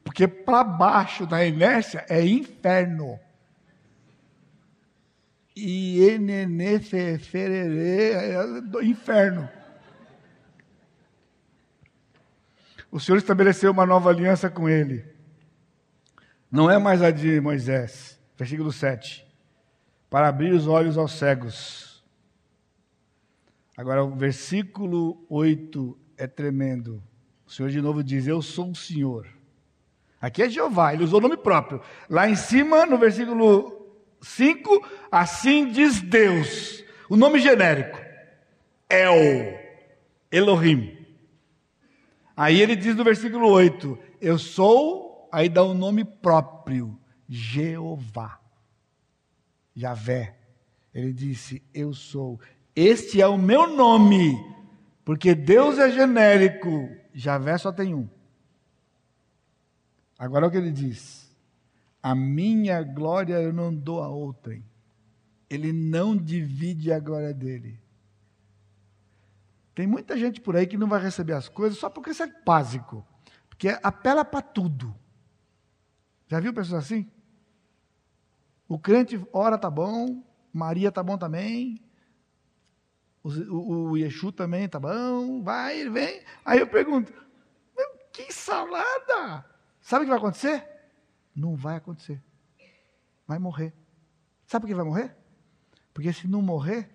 Porque 0.03 0.27
para 0.27 0.63
baixo 0.63 1.27
da 1.27 1.45
inércia 1.45 2.03
é 2.09 2.25
inferno 2.25 3.19
e 5.55 6.17
fererê, 7.21 8.13
é 8.13 8.61
do 8.61 8.81
inferno. 8.81 9.47
O 12.91 12.99
Senhor 12.99 13.19
estabeleceu 13.19 13.71
uma 13.71 13.85
nova 13.85 14.09
aliança 14.09 14.49
com 14.49 14.67
ele. 14.67 15.05
Não 16.51 16.67
é 16.67 16.79
mais 16.79 17.03
a 17.03 17.11
de 17.11 17.39
Moisés. 17.39 18.19
Versículo 18.35 18.71
7. 18.71 19.23
Para 20.09 20.29
abrir 20.29 20.51
os 20.51 20.65
olhos 20.65 20.97
aos 20.97 21.11
cegos. 21.11 21.88
Agora, 23.79 24.03
o 24.03 24.13
versículo 24.13 25.25
8 25.29 25.97
é 26.17 26.27
tremendo. 26.27 27.01
O 27.47 27.49
Senhor 27.49 27.69
de 27.69 27.79
novo 27.79 28.03
diz: 28.03 28.27
Eu 28.27 28.41
sou 28.41 28.71
o 28.71 28.75
Senhor. 28.75 29.25
Aqui 30.19 30.43
é 30.43 30.49
Jeová, 30.49 30.93
ele 30.93 31.05
usou 31.05 31.19
o 31.19 31.21
nome 31.21 31.37
próprio. 31.37 31.81
Lá 32.09 32.29
em 32.29 32.35
cima, 32.35 32.85
no 32.85 32.97
versículo 32.97 33.89
5, 34.21 34.85
assim 35.09 35.71
diz 35.71 36.01
Deus. 36.01 36.83
O 37.09 37.15
nome 37.15 37.39
genérico. 37.39 37.97
El. 38.89 39.57
Elohim. 40.29 40.97
Aí 42.35 42.61
ele 42.61 42.75
diz 42.75 42.97
no 42.97 43.05
versículo 43.05 43.47
8: 43.47 43.97
Eu 44.19 44.37
sou, 44.37 45.29
aí 45.31 45.47
dá 45.47 45.63
o 45.63 45.71
um 45.71 45.73
nome 45.73 46.03
próprio, 46.03 46.99
Jeová. 47.29 48.41
Javé. 49.73 50.35
Ele 50.93 51.13
disse: 51.13 51.63
Eu 51.73 51.93
sou. 51.93 52.41
Este 52.81 53.21
é 53.21 53.27
o 53.27 53.37
meu 53.37 53.67
nome, 53.67 54.41
porque 55.03 55.35
Deus 55.35 55.77
é 55.77 55.91
genérico, 55.91 56.89
Javé 57.13 57.57
só 57.57 57.73
tem 57.73 57.93
um. 57.93 58.07
Agora 60.17 60.47
o 60.47 60.49
que 60.49 60.55
ele 60.55 60.71
diz: 60.71 61.29
a 62.01 62.15
minha 62.15 62.81
glória 62.81 63.35
eu 63.35 63.51
não 63.51 63.75
dou 63.75 64.01
a 64.01 64.07
outrem. 64.07 64.63
Ele 65.49 65.73
não 65.73 66.15
divide 66.15 66.89
a 66.93 67.01
glória 67.01 67.33
dele. 67.33 67.77
Tem 69.75 69.85
muita 69.85 70.17
gente 70.17 70.39
por 70.39 70.55
aí 70.55 70.65
que 70.65 70.77
não 70.77 70.87
vai 70.87 71.01
receber 71.01 71.33
as 71.33 71.49
coisas 71.49 71.77
só 71.77 71.89
porque 71.89 72.11
isso 72.11 72.23
é 72.23 72.33
básico. 72.45 73.05
Porque 73.49 73.77
apela 73.83 74.23
para 74.23 74.41
tudo. 74.41 74.95
Já 76.29 76.39
viu 76.39 76.53
pessoas 76.53 76.85
assim? 76.85 77.11
O 78.69 78.79
crente 78.79 79.21
ora 79.33 79.57
tá 79.57 79.69
bom, 79.69 80.23
Maria 80.53 80.93
tá 80.93 81.03
bom 81.03 81.17
também, 81.17 81.81
o, 83.23 83.89
o, 83.89 83.97
Yeshu 83.97 84.31
também 84.31 84.67
tá 84.67 84.79
bom, 84.79 85.41
vai, 85.41 85.89
vem. 85.89 86.23
Aí 86.45 86.59
eu 86.59 86.67
pergunto, 86.67 87.13
que 88.11 88.33
salada! 88.33 89.45
Sabe 89.81 90.03
o 90.03 90.05
que 90.05 90.09
vai 90.09 90.17
acontecer? 90.19 90.67
Não 91.35 91.55
vai 91.55 91.77
acontecer. 91.77 92.21
Vai 93.25 93.39
morrer. 93.39 93.73
Sabe 94.45 94.63
por 94.63 94.67
que 94.67 94.75
vai 94.75 94.85
morrer? 94.85 95.15
Porque 95.93 96.11
se 96.11 96.27
não 96.27 96.41
morrer, 96.41 96.89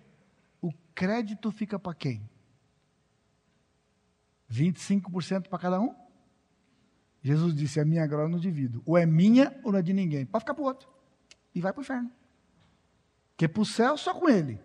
o 0.61 0.71
crédito 0.93 1.51
fica 1.51 1.79
para 1.79 1.93
quem? 1.93 2.29
25% 4.51 5.47
para 5.47 5.59
cada 5.59 5.79
um? 5.79 5.95
Jesus 7.23 7.55
disse: 7.55 7.79
A 7.79 7.85
minha 7.85 8.05
glória 8.05 8.29
não 8.29 8.39
divido. 8.39 8.83
Ou 8.85 8.97
é 8.97 9.05
minha 9.05 9.59
ou 9.63 9.71
não 9.71 9.79
é 9.79 9.81
de 9.81 9.93
ninguém. 9.93 10.25
Pode 10.25 10.43
ficar 10.43 10.53
para 10.53 10.63
o 10.63 10.65
outro. 10.65 10.89
E 11.53 11.61
vai 11.61 11.73
para 11.73 11.79
o 11.79 11.83
inferno. 11.83 12.11
Porque 13.31 13.47
para 13.47 13.61
o 13.61 13.65
céu 13.65 13.97
só 13.97 14.13
com 14.13 14.29
ele. 14.29 14.59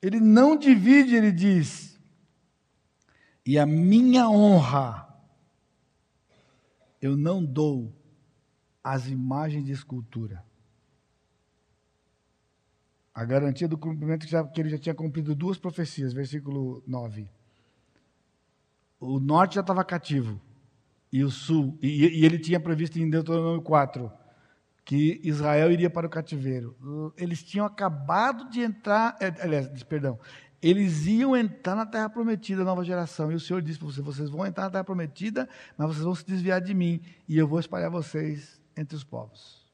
Ele 0.00 0.20
não 0.20 0.56
divide, 0.56 1.16
ele 1.16 1.32
diz. 1.32 1.98
E 3.44 3.58
a 3.58 3.66
minha 3.66 4.28
honra 4.28 5.06
eu 7.00 7.16
não 7.16 7.44
dou 7.44 7.94
as 8.82 9.08
imagens 9.08 9.64
de 9.64 9.72
escultura. 9.72 10.44
A 13.14 13.24
garantia 13.24 13.66
do 13.66 13.78
cumprimento 13.78 14.26
que 14.26 14.60
ele 14.60 14.68
já 14.68 14.78
tinha 14.78 14.94
cumprido 14.94 15.34
duas 15.34 15.56
profecias, 15.56 16.12
versículo 16.12 16.82
9. 16.86 17.30
O 19.00 19.18
norte 19.18 19.54
já 19.54 19.60
estava 19.60 19.84
cativo, 19.84 20.40
e 21.12 21.24
o 21.24 21.30
sul, 21.30 21.78
e, 21.80 22.20
e 22.20 22.24
ele 22.24 22.38
tinha 22.38 22.60
previsto 22.60 22.98
em 22.98 23.08
Deuteronômio 23.08 23.62
4 23.62 24.10
que 24.86 25.20
Israel 25.24 25.72
iria 25.72 25.90
para 25.90 26.06
o 26.06 26.10
cativeiro. 26.10 27.12
Eles 27.18 27.42
tinham 27.42 27.66
acabado 27.66 28.48
de 28.48 28.60
entrar, 28.60 29.16
é, 29.20 29.34
aliás, 29.42 29.82
perdão, 29.82 30.16
eles 30.62 31.06
iam 31.06 31.36
entrar 31.36 31.74
na 31.74 31.84
terra 31.84 32.08
prometida, 32.08 32.62
nova 32.62 32.84
geração. 32.84 33.30
E 33.32 33.34
o 33.34 33.40
Senhor 33.40 33.60
disse 33.60 33.80
para 33.80 33.88
vocês: 33.88 34.06
vocês 34.06 34.30
vão 34.30 34.46
entrar 34.46 34.64
na 34.64 34.70
terra 34.70 34.84
prometida, 34.84 35.48
mas 35.76 35.88
vocês 35.88 36.04
vão 36.04 36.14
se 36.14 36.24
desviar 36.24 36.60
de 36.60 36.72
mim, 36.72 37.02
e 37.28 37.36
eu 37.36 37.48
vou 37.48 37.58
espalhar 37.58 37.90
vocês 37.90 38.62
entre 38.76 38.94
os 38.94 39.02
povos. 39.02 39.66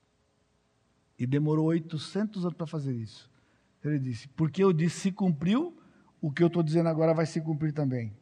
E 1.18 1.26
demorou 1.26 1.66
800 1.66 2.46
anos 2.46 2.56
para 2.56 2.66
fazer 2.66 2.94
isso. 2.94 3.30
Ele 3.84 3.98
disse: 3.98 4.28
porque 4.28 4.64
eu 4.64 4.72
disse, 4.72 4.98
se 4.98 5.12
cumpriu, 5.12 5.76
o 6.22 6.32
que 6.32 6.42
eu 6.42 6.46
estou 6.46 6.62
dizendo 6.62 6.88
agora 6.88 7.12
vai 7.12 7.26
se 7.26 7.38
cumprir 7.38 7.74
também. 7.74 8.16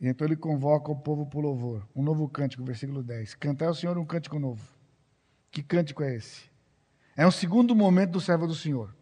E 0.00 0.08
então 0.08 0.26
ele 0.26 0.36
convoca 0.36 0.90
o 0.90 0.96
povo 0.96 1.26
para 1.26 1.38
o 1.38 1.42
louvor. 1.42 1.86
Um 1.94 2.02
novo 2.02 2.26
cântico, 2.26 2.64
versículo 2.64 3.02
10. 3.02 3.34
Cantar 3.34 3.66
ao 3.66 3.74
Senhor 3.74 3.98
um 3.98 4.06
cântico 4.06 4.38
novo. 4.38 4.77
Que 5.50 5.62
cântico 5.62 6.02
é 6.02 6.14
esse? 6.14 6.42
É 7.16 7.26
um 7.26 7.30
segundo 7.30 7.74
momento 7.74 8.12
do 8.12 8.20
servo 8.20 8.46
do 8.46 8.54
Senhor. 8.54 8.94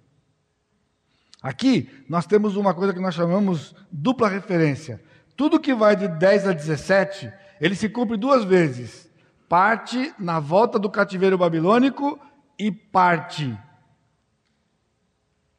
Aqui 1.43 2.05
nós 2.09 2.27
temos 2.27 2.57
uma 2.57 2.75
coisa 2.75 2.95
que 2.95 3.01
nós 3.01 3.15
chamamos 3.15 3.75
dupla 3.91 4.29
referência. 4.29 5.03
Tudo 5.37 5.61
que 5.61 5.75
vai 5.75 5.95
de 5.95 6.09
10 6.09 6.49
a 6.49 6.53
17, 6.53 7.33
ele 7.61 7.75
se 7.75 7.89
cumpre 7.89 8.17
duas 8.17 8.45
vezes. 8.45 9.11
Parte 9.49 10.15
na 10.19 10.41
volta 10.41 10.79
do 10.79 10.91
cativeiro 10.91 11.37
babilônico 11.37 12.19
e 12.59 12.73
parte 12.73 13.57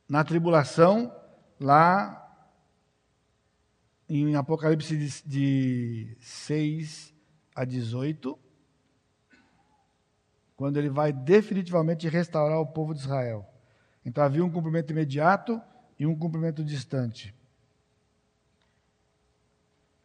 na 0.10 0.24
tribulação 0.24 1.14
lá 1.60 2.24
em 4.10 4.36
Apocalipse 4.36 4.98
de, 4.98 5.24
de 5.24 6.18
6 6.22 7.14
a 7.56 7.66
18, 7.66 8.38
quando 10.58 10.78
ele 10.78 10.90
vai 10.90 11.14
definitivamente 11.14 12.10
restaurar 12.10 12.60
o 12.60 12.66
povo 12.66 12.94
de 12.94 13.02
Israel. 13.02 13.48
Então 14.04 14.24
havia 14.24 14.44
um 14.44 14.50
cumprimento 14.50 14.92
imediato 14.92 15.62
e 16.00 16.06
um 16.06 16.16
cumprimento 16.16 16.64
distante. 16.64 17.34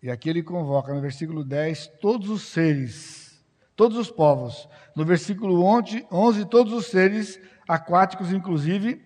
E 0.03 0.11
aqui 0.11 0.29
ele 0.29 0.43
convoca 0.43 0.93
no 0.93 1.01
versículo 1.01 1.43
10 1.43 1.87
todos 2.01 2.29
os 2.29 2.43
seres, 2.43 3.43
todos 3.75 3.97
os 3.97 4.11
povos. 4.11 4.69
No 4.95 5.07
versículo 5.07 5.65
11, 5.65 6.07
11 6.13 6.45
todos 6.45 6.73
os 6.75 6.87
seres, 6.87 7.41
aquáticos 7.67 8.31
inclusive. 8.31 9.03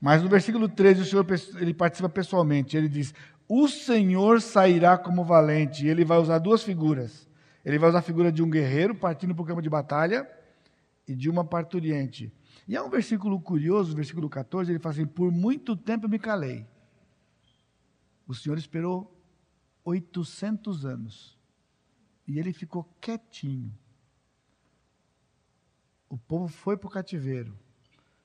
Mas 0.00 0.22
no 0.22 0.28
versículo 0.28 0.68
13 0.68 1.02
o 1.02 1.04
Senhor 1.04 1.26
ele 1.60 1.74
participa 1.74 2.08
pessoalmente. 2.08 2.76
Ele 2.76 2.88
diz: 2.88 3.14
O 3.46 3.68
Senhor 3.68 4.40
sairá 4.40 4.98
como 4.98 5.24
valente. 5.24 5.84
E 5.84 5.88
ele 5.88 6.04
vai 6.04 6.18
usar 6.18 6.38
duas 6.38 6.64
figuras. 6.64 7.28
Ele 7.64 7.78
vai 7.78 7.90
usar 7.90 7.98
a 7.98 8.02
figura 8.02 8.32
de 8.32 8.42
um 8.42 8.50
guerreiro 8.50 8.94
partindo 8.94 9.34
para 9.34 9.42
o 9.42 9.46
campo 9.46 9.62
de 9.62 9.70
batalha 9.70 10.26
e 11.10 11.16
de 11.16 11.28
uma 11.28 11.44
parturiente. 11.44 12.32
E 12.68 12.76
há 12.76 12.84
um 12.84 12.88
versículo 12.88 13.40
curioso, 13.40 13.96
versículo 13.96 14.30
14, 14.30 14.70
ele 14.70 14.78
fala 14.78 14.92
assim: 14.92 15.06
Por 15.06 15.32
muito 15.32 15.76
tempo 15.76 16.06
eu 16.06 16.08
me 16.08 16.20
calei. 16.20 16.64
O 18.28 18.32
Senhor 18.32 18.56
esperou 18.56 19.20
800 19.84 20.86
anos. 20.86 21.36
E 22.28 22.38
ele 22.38 22.52
ficou 22.52 22.84
quietinho. 23.00 23.76
O 26.08 26.16
povo 26.16 26.46
foi 26.46 26.76
para 26.76 26.86
o 26.86 26.90
cativeiro. 26.90 27.58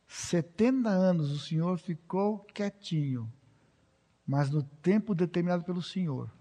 70 0.07 0.88
anos 0.88 1.31
o 1.31 1.39
Senhor 1.39 1.79
ficou 1.79 2.41
quietinho, 2.53 3.33
mas 4.27 4.51
no 4.51 4.61
tempo 4.61 5.15
determinado 5.15 5.63
pelo 5.63 5.81
Senhor, 5.81 6.31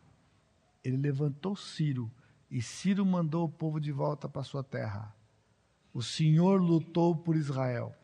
ele 0.84 0.98
levantou 0.98 1.56
Ciro 1.56 2.12
e 2.50 2.60
Ciro 2.60 3.06
mandou 3.06 3.46
o 3.46 3.48
povo 3.48 3.80
de 3.80 3.90
volta 3.90 4.28
para 4.28 4.44
sua 4.44 4.62
terra. 4.62 5.16
O 5.94 6.02
Senhor 6.02 6.60
lutou 6.60 7.16
por 7.16 7.36
Israel. 7.36 7.94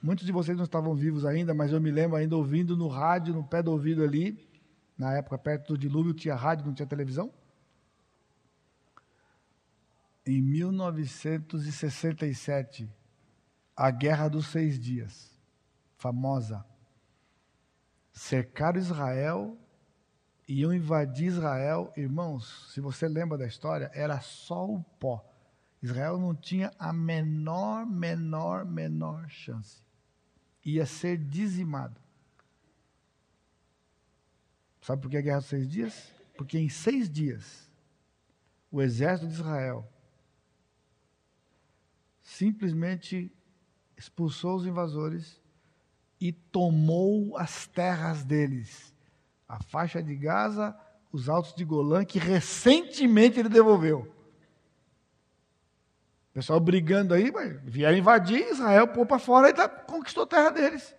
Muitos 0.00 0.24
de 0.24 0.30
vocês 0.30 0.56
não 0.56 0.62
estavam 0.64 0.94
vivos 0.94 1.24
ainda, 1.24 1.52
mas 1.52 1.72
eu 1.72 1.80
me 1.80 1.90
lembro 1.90 2.16
ainda 2.16 2.36
ouvindo 2.36 2.76
no 2.76 2.86
rádio, 2.86 3.34
no 3.34 3.42
pé 3.42 3.60
do 3.62 3.72
ouvido 3.72 4.04
ali, 4.04 4.48
na 4.96 5.12
época 5.14 5.36
perto 5.36 5.72
do 5.72 5.78
dilúvio 5.78 6.14
tinha 6.14 6.36
rádio, 6.36 6.66
não 6.66 6.72
tinha 6.72 6.86
televisão. 6.86 7.34
Em 10.24 10.40
1967, 10.40 12.88
a 13.76 13.90
Guerra 13.90 14.28
dos 14.28 14.46
Seis 14.46 14.78
Dias, 14.78 15.36
famosa. 15.96 16.64
Cercaram 18.12 18.78
Israel, 18.78 19.58
iam 20.46 20.72
invadir 20.72 21.26
Israel. 21.26 21.92
Irmãos, 21.96 22.70
se 22.72 22.80
você 22.80 23.08
lembra 23.08 23.36
da 23.36 23.48
história, 23.48 23.90
era 23.94 24.20
só 24.20 24.64
o 24.64 24.80
pó. 25.00 25.31
Israel 25.82 26.16
não 26.16 26.34
tinha 26.34 26.72
a 26.78 26.92
menor, 26.92 27.84
menor, 27.84 28.64
menor 28.64 29.28
chance. 29.28 29.82
Ia 30.64 30.86
ser 30.86 31.18
dizimado. 31.18 32.00
Sabe 34.80 35.02
por 35.02 35.10
que 35.10 35.16
a 35.16 35.20
guerra 35.20 35.40
dos 35.40 35.48
seis 35.48 35.68
dias? 35.68 36.12
Porque 36.36 36.58
em 36.58 36.68
seis 36.68 37.10
dias, 37.10 37.68
o 38.70 38.80
exército 38.80 39.28
de 39.28 39.34
Israel 39.34 39.88
simplesmente 42.22 43.32
expulsou 43.96 44.56
os 44.56 44.66
invasores 44.66 45.40
e 46.20 46.32
tomou 46.32 47.36
as 47.36 47.66
terras 47.66 48.24
deles. 48.24 48.94
A 49.48 49.60
faixa 49.60 50.02
de 50.02 50.14
Gaza, 50.14 50.76
os 51.10 51.28
altos 51.28 51.54
de 51.54 51.64
Golã, 51.64 52.04
que 52.04 52.18
recentemente 52.18 53.40
ele 53.40 53.48
devolveu. 53.48 54.11
O 56.32 56.34
pessoal 56.34 56.58
brigando 56.58 57.12
aí, 57.12 57.30
vieram 57.62 57.98
invadir 57.98 58.40
Israel, 58.50 58.88
pôr 58.88 59.04
para 59.04 59.18
fora 59.18 59.50
e 59.50 59.52
tá, 59.52 59.68
conquistou 59.68 60.22
a 60.22 60.26
terra 60.26 60.48
deles. 60.48 60.96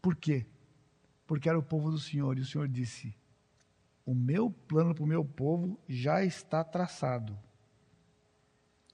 Por 0.00 0.16
quê? 0.16 0.46
Porque 1.26 1.46
era 1.46 1.58
o 1.58 1.62
povo 1.62 1.90
do 1.90 1.98
Senhor, 1.98 2.38
e 2.38 2.40
o 2.40 2.46
Senhor 2.46 2.66
disse: 2.66 3.14
O 4.04 4.14
meu 4.14 4.50
plano 4.50 4.94
para 4.94 5.04
o 5.04 5.06
meu 5.06 5.22
povo 5.22 5.78
já 5.86 6.24
está 6.24 6.64
traçado. 6.64 7.38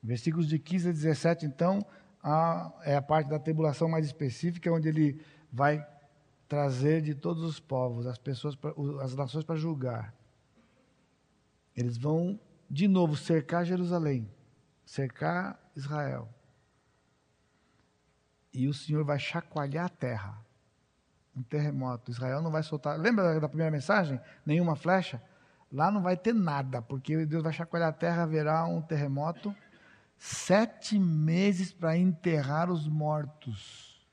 Versículos 0.02 0.48
de 0.48 0.58
15 0.58 0.88
a 0.88 0.92
17, 0.92 1.46
então, 1.46 1.86
a, 2.20 2.72
é 2.82 2.96
a 2.96 3.02
parte 3.02 3.30
da 3.30 3.38
tribulação 3.38 3.88
mais 3.88 4.06
específica, 4.06 4.72
onde 4.72 4.88
ele 4.88 5.24
vai 5.52 5.86
trazer 6.48 7.02
de 7.02 7.14
todos 7.14 7.44
os 7.44 7.60
povos, 7.60 8.04
as 8.04 8.18
pessoas, 8.18 8.58
as 9.00 9.14
nações 9.14 9.44
para 9.44 9.54
julgar. 9.54 10.12
Eles 11.76 11.96
vão, 11.96 12.40
de 12.68 12.88
novo, 12.88 13.16
cercar 13.16 13.64
Jerusalém, 13.64 14.28
cercar 14.90 15.56
Israel. 15.76 16.28
E 18.52 18.66
o 18.66 18.74
Senhor 18.74 19.04
vai 19.04 19.20
chacoalhar 19.20 19.86
a 19.86 19.88
terra. 19.88 20.44
Um 21.36 21.44
terremoto. 21.44 22.10
Israel 22.10 22.42
não 22.42 22.50
vai 22.50 22.64
soltar. 22.64 22.98
Lembra 22.98 23.38
da 23.38 23.48
primeira 23.48 23.70
mensagem? 23.70 24.20
Nenhuma 24.44 24.74
flecha? 24.74 25.22
Lá 25.72 25.92
não 25.92 26.02
vai 26.02 26.16
ter 26.16 26.34
nada, 26.34 26.82
porque 26.82 27.24
Deus 27.24 27.44
vai 27.44 27.52
chacoalhar 27.52 27.90
a 27.90 27.92
terra, 27.92 28.24
haverá 28.24 28.64
um 28.64 28.82
terremoto 28.82 29.54
sete 30.18 30.98
meses 30.98 31.72
para 31.72 31.96
enterrar 31.96 32.68
os 32.68 32.88
mortos. 32.88 34.04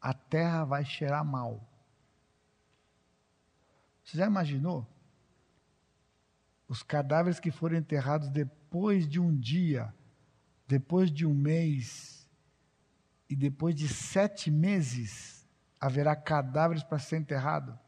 A 0.00 0.14
terra 0.14 0.64
vai 0.64 0.84
cheirar 0.84 1.24
mal. 1.24 1.60
Você 4.04 4.16
já 4.16 4.26
imaginou? 4.26 4.86
Os 6.68 6.82
cadáveres 6.82 7.38
que 7.38 7.50
foram 7.50 7.76
enterrados 7.76 8.28
depois 8.28 9.06
de 9.06 9.20
um 9.20 9.34
dia, 9.36 9.92
depois 10.66 11.10
de 11.10 11.26
um 11.26 11.34
mês 11.34 12.28
e 13.28 13.36
depois 13.36 13.74
de 13.74 13.88
sete 13.88 14.50
meses, 14.50 15.46
haverá 15.80 16.16
cadáveres 16.16 16.82
para 16.82 16.98
ser 16.98 17.18
enterrado? 17.18 17.78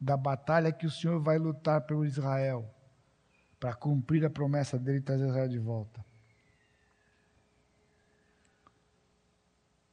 Da 0.00 0.16
batalha 0.16 0.72
que 0.72 0.86
o 0.86 0.90
Senhor 0.90 1.20
vai 1.20 1.38
lutar 1.38 1.82
pelo 1.82 2.04
Israel 2.04 2.72
para 3.58 3.74
cumprir 3.74 4.24
a 4.24 4.30
promessa 4.30 4.78
dele 4.78 4.98
e 4.98 5.02
trazer 5.02 5.26
Israel 5.28 5.48
de 5.48 5.58
volta. 5.58 6.04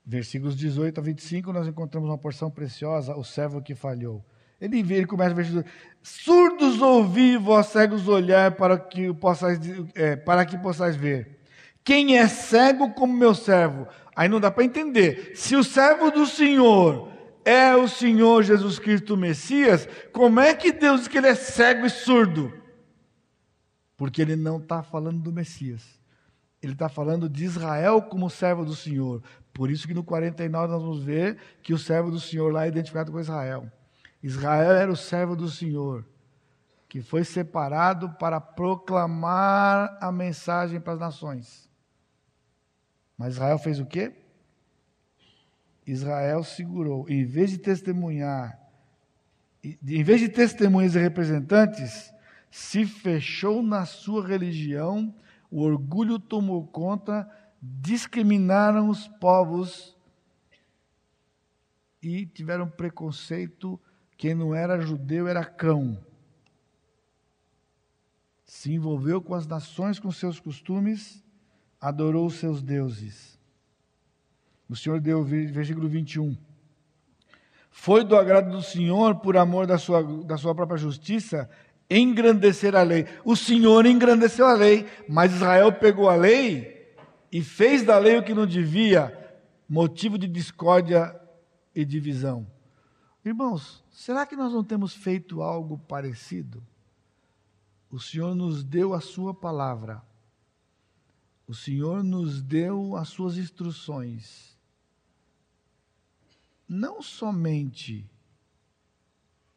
Versículos 0.06 0.56
18 0.56 0.99
a 0.99 1.03
25, 1.03 1.51
nós 1.51 1.68
encontramos 1.68 2.08
uma 2.08 2.18
porção 2.18 2.51
preciosa, 2.51 3.16
o 3.16 3.24
servo 3.24 3.62
que 3.62 3.74
falhou. 3.74 4.24
Ele, 4.60 4.80
ele 4.80 5.06
começa 5.06 5.34
o 5.34 5.36
versículo: 5.36 5.66
Surdos 6.01 6.82
ouvi, 6.82 7.38
vós 7.38 7.68
cegos 7.68 8.08
olhar 8.08 8.51
para 8.51 8.78
que 8.78 9.14
possais, 9.14 9.60
é, 9.93 10.16
para 10.16 10.45
que 10.45 10.58
possais 10.58 10.95
ver. 10.95 11.39
Quem 11.84 12.18
é 12.18 12.28
cego 12.28 12.91
como 12.93 13.14
meu 13.14 13.36
servo? 13.36 13.88
Aí 14.16 14.28
não 14.28 14.39
dá 14.39 14.49
para 14.49 14.64
entender. 14.64 15.34
Se 15.36 15.56
o 15.56 15.64
servo 15.64 16.10
do 16.10 16.26
Senhor 16.26 17.12
é 17.43 17.76
o 17.76 17.88
Senhor 17.88 18.43
Jesus 18.43 18.80
Cristo 18.80 19.16
Messias, 19.16 19.88
como 20.12 20.39
é 20.39 20.53
que 20.56 20.72
Deus 20.72 21.01
diz 21.01 21.08
que 21.08 21.18
ele 21.18 21.28
é 21.28 21.36
cego 21.36 21.86
e 21.86 21.89
surdo? 21.89 22.66
porque 23.97 24.22
ele 24.22 24.36
não 24.36 24.58
está 24.58 24.84
falando 24.84 25.22
do 25.22 25.32
Messias. 25.32 25.84
Ele 26.62 26.74
está 26.74 26.89
falando 26.89 27.30
de 27.30 27.43
Israel 27.43 28.01
como 28.01 28.30
servo 28.30 28.66
do 28.66 28.76
Senhor. 28.76 29.22
Por 29.53 29.70
isso 29.70 29.88
que 29.88 29.93
no 29.93 30.03
49 30.03 30.68
nós 30.68 30.82
vamos 30.82 31.03
ver 31.03 31.38
que 31.62 31.74
o 31.74 31.78
servo 31.78 32.12
do 32.12 32.20
Senhor 32.20 32.51
lá 32.51 32.66
é 32.66 32.70
identificado 32.70 33.12
com 33.12 33.20
Israel. 33.20 33.72
Israel 34.26 34.71
era 34.71 34.91
o 34.91 34.95
servo 34.95 35.36
do 35.36 35.47
Senhor, 35.47 36.03
que 36.89 36.99
foi 36.99 37.23
separado 37.23 38.09
para 38.13 38.41
proclamar 38.41 39.99
a 40.01 40.11
mensagem 40.11 40.82
para 40.82 40.93
as 40.93 40.99
nações. 40.99 41.69
Mas 43.15 43.36
Israel 43.36 43.59
fez 43.59 43.80
o 43.80 43.86
quê? 43.86 44.15
Israel 45.86 46.43
segurou, 46.43 47.07
em 47.07 47.23
vez 47.23 47.51
de 47.51 47.59
testemunhar, 47.59 48.59
em 49.63 50.03
vez 50.03 50.21
de 50.21 50.30
testemunhas 50.30 50.95
e 50.95 50.99
representantes, 50.99 52.11
se 52.49 52.84
fechou 52.84 53.61
na 53.61 53.86
sua 53.86 54.26
religião, 54.26 55.13
o 55.51 55.61
orgulho 55.61 56.17
tomou 56.17 56.65
conta, 56.65 57.30
discriminaram 57.61 58.89
os 58.89 59.07
povos 59.07 59.95
e 62.01 62.26
tiveram 62.26 62.67
preconceito. 62.67 63.80
Quem 64.18 64.34
não 64.34 64.53
era 64.53 64.80
judeu 64.80 65.28
era 65.28 65.43
cão. 65.43 65.97
Se 68.45 68.72
envolveu 68.72 69.22
com 69.22 69.34
as 69.34 69.45
nações, 69.45 69.99
com 69.99 70.11
seus 70.11 70.39
costumes, 70.39 71.24
adorou 71.80 72.26
os 72.26 72.36
seus 72.36 72.61
deuses. 72.61 73.38
O 74.70 74.76
Senhor 74.76 74.99
deu, 74.99 75.24
versículo 75.24 75.88
21. 75.88 76.36
Foi 77.70 78.03
do 78.03 78.16
agrado 78.16 78.51
do 78.51 78.63
Senhor, 78.63 79.16
por 79.16 79.38
amor 79.38 79.68
da 79.68 79.78
sua, 79.78 80.01
da 80.24 80.38
sua 80.38 80.55
própria 80.55 80.78
justiça, 80.78 81.49
engrandecer 81.89 82.76
a 82.76 82.82
lei. 82.82 83.05
O 83.24 83.36
Senhor 83.36 83.86
engrandeceu 83.86 84.45
a 84.47 84.53
lei, 84.53 84.88
mas 85.07 85.34
Israel 85.34 85.74
pegou 85.74 86.09
a 86.09 86.16
lei 86.16 86.95
e 87.32 87.43
fez 87.43 87.84
da 87.84 87.97
lei 87.97 88.18
o 88.18 88.24
que 88.24 88.34
não 88.34 88.47
devia, 88.47 89.16
motivo 89.68 90.18
de 90.18 90.28
discórdia 90.28 91.13
e 91.76 91.84
divisão. 91.84 92.47
Irmãos, 93.24 93.84
será 93.95 94.25
que 94.25 94.35
nós 94.35 94.51
não 94.51 94.63
temos 94.63 94.93
feito 94.93 95.41
algo 95.41 95.77
parecido? 95.77 96.61
O 97.89 97.99
Senhor 97.99 98.35
nos 98.35 98.63
deu 98.63 98.93
a 98.93 98.99
Sua 98.99 99.33
palavra, 99.33 100.03
o 101.47 101.53
Senhor 101.53 102.03
nos 102.03 102.41
deu 102.41 102.95
as 102.95 103.07
Suas 103.07 103.37
instruções. 103.37 104.57
Não 106.67 107.01
somente 107.01 108.09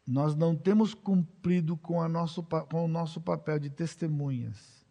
nós 0.07 0.35
não 0.35 0.55
temos 0.55 0.95
cumprido 0.95 1.77
com, 1.77 2.07
nosso, 2.07 2.41
com 2.41 2.85
o 2.85 2.87
nosso 2.87 3.21
papel 3.21 3.59
de 3.59 3.69
testemunhas. 3.69 4.83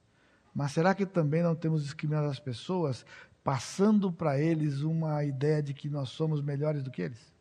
Mas 0.54 0.72
será 0.72 0.94
que 0.94 1.04
também 1.04 1.42
não 1.42 1.56
temos 1.56 1.82
discriminado 1.82 2.28
as 2.28 2.38
pessoas, 2.38 3.04
passando 3.42 4.12
para 4.12 4.38
eles 4.38 4.82
uma 4.82 5.24
ideia 5.24 5.60
de 5.60 5.74
que 5.74 5.88
nós 5.88 6.10
somos 6.10 6.40
melhores 6.40 6.84
do 6.84 6.90
que 6.90 7.02
eles? 7.02 7.37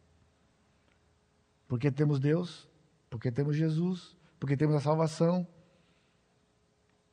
Porque 1.67 1.91
temos 1.91 2.19
Deus, 2.19 2.67
porque 3.09 3.31
temos 3.31 3.55
Jesus, 3.55 4.15
porque 4.39 4.55
temos 4.55 4.75
a 4.75 4.81
salvação. 4.81 5.47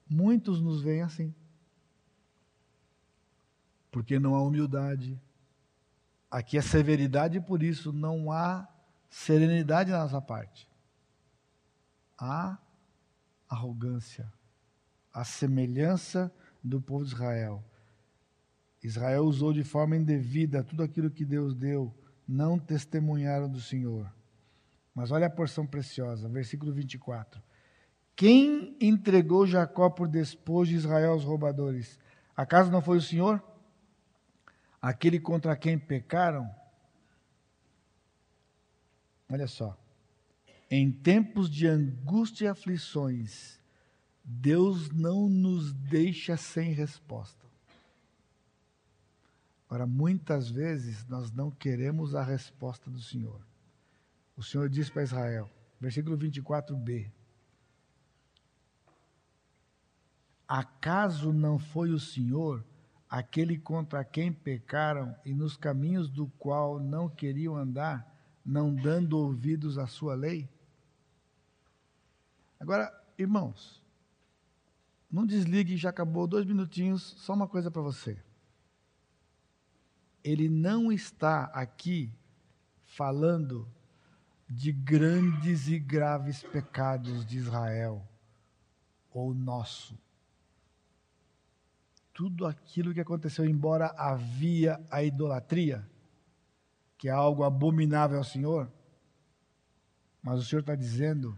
Muitos 0.09 0.61
nos 0.61 0.83
veem 0.83 1.03
assim. 1.03 1.35
Porque 3.91 4.19
não 4.19 4.35
há 4.35 4.43
humildade. 4.43 5.21
Aqui 6.31 6.59
é 6.59 6.63
severidade 6.63 7.39
e 7.39 7.41
por 7.41 7.63
isso 7.63 7.93
não 7.93 8.31
há 8.31 8.69
serenidade 9.09 9.91
da 9.91 10.01
nossa 10.01 10.21
parte. 10.21 10.69
Há 12.19 12.59
arrogância, 13.49 14.33
a 15.13 15.25
semelhança 15.25 16.33
do 16.63 16.81
povo 16.81 17.05
de 17.05 17.13
Israel. 17.13 17.65
Israel 18.83 19.25
usou 19.25 19.53
de 19.53 19.65
forma 19.65 19.97
indevida 19.97 20.63
tudo 20.63 20.83
aquilo 20.83 21.11
que 21.11 21.25
Deus 21.25 21.55
deu, 21.55 21.95
não 22.27 22.59
testemunharam 22.59 23.49
do 23.49 23.61
Senhor. 23.61 24.13
Mas 24.95 25.11
olha 25.11 25.26
a 25.26 25.30
porção 25.30 25.66
preciosa, 25.66 26.28
versículo 26.28 26.72
24. 26.72 27.42
Quem 28.14 28.76
entregou 28.80 29.47
Jacó 29.47 29.90
por 29.90 30.07
despojo 30.07 30.70
de 30.70 30.76
Israel 30.76 31.12
aos 31.12 31.24
roubadores? 31.24 31.99
Acaso 32.36 32.70
não 32.70 32.80
foi 32.80 32.99
o 32.99 33.03
Senhor? 33.03 33.42
Aquele 34.80 35.18
contra 35.18 35.57
quem 35.57 35.78
pecaram? 35.78 36.49
Olha 39.28 39.49
só. 39.49 39.76
Em 40.70 40.92
tempos 40.92 41.51
de 41.51 41.66
angústia 41.66 42.47
e 42.47 42.49
aflições, 42.49 43.61
Deus 44.22 44.90
não 44.90 45.28
nos 45.28 45.72
deixa 45.72 46.36
sem 46.36 46.72
resposta. 46.72 47.45
Ora, 49.68 49.86
muitas 49.86 50.49
vezes 50.49 51.05
nós 51.07 51.32
não 51.32 51.51
queremos 51.51 52.14
a 52.14 52.22
resposta 52.22 52.88
do 52.88 53.01
Senhor. 53.01 53.40
O 54.37 54.43
Senhor 54.43 54.68
diz 54.68 54.91
para 54.91 55.03
Israel, 55.03 55.51
versículo 55.80 56.18
24b: 56.18 57.11
Acaso 60.47 61.32
não 61.32 61.59
foi 61.59 61.91
o 61.91 62.01
Senhor 62.01 62.64
aquele 63.09 63.57
contra 63.57 64.05
quem 64.05 64.32
pecaram 64.32 65.14
e 65.24 65.32
nos 65.32 65.57
caminhos 65.57 66.11
do 66.11 66.26
qual 66.39 66.80
não 66.80 67.09
queriam 67.09 67.57
andar, 67.57 68.12
não 68.45 68.74
dando 68.74 69.16
ouvidos 69.16 69.78
à 69.78 69.87
sua 69.87 70.14
lei? 70.14 70.49
Agora, 72.59 72.93
irmãos, 73.16 73.82
não 75.11 75.24
desligue, 75.24 75.76
já 75.76 75.91
acabou 75.91 76.26
dois 76.26 76.45
minutinhos, 76.45 77.03
só 77.18 77.35
uma 77.35 77.47
coisa 77.47 77.70
para 77.70 77.82
você. 77.82 78.20
Ele 80.24 80.49
não 80.49 80.91
está 80.91 81.45
aqui 81.55 82.12
falando 82.85 83.68
de 84.55 84.73
grandes 84.73 85.69
e 85.69 85.79
graves 85.79 86.43
pecados 86.43 87.25
de 87.27 87.39
Israel 87.39 88.07
ou 89.13 89.35
nosso 89.35 89.99
tudo 92.15 92.47
aquilo 92.47 92.95
que 92.95 93.01
aconteceu, 93.01 93.45
embora 93.45 93.93
havia 93.99 94.81
a 94.89 95.03
idolatria, 95.03 95.85
que 96.97 97.09
é 97.09 97.11
algo 97.11 97.43
abominável 97.43 98.19
ao 98.19 98.25
Senhor, 98.25 98.73
mas 100.23 100.39
o 100.39 100.45
Senhor 100.45 100.61
está 100.61 100.77
dizendo, 100.77 101.37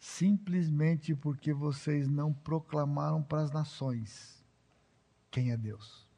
simplesmente 0.00 1.14
porque 1.14 1.54
vocês 1.54 2.08
não 2.08 2.34
proclamaram 2.34 3.22
para 3.22 3.42
as 3.42 3.52
nações 3.52 4.44
quem 5.30 5.52
é 5.52 5.56
Deus. 5.56 6.08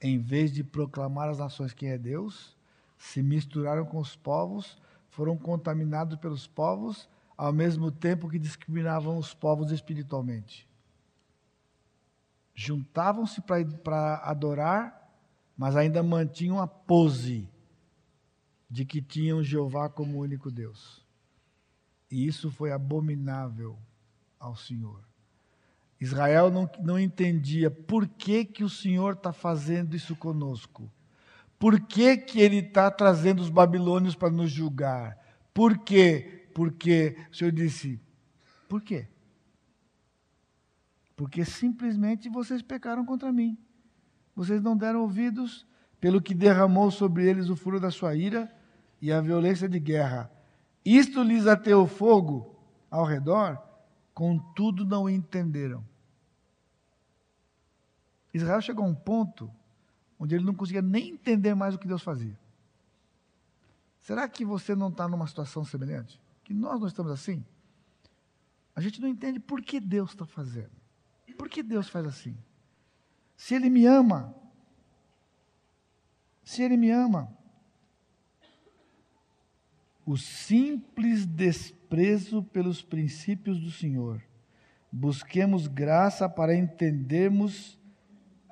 Em 0.00 0.18
vez 0.18 0.52
de 0.52 0.64
proclamar 0.64 1.30
às 1.30 1.38
nações 1.38 1.72
quem 1.72 1.90
é 1.90 1.96
Deus, 1.96 2.55
se 2.96 3.22
misturaram 3.22 3.84
com 3.84 3.98
os 3.98 4.16
povos, 4.16 4.80
foram 5.08 5.36
contaminados 5.36 6.16
pelos 6.18 6.46
povos, 6.46 7.08
ao 7.36 7.52
mesmo 7.52 7.90
tempo 7.90 8.28
que 8.28 8.38
discriminavam 8.38 9.18
os 9.18 9.34
povos 9.34 9.70
espiritualmente 9.70 10.66
juntavam-se 12.56 13.42
para 13.42 14.16
adorar, 14.24 15.12
mas 15.56 15.76
ainda 15.76 16.02
mantinham 16.02 16.58
a 16.58 16.66
pose 16.66 17.46
de 18.68 18.84
que 18.84 19.02
tinham 19.02 19.44
Jeová 19.44 19.90
como 19.90 20.18
único 20.18 20.50
Deus. 20.50 21.04
E 22.10 22.26
isso 22.26 22.50
foi 22.50 22.72
abominável 22.72 23.78
ao 24.40 24.56
Senhor. 24.56 25.04
Israel 26.00 26.50
não, 26.50 26.68
não 26.80 26.98
entendia 26.98 27.70
por 27.70 28.08
que, 28.08 28.44
que 28.44 28.64
o 28.64 28.70
Senhor 28.70 29.14
está 29.14 29.32
fazendo 29.32 29.94
isso 29.94 30.16
conosco. 30.16 30.90
Por 31.58 31.80
que, 31.80 32.16
que 32.16 32.40
ele 32.40 32.58
está 32.58 32.90
trazendo 32.90 33.40
os 33.40 33.50
babilônios 33.50 34.14
para 34.14 34.30
nos 34.30 34.50
julgar? 34.50 35.18
Por 35.54 35.78
quê? 35.78 36.48
Porque 36.54 37.16
o 37.30 37.36
Senhor 37.36 37.52
disse: 37.52 38.00
por 38.68 38.82
quê? 38.82 39.08
porque 41.16 41.46
simplesmente 41.46 42.28
vocês 42.28 42.60
pecaram 42.60 43.04
contra 43.04 43.32
mim. 43.32 43.56
Vocês 44.34 44.60
não 44.60 44.76
deram 44.76 45.00
ouvidos, 45.00 45.66
pelo 45.98 46.20
que 46.20 46.34
derramou 46.34 46.90
sobre 46.90 47.26
eles 47.26 47.48
o 47.48 47.56
furo 47.56 47.80
da 47.80 47.90
sua 47.90 48.14
ira 48.14 48.54
e 49.00 49.10
a 49.10 49.20
violência 49.22 49.66
de 49.66 49.80
guerra. 49.80 50.30
Isto 50.84 51.22
lhes 51.22 51.46
ateou 51.46 51.86
fogo 51.86 52.54
ao 52.90 53.04
redor, 53.06 53.58
contudo 54.12 54.84
não 54.84 55.08
entenderam. 55.08 55.82
Israel 58.32 58.60
chegou 58.60 58.84
a 58.84 58.88
um 58.88 58.94
ponto 58.94 59.50
onde 60.18 60.34
ele 60.34 60.44
não 60.44 60.54
conseguia 60.54 60.82
nem 60.82 61.10
entender 61.10 61.54
mais 61.54 61.74
o 61.74 61.78
que 61.78 61.88
Deus 61.88 62.02
fazia. 62.02 62.38
Será 64.00 64.28
que 64.28 64.44
você 64.44 64.74
não 64.74 64.88
está 64.88 65.08
numa 65.08 65.26
situação 65.26 65.64
semelhante? 65.64 66.20
Que 66.44 66.54
nós 66.54 66.80
não 66.80 66.86
estamos 66.86 67.12
assim? 67.12 67.44
A 68.74 68.80
gente 68.80 69.00
não 69.00 69.08
entende 69.08 69.40
por 69.40 69.60
que 69.62 69.80
Deus 69.80 70.10
está 70.10 70.24
fazendo. 70.24 70.70
Por 71.36 71.48
que 71.48 71.62
Deus 71.62 71.88
faz 71.88 72.06
assim? 72.06 72.36
Se 73.36 73.54
Ele 73.54 73.68
me 73.68 73.84
ama, 73.84 74.34
se 76.42 76.62
Ele 76.62 76.76
me 76.76 76.90
ama, 76.90 77.30
o 80.04 80.16
simples 80.16 81.26
desprezo 81.26 82.42
pelos 82.42 82.80
princípios 82.80 83.60
do 83.60 83.70
Senhor. 83.70 84.22
Busquemos 84.90 85.66
graça 85.66 86.28
para 86.28 86.54
entendermos 86.54 87.75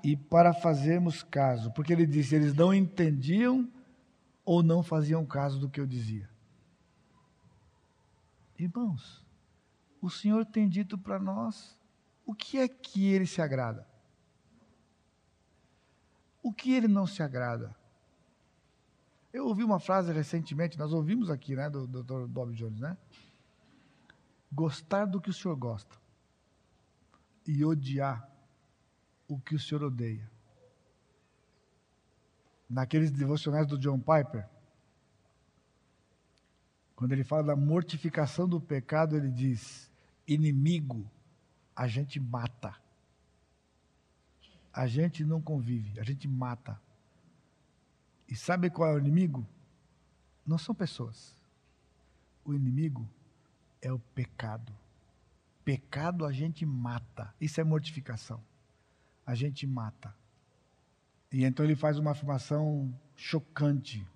e 0.04 0.14
para 0.14 0.52
fazermos 0.52 1.22
caso. 1.22 1.72
Porque 1.72 1.92
ele 1.92 2.06
disse: 2.06 2.34
eles 2.34 2.54
não 2.54 2.72
entendiam 2.74 3.66
ou 4.44 4.62
não 4.62 4.82
faziam 4.82 5.24
caso 5.24 5.58
do 5.58 5.68
que 5.68 5.80
eu 5.80 5.86
dizia. 5.86 6.28
Irmãos, 8.58 9.24
o 10.00 10.10
Senhor 10.10 10.44
tem 10.44 10.68
dito 10.68 10.98
para 10.98 11.18
nós 11.18 11.76
o 12.26 12.34
que 12.34 12.58
é 12.58 12.68
que 12.68 13.06
ele 13.06 13.26
se 13.26 13.40
agrada? 13.40 13.88
O 16.42 16.52
que 16.52 16.72
ele 16.74 16.86
não 16.86 17.06
se 17.06 17.22
agrada? 17.22 17.74
Eu 19.32 19.46
ouvi 19.46 19.64
uma 19.64 19.80
frase 19.80 20.12
recentemente, 20.12 20.78
nós 20.78 20.92
ouvimos 20.92 21.28
aqui, 21.28 21.56
né, 21.56 21.68
do 21.68 21.86
Dr. 21.86 22.26
Bob 22.28 22.54
Jones, 22.54 22.78
né? 22.78 22.96
Gostar 24.52 25.06
do 25.06 25.20
que 25.20 25.30
o 25.30 25.32
senhor 25.32 25.56
gosta 25.56 25.96
e 27.46 27.64
odiar 27.64 28.33
o 29.28 29.38
que 29.38 29.54
o 29.54 29.58
senhor 29.58 29.84
odeia. 29.84 30.30
Naqueles 32.68 33.10
devocionais 33.10 33.66
do 33.66 33.78
John 33.78 33.98
Piper, 33.98 34.48
quando 36.96 37.12
ele 37.12 37.24
fala 37.24 37.42
da 37.42 37.56
mortificação 37.56 38.48
do 38.48 38.60
pecado, 38.60 39.16
ele 39.16 39.30
diz: 39.30 39.90
inimigo 40.26 41.10
a 41.74 41.86
gente 41.86 42.20
mata. 42.20 42.74
A 44.72 44.86
gente 44.86 45.24
não 45.24 45.40
convive, 45.40 46.00
a 46.00 46.04
gente 46.04 46.26
mata. 46.26 46.80
E 48.28 48.34
sabe 48.34 48.70
qual 48.70 48.90
é 48.90 48.94
o 48.94 48.98
inimigo? 48.98 49.46
Não 50.46 50.58
são 50.58 50.74
pessoas. 50.74 51.34
O 52.44 52.52
inimigo 52.54 53.08
é 53.80 53.92
o 53.92 53.98
pecado. 53.98 54.72
Pecado 55.64 56.26
a 56.26 56.32
gente 56.32 56.66
mata. 56.66 57.34
Isso 57.40 57.60
é 57.60 57.64
mortificação. 57.64 58.42
A 59.26 59.34
gente 59.34 59.66
mata. 59.66 60.14
E 61.32 61.44
então 61.44 61.64
ele 61.64 61.76
faz 61.76 61.98
uma 61.98 62.12
afirmação 62.12 62.94
chocante. 63.16 64.06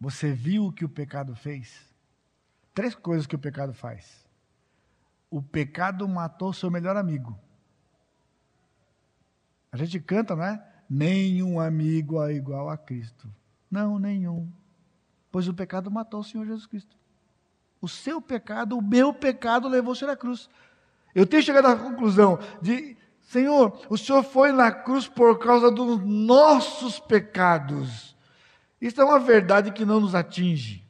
Você 0.00 0.32
viu 0.32 0.66
o 0.66 0.72
que 0.72 0.84
o 0.84 0.88
pecado 0.88 1.34
fez? 1.34 1.94
Três 2.74 2.94
coisas 2.94 3.26
que 3.26 3.34
o 3.34 3.38
pecado 3.38 3.72
faz 3.72 4.26
o 5.30 5.42
pecado 5.42 6.08
matou 6.08 6.52
seu 6.52 6.70
melhor 6.70 6.96
amigo. 6.96 7.38
A 9.70 9.76
gente 9.76 10.00
canta, 10.00 10.34
não 10.34 10.44
é? 10.44 10.66
Nenhum 10.88 11.60
amigo 11.60 12.22
é 12.22 12.32
igual 12.32 12.70
a 12.70 12.76
Cristo. 12.78 13.28
Não, 13.70 13.98
nenhum. 13.98 14.50
Pois 15.30 15.48
o 15.48 15.54
pecado 15.54 15.90
matou 15.90 16.20
o 16.20 16.24
Senhor 16.24 16.46
Jesus 16.46 16.66
Cristo. 16.66 16.96
O 17.80 17.88
seu 17.88 18.22
pecado, 18.22 18.78
o 18.78 18.82
meu 18.82 19.12
pecado 19.12 19.68
levou 19.68 19.92
o 19.92 19.96
Senhor 19.96 20.10
à 20.12 20.16
cruz. 20.16 20.48
Eu 21.16 21.26
tenho 21.26 21.42
chegado 21.42 21.64
à 21.64 21.74
conclusão 21.74 22.38
de, 22.60 22.94
Senhor, 23.22 23.80
o 23.88 23.96
Senhor 23.96 24.22
foi 24.22 24.52
na 24.52 24.70
cruz 24.70 25.08
por 25.08 25.38
causa 25.38 25.70
dos 25.70 25.98
nossos 26.04 27.00
pecados. 27.00 28.14
Isso 28.78 29.00
é 29.00 29.04
uma 29.04 29.18
verdade 29.18 29.72
que 29.72 29.86
não 29.86 29.98
nos 29.98 30.14
atinge. 30.14 30.86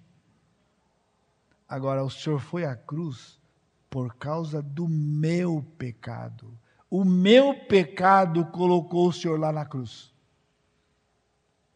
Agora, 1.69 2.03
o 2.03 2.11
Senhor 2.11 2.41
foi 2.41 2.65
à 2.65 2.75
cruz 2.75 3.41
por 3.89 4.17
causa 4.17 4.61
do 4.61 4.89
meu 4.89 5.65
pecado. 5.79 6.59
O 6.91 7.05
meu 7.05 7.55
pecado 7.67 8.47
colocou 8.47 9.07
o 9.07 9.13
Senhor 9.13 9.39
lá 9.39 9.53
na 9.53 9.65
cruz. 9.65 10.13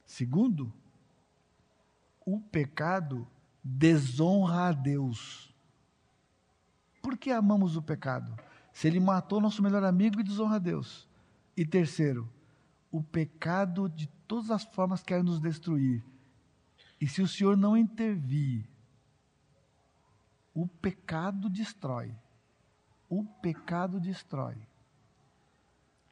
Segundo, 0.04 0.72
o 2.26 2.40
pecado 2.40 3.28
desonra 3.62 4.70
a 4.70 4.72
Deus. 4.72 5.49
Por 7.00 7.16
que 7.16 7.30
amamos 7.30 7.76
o 7.76 7.82
pecado? 7.82 8.36
Se 8.72 8.86
ele 8.86 9.00
matou 9.00 9.40
nosso 9.40 9.62
melhor 9.62 9.84
amigo 9.84 10.20
e 10.20 10.24
desonra 10.24 10.56
a 10.56 10.58
Deus. 10.58 11.08
E 11.56 11.64
terceiro, 11.64 12.28
o 12.90 13.02
pecado 13.02 13.88
de 13.88 14.06
todas 14.26 14.50
as 14.50 14.64
formas 14.64 15.02
quer 15.02 15.22
nos 15.22 15.40
destruir. 15.40 16.04
E 17.00 17.06
se 17.06 17.22
o 17.22 17.28
Senhor 17.28 17.56
não 17.56 17.76
intervir, 17.76 18.68
o 20.54 20.66
pecado 20.66 21.48
destrói. 21.48 22.14
O 23.08 23.24
pecado 23.24 23.98
destrói. 23.98 24.56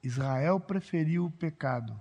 Israel 0.03 0.59
preferiu 0.59 1.27
o 1.27 1.31
pecado. 1.31 2.01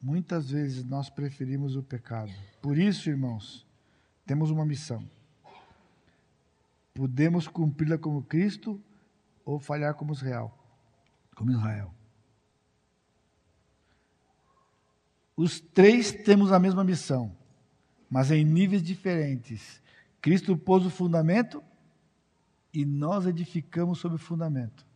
Muitas 0.00 0.50
vezes 0.50 0.84
nós 0.84 1.10
preferimos 1.10 1.76
o 1.76 1.82
pecado. 1.82 2.32
Por 2.62 2.78
isso, 2.78 3.08
irmãos, 3.10 3.66
temos 4.24 4.50
uma 4.50 4.64
missão. 4.64 5.08
Podemos 6.96 7.46
cumpri-la 7.46 7.98
como 7.98 8.22
Cristo 8.22 8.82
ou 9.44 9.60
falhar 9.60 9.94
como 9.94 10.14
Israel. 10.14 10.50
Como 11.34 11.50
Israel. 11.50 11.94
Os 15.36 15.60
três 15.60 16.10
temos 16.10 16.50
a 16.50 16.58
mesma 16.58 16.82
missão, 16.82 17.36
mas 18.08 18.30
em 18.30 18.42
níveis 18.42 18.82
diferentes. 18.82 19.82
Cristo 20.22 20.56
pôs 20.56 20.86
o 20.86 20.90
fundamento 20.90 21.62
e 22.72 22.86
nós 22.86 23.26
edificamos 23.26 23.98
sobre 23.98 24.16
o 24.16 24.18
fundamento, 24.18 24.86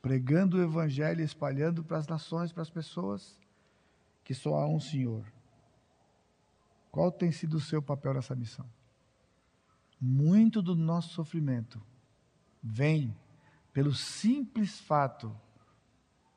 pregando 0.00 0.56
o 0.56 0.62
Evangelho, 0.62 1.22
espalhando 1.22 1.84
para 1.84 1.98
as 1.98 2.06
nações, 2.06 2.52
para 2.52 2.62
as 2.62 2.70
pessoas, 2.70 3.38
que 4.24 4.32
só 4.32 4.54
há 4.54 4.66
um 4.66 4.80
Senhor. 4.80 5.26
Qual 6.90 7.12
tem 7.12 7.30
sido 7.30 7.58
o 7.58 7.60
seu 7.60 7.82
papel 7.82 8.14
nessa 8.14 8.34
missão? 8.34 8.66
Muito 10.00 10.60
do 10.60 10.74
nosso 10.74 11.10
sofrimento 11.10 11.80
vem 12.62 13.16
pelo 13.72 13.94
simples 13.94 14.80
fato 14.80 15.34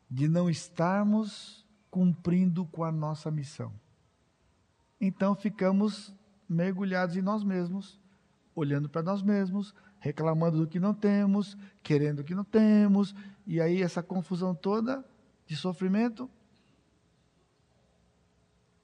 de 0.09 0.27
não 0.27 0.49
estarmos 0.49 1.65
cumprindo 1.89 2.65
com 2.65 2.83
a 2.83 2.91
nossa 2.91 3.29
missão. 3.29 3.73
Então 4.99 5.35
ficamos 5.35 6.13
mergulhados 6.47 7.15
em 7.15 7.21
nós 7.21 7.43
mesmos, 7.43 7.99
olhando 8.55 8.89
para 8.89 9.03
nós 9.03 9.21
mesmos, 9.21 9.73
reclamando 9.99 10.57
do 10.57 10.67
que 10.67 10.79
não 10.79 10.93
temos, 10.93 11.57
querendo 11.83 12.19
o 12.19 12.23
que 12.23 12.35
não 12.35 12.43
temos, 12.43 13.13
e 13.45 13.61
aí 13.61 13.81
essa 13.81 14.01
confusão 14.01 14.55
toda 14.55 15.05
de 15.45 15.55
sofrimento. 15.55 16.29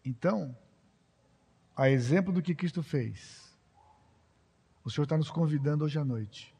Então, 0.03 0.55
a 1.75 1.89
exemplo 1.89 2.31
do 2.31 2.41
que 2.41 2.55
Cristo 2.55 2.83
fez, 2.83 3.44
o 4.85 4.91
Senhor 4.91 5.05
está 5.05 5.17
nos 5.17 5.31
convidando 5.31 5.83
hoje 5.83 5.97
à 5.97 6.05
noite 6.05 6.55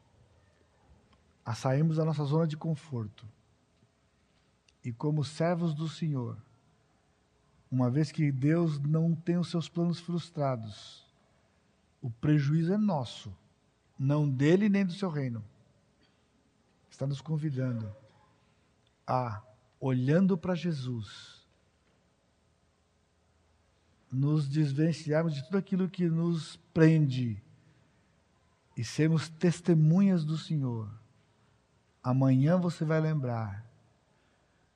a 1.44 1.54
sairmos 1.54 1.98
da 1.98 2.04
nossa 2.04 2.24
zona 2.24 2.44
de 2.44 2.56
conforto 2.56 3.24
e, 4.82 4.92
como 4.92 5.22
servos 5.22 5.72
do 5.72 5.88
Senhor, 5.88 6.36
uma 7.70 7.88
vez 7.88 8.10
que 8.10 8.32
Deus 8.32 8.80
não 8.80 9.14
tem 9.14 9.36
os 9.36 9.48
seus 9.48 9.68
planos 9.68 10.00
frustrados, 10.00 11.06
o 12.02 12.10
prejuízo 12.10 12.72
é 12.72 12.76
nosso, 12.76 13.32
não 13.96 14.28
dele 14.28 14.68
nem 14.68 14.84
do 14.84 14.92
seu 14.92 15.08
reino. 15.08 15.44
Está 16.90 17.06
nos 17.06 17.20
convidando 17.20 17.94
a, 19.06 19.40
olhando 19.78 20.36
para 20.36 20.56
Jesus, 20.56 21.46
nos 24.10 24.48
desvencilharmos 24.48 25.32
de 25.32 25.44
tudo 25.44 25.58
aquilo 25.58 25.88
que 25.88 26.08
nos 26.08 26.56
prende 26.74 27.40
e 28.76 28.84
sermos 28.84 29.28
testemunhas 29.28 30.24
do 30.24 30.36
Senhor. 30.36 30.90
Amanhã 32.02 32.56
você 32.56 32.84
vai 32.84 33.00
lembrar, 33.00 33.64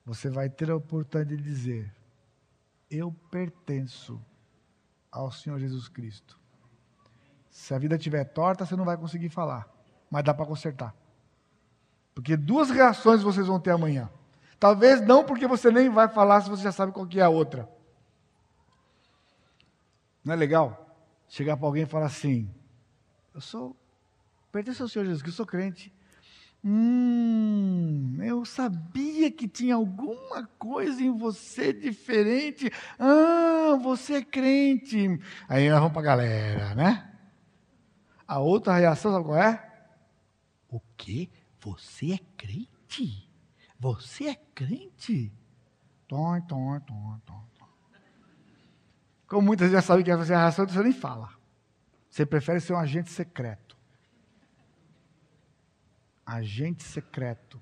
você 0.05 0.29
vai 0.29 0.49
ter 0.49 0.69
a 0.71 0.75
oportunidade 0.75 1.37
de 1.37 1.43
dizer: 1.43 1.93
eu 2.89 3.13
pertenço 3.29 4.21
ao 5.11 5.31
Senhor 5.31 5.59
Jesus 5.59 5.87
Cristo. 5.87 6.39
Se 7.49 7.73
a 7.73 7.77
vida 7.77 7.95
estiver 7.95 8.23
torta, 8.25 8.65
você 8.65 8.75
não 8.75 8.85
vai 8.85 8.97
conseguir 8.97 9.29
falar, 9.29 9.69
mas 10.09 10.23
dá 10.23 10.33
para 10.33 10.45
consertar. 10.45 10.95
Porque 12.13 12.35
duas 12.35 12.69
reações 12.69 13.21
vocês 13.21 13.47
vão 13.47 13.59
ter 13.59 13.71
amanhã. 13.71 14.09
Talvez 14.59 15.01
não 15.01 15.23
porque 15.23 15.47
você 15.47 15.71
nem 15.71 15.89
vai 15.89 16.07
falar 16.07 16.41
se 16.41 16.49
você 16.49 16.63
já 16.63 16.71
sabe 16.71 16.91
qual 16.91 17.07
que 17.07 17.19
é 17.19 17.23
a 17.23 17.29
outra. 17.29 17.69
Não 20.23 20.33
é 20.33 20.37
legal 20.37 20.81
chegar 21.27 21.55
para 21.55 21.65
alguém 21.65 21.83
e 21.83 21.87
falar 21.87 22.05
assim: 22.07 22.53
Eu 23.33 23.41
sou, 23.41 23.75
pertenço 24.51 24.83
ao 24.83 24.89
Senhor 24.89 25.05
Jesus 25.05 25.21
Cristo, 25.21 25.37
sou 25.37 25.45
crente. 25.45 25.93
Hum, 26.63 28.17
eu 28.21 28.45
sabia 28.45 29.31
que 29.31 29.47
tinha 29.47 29.73
alguma 29.73 30.45
coisa 30.59 31.01
em 31.01 31.17
você 31.17 31.73
diferente. 31.73 32.71
Ah, 32.99 33.79
você 33.81 34.15
é 34.15 34.21
crente. 34.21 35.19
Aí 35.47 35.69
nós 35.69 35.79
vamos 35.79 35.93
para 35.93 36.01
a 36.01 36.05
galera, 36.05 36.75
né? 36.75 37.11
A 38.27 38.39
outra 38.39 38.77
reação, 38.77 39.11
sabe 39.11 39.25
qual 39.25 39.37
é? 39.37 39.71
O 40.69 40.79
quê? 40.95 41.29
Você 41.59 42.13
é 42.13 42.19
crente? 42.37 43.27
Você 43.79 44.25
é 44.25 44.35
crente? 44.35 45.33
Tom, 46.07 46.39
tom, 46.41 46.79
tom, 46.81 47.19
tom, 47.25 47.43
tom. 47.57 47.69
Como 49.27 49.47
muitas 49.47 49.71
já 49.71 49.81
sabem 49.81 50.03
que 50.03 50.11
é 50.11 50.13
a 50.13 50.23
reação, 50.23 50.67
você 50.67 50.83
nem 50.83 50.93
fala. 50.93 51.29
Você 52.09 52.25
prefere 52.25 52.59
ser 52.59 52.73
um 52.73 52.77
agente 52.77 53.09
secreto 53.09 53.70
agente 56.31 56.83
secreto. 56.83 57.61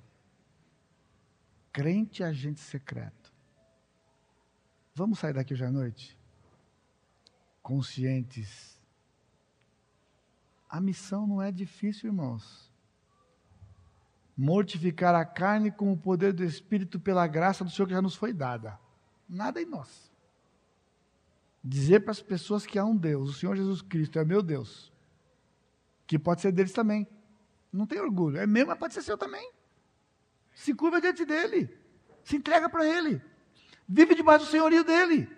Crente 1.72 2.24
agente 2.24 2.60
secreto. 2.60 3.34
Vamos 4.94 5.20
sair 5.20 5.34
daqui 5.34 5.54
hoje 5.54 5.66
à 5.66 5.72
noite? 5.72 6.18
Conscientes. 7.64 8.80
A 10.70 10.80
missão 10.80 11.26
não 11.26 11.42
é 11.42 11.52
difícil, 11.52 12.10
irmãos. 12.10 12.72
Mortificar 14.38 15.16
a 15.16 15.26
carne 15.26 15.72
com 15.72 15.92
o 15.92 15.98
poder 15.98 16.32
do 16.32 16.44
Espírito 16.44 17.00
pela 17.00 17.26
graça 17.28 17.64
do 17.64 17.72
Senhor 17.72 17.88
que 17.88 17.94
já 17.94 18.02
nos 18.02 18.16
foi 18.16 18.32
dada. 18.32 18.80
Nada 19.28 19.62
em 19.62 19.66
nós. 19.66 20.12
Dizer 21.64 22.02
para 22.02 22.12
as 22.12 22.22
pessoas 22.22 22.66
que 22.66 22.78
há 22.78 22.86
um 22.86 22.96
Deus, 22.96 23.30
o 23.30 23.34
Senhor 23.34 23.56
Jesus 23.56 23.82
Cristo 23.82 24.20
é 24.20 24.24
meu 24.24 24.42
Deus, 24.42 24.94
que 26.08 26.18
pode 26.18 26.42
ser 26.42 26.52
deles 26.52 26.72
também. 26.72 27.08
Não 27.72 27.86
tem 27.86 28.00
orgulho. 28.00 28.38
É 28.38 28.48
mesmo, 28.48 28.70
mas 28.70 28.80
pode 28.80 28.94
ser 28.94 29.02
seu 29.02 29.18
também. 29.18 29.52
Se 30.54 30.74
curva 30.74 31.00
diante 31.00 31.26
dele. 31.26 31.70
Se 32.24 32.36
entrega 32.36 32.70
para 32.70 32.86
ele. 32.86 33.22
Vive 33.88 34.16
debaixo 34.16 34.46
do 34.46 34.52
senhorio 34.52 34.84
dele. 34.84 35.30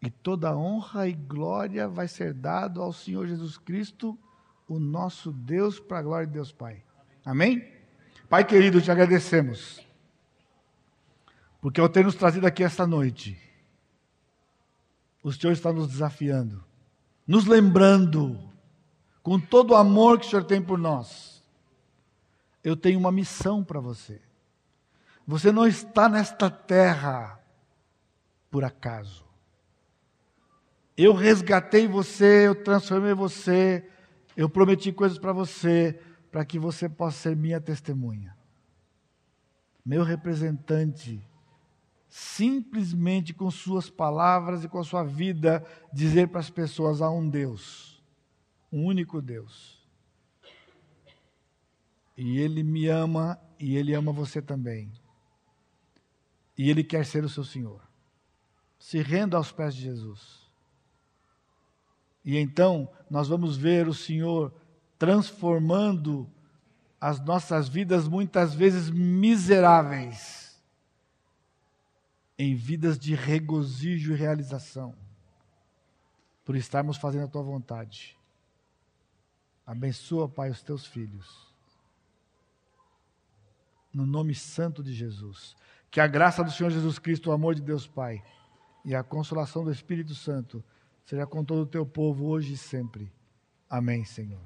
E 0.00 0.10
toda 0.10 0.56
honra 0.56 1.06
e 1.06 1.12
glória 1.12 1.88
vai 1.88 2.08
ser 2.08 2.34
dado 2.34 2.82
ao 2.82 2.92
Senhor 2.92 3.26
Jesus 3.26 3.56
Cristo, 3.56 4.18
o 4.68 4.80
nosso 4.80 5.32
Deus, 5.32 5.78
para 5.78 5.98
a 5.98 6.02
glória 6.02 6.26
de 6.26 6.32
Deus 6.32 6.52
Pai. 6.52 6.82
Amém? 7.24 7.72
Pai 8.28 8.44
querido, 8.44 8.82
te 8.82 8.90
agradecemos. 8.90 9.80
Porque 11.60 11.80
ao 11.80 11.88
ter 11.88 12.04
nos 12.04 12.16
trazido 12.16 12.46
aqui 12.46 12.64
esta 12.64 12.84
noite, 12.84 13.40
o 15.22 15.32
Senhor 15.32 15.52
está 15.52 15.72
nos 15.72 15.86
desafiando, 15.86 16.64
nos 17.24 17.46
lembrando 17.46 18.51
com 19.22 19.38
todo 19.38 19.70
o 19.70 19.76
amor 19.76 20.18
que 20.18 20.26
o 20.26 20.30
Senhor 20.30 20.44
tem 20.44 20.60
por 20.60 20.78
nós, 20.78 21.42
eu 22.62 22.76
tenho 22.76 22.98
uma 22.98 23.12
missão 23.12 23.62
para 23.62 23.80
você. 23.80 24.20
Você 25.26 25.52
não 25.52 25.66
está 25.66 26.08
nesta 26.08 26.50
terra 26.50 27.40
por 28.50 28.64
acaso. 28.64 29.24
Eu 30.96 31.14
resgatei 31.14 31.86
você, 31.86 32.48
eu 32.48 32.54
transformei 32.54 33.14
você, 33.14 33.88
eu 34.36 34.48
prometi 34.48 34.92
coisas 34.92 35.18
para 35.18 35.32
você, 35.32 35.98
para 36.30 36.44
que 36.44 36.58
você 36.58 36.88
possa 36.88 37.18
ser 37.18 37.36
minha 37.36 37.60
testemunha. 37.60 38.36
Meu 39.84 40.04
representante, 40.04 41.24
simplesmente 42.08 43.32
com 43.32 43.50
suas 43.50 43.88
palavras 43.88 44.64
e 44.64 44.68
com 44.68 44.78
a 44.78 44.84
sua 44.84 45.02
vida, 45.02 45.64
dizer 45.92 46.28
para 46.28 46.40
as 46.40 46.50
pessoas: 46.50 47.00
há 47.00 47.10
um 47.10 47.28
Deus 47.28 47.91
um 48.72 48.84
único 48.86 49.20
Deus. 49.20 49.86
E 52.16 52.38
Ele 52.38 52.62
me 52.62 52.88
ama 52.88 53.38
e 53.58 53.76
Ele 53.76 53.94
ama 53.94 54.12
você 54.12 54.40
também. 54.40 54.90
E 56.56 56.70
Ele 56.70 56.82
quer 56.82 57.04
ser 57.04 57.24
o 57.24 57.28
seu 57.28 57.44
Senhor. 57.44 57.82
Se 58.78 59.00
renda 59.02 59.36
aos 59.36 59.52
pés 59.52 59.74
de 59.74 59.82
Jesus. 59.82 60.50
E 62.24 62.38
então 62.38 62.90
nós 63.10 63.28
vamos 63.28 63.56
ver 63.56 63.88
o 63.88 63.94
Senhor 63.94 64.54
transformando 64.98 66.30
as 67.00 67.18
nossas 67.20 67.68
vidas, 67.68 68.06
muitas 68.06 68.54
vezes 68.54 68.88
miseráveis, 68.88 70.62
em 72.38 72.54
vidas 72.54 72.96
de 72.96 73.12
regozijo 73.12 74.12
e 74.12 74.16
realização, 74.16 74.94
por 76.44 76.54
estarmos 76.54 76.96
fazendo 76.96 77.24
a 77.24 77.28
tua 77.28 77.42
vontade. 77.42 78.16
Abençoa, 79.72 80.28
Pai, 80.28 80.50
os 80.50 80.62
teus 80.62 80.86
filhos. 80.86 81.50
no 83.92 84.06
nome 84.06 84.34
santo 84.34 84.82
de 84.82 84.92
Jesus. 84.92 85.54
Que 85.90 85.98
a 86.00 86.06
graça 86.06 86.44
do 86.44 86.50
Senhor 86.50 86.70
Jesus 86.70 86.98
Cristo, 86.98 87.28
o 87.28 87.32
amor 87.32 87.54
de 87.54 87.62
Deus 87.62 87.86
Pai 87.86 88.22
e 88.84 88.94
a 88.94 89.02
consolação 89.02 89.64
do 89.64 89.70
Espírito 89.70 90.14
Santo 90.14 90.62
seja 91.04 91.26
com 91.26 91.44
todo 91.44 91.62
o 91.62 91.66
teu 91.66 91.84
povo 91.84 92.26
hoje 92.26 92.52
e 92.52 92.56
sempre. 92.56 93.10
Amém, 93.68 94.04
Senhor. 94.04 94.40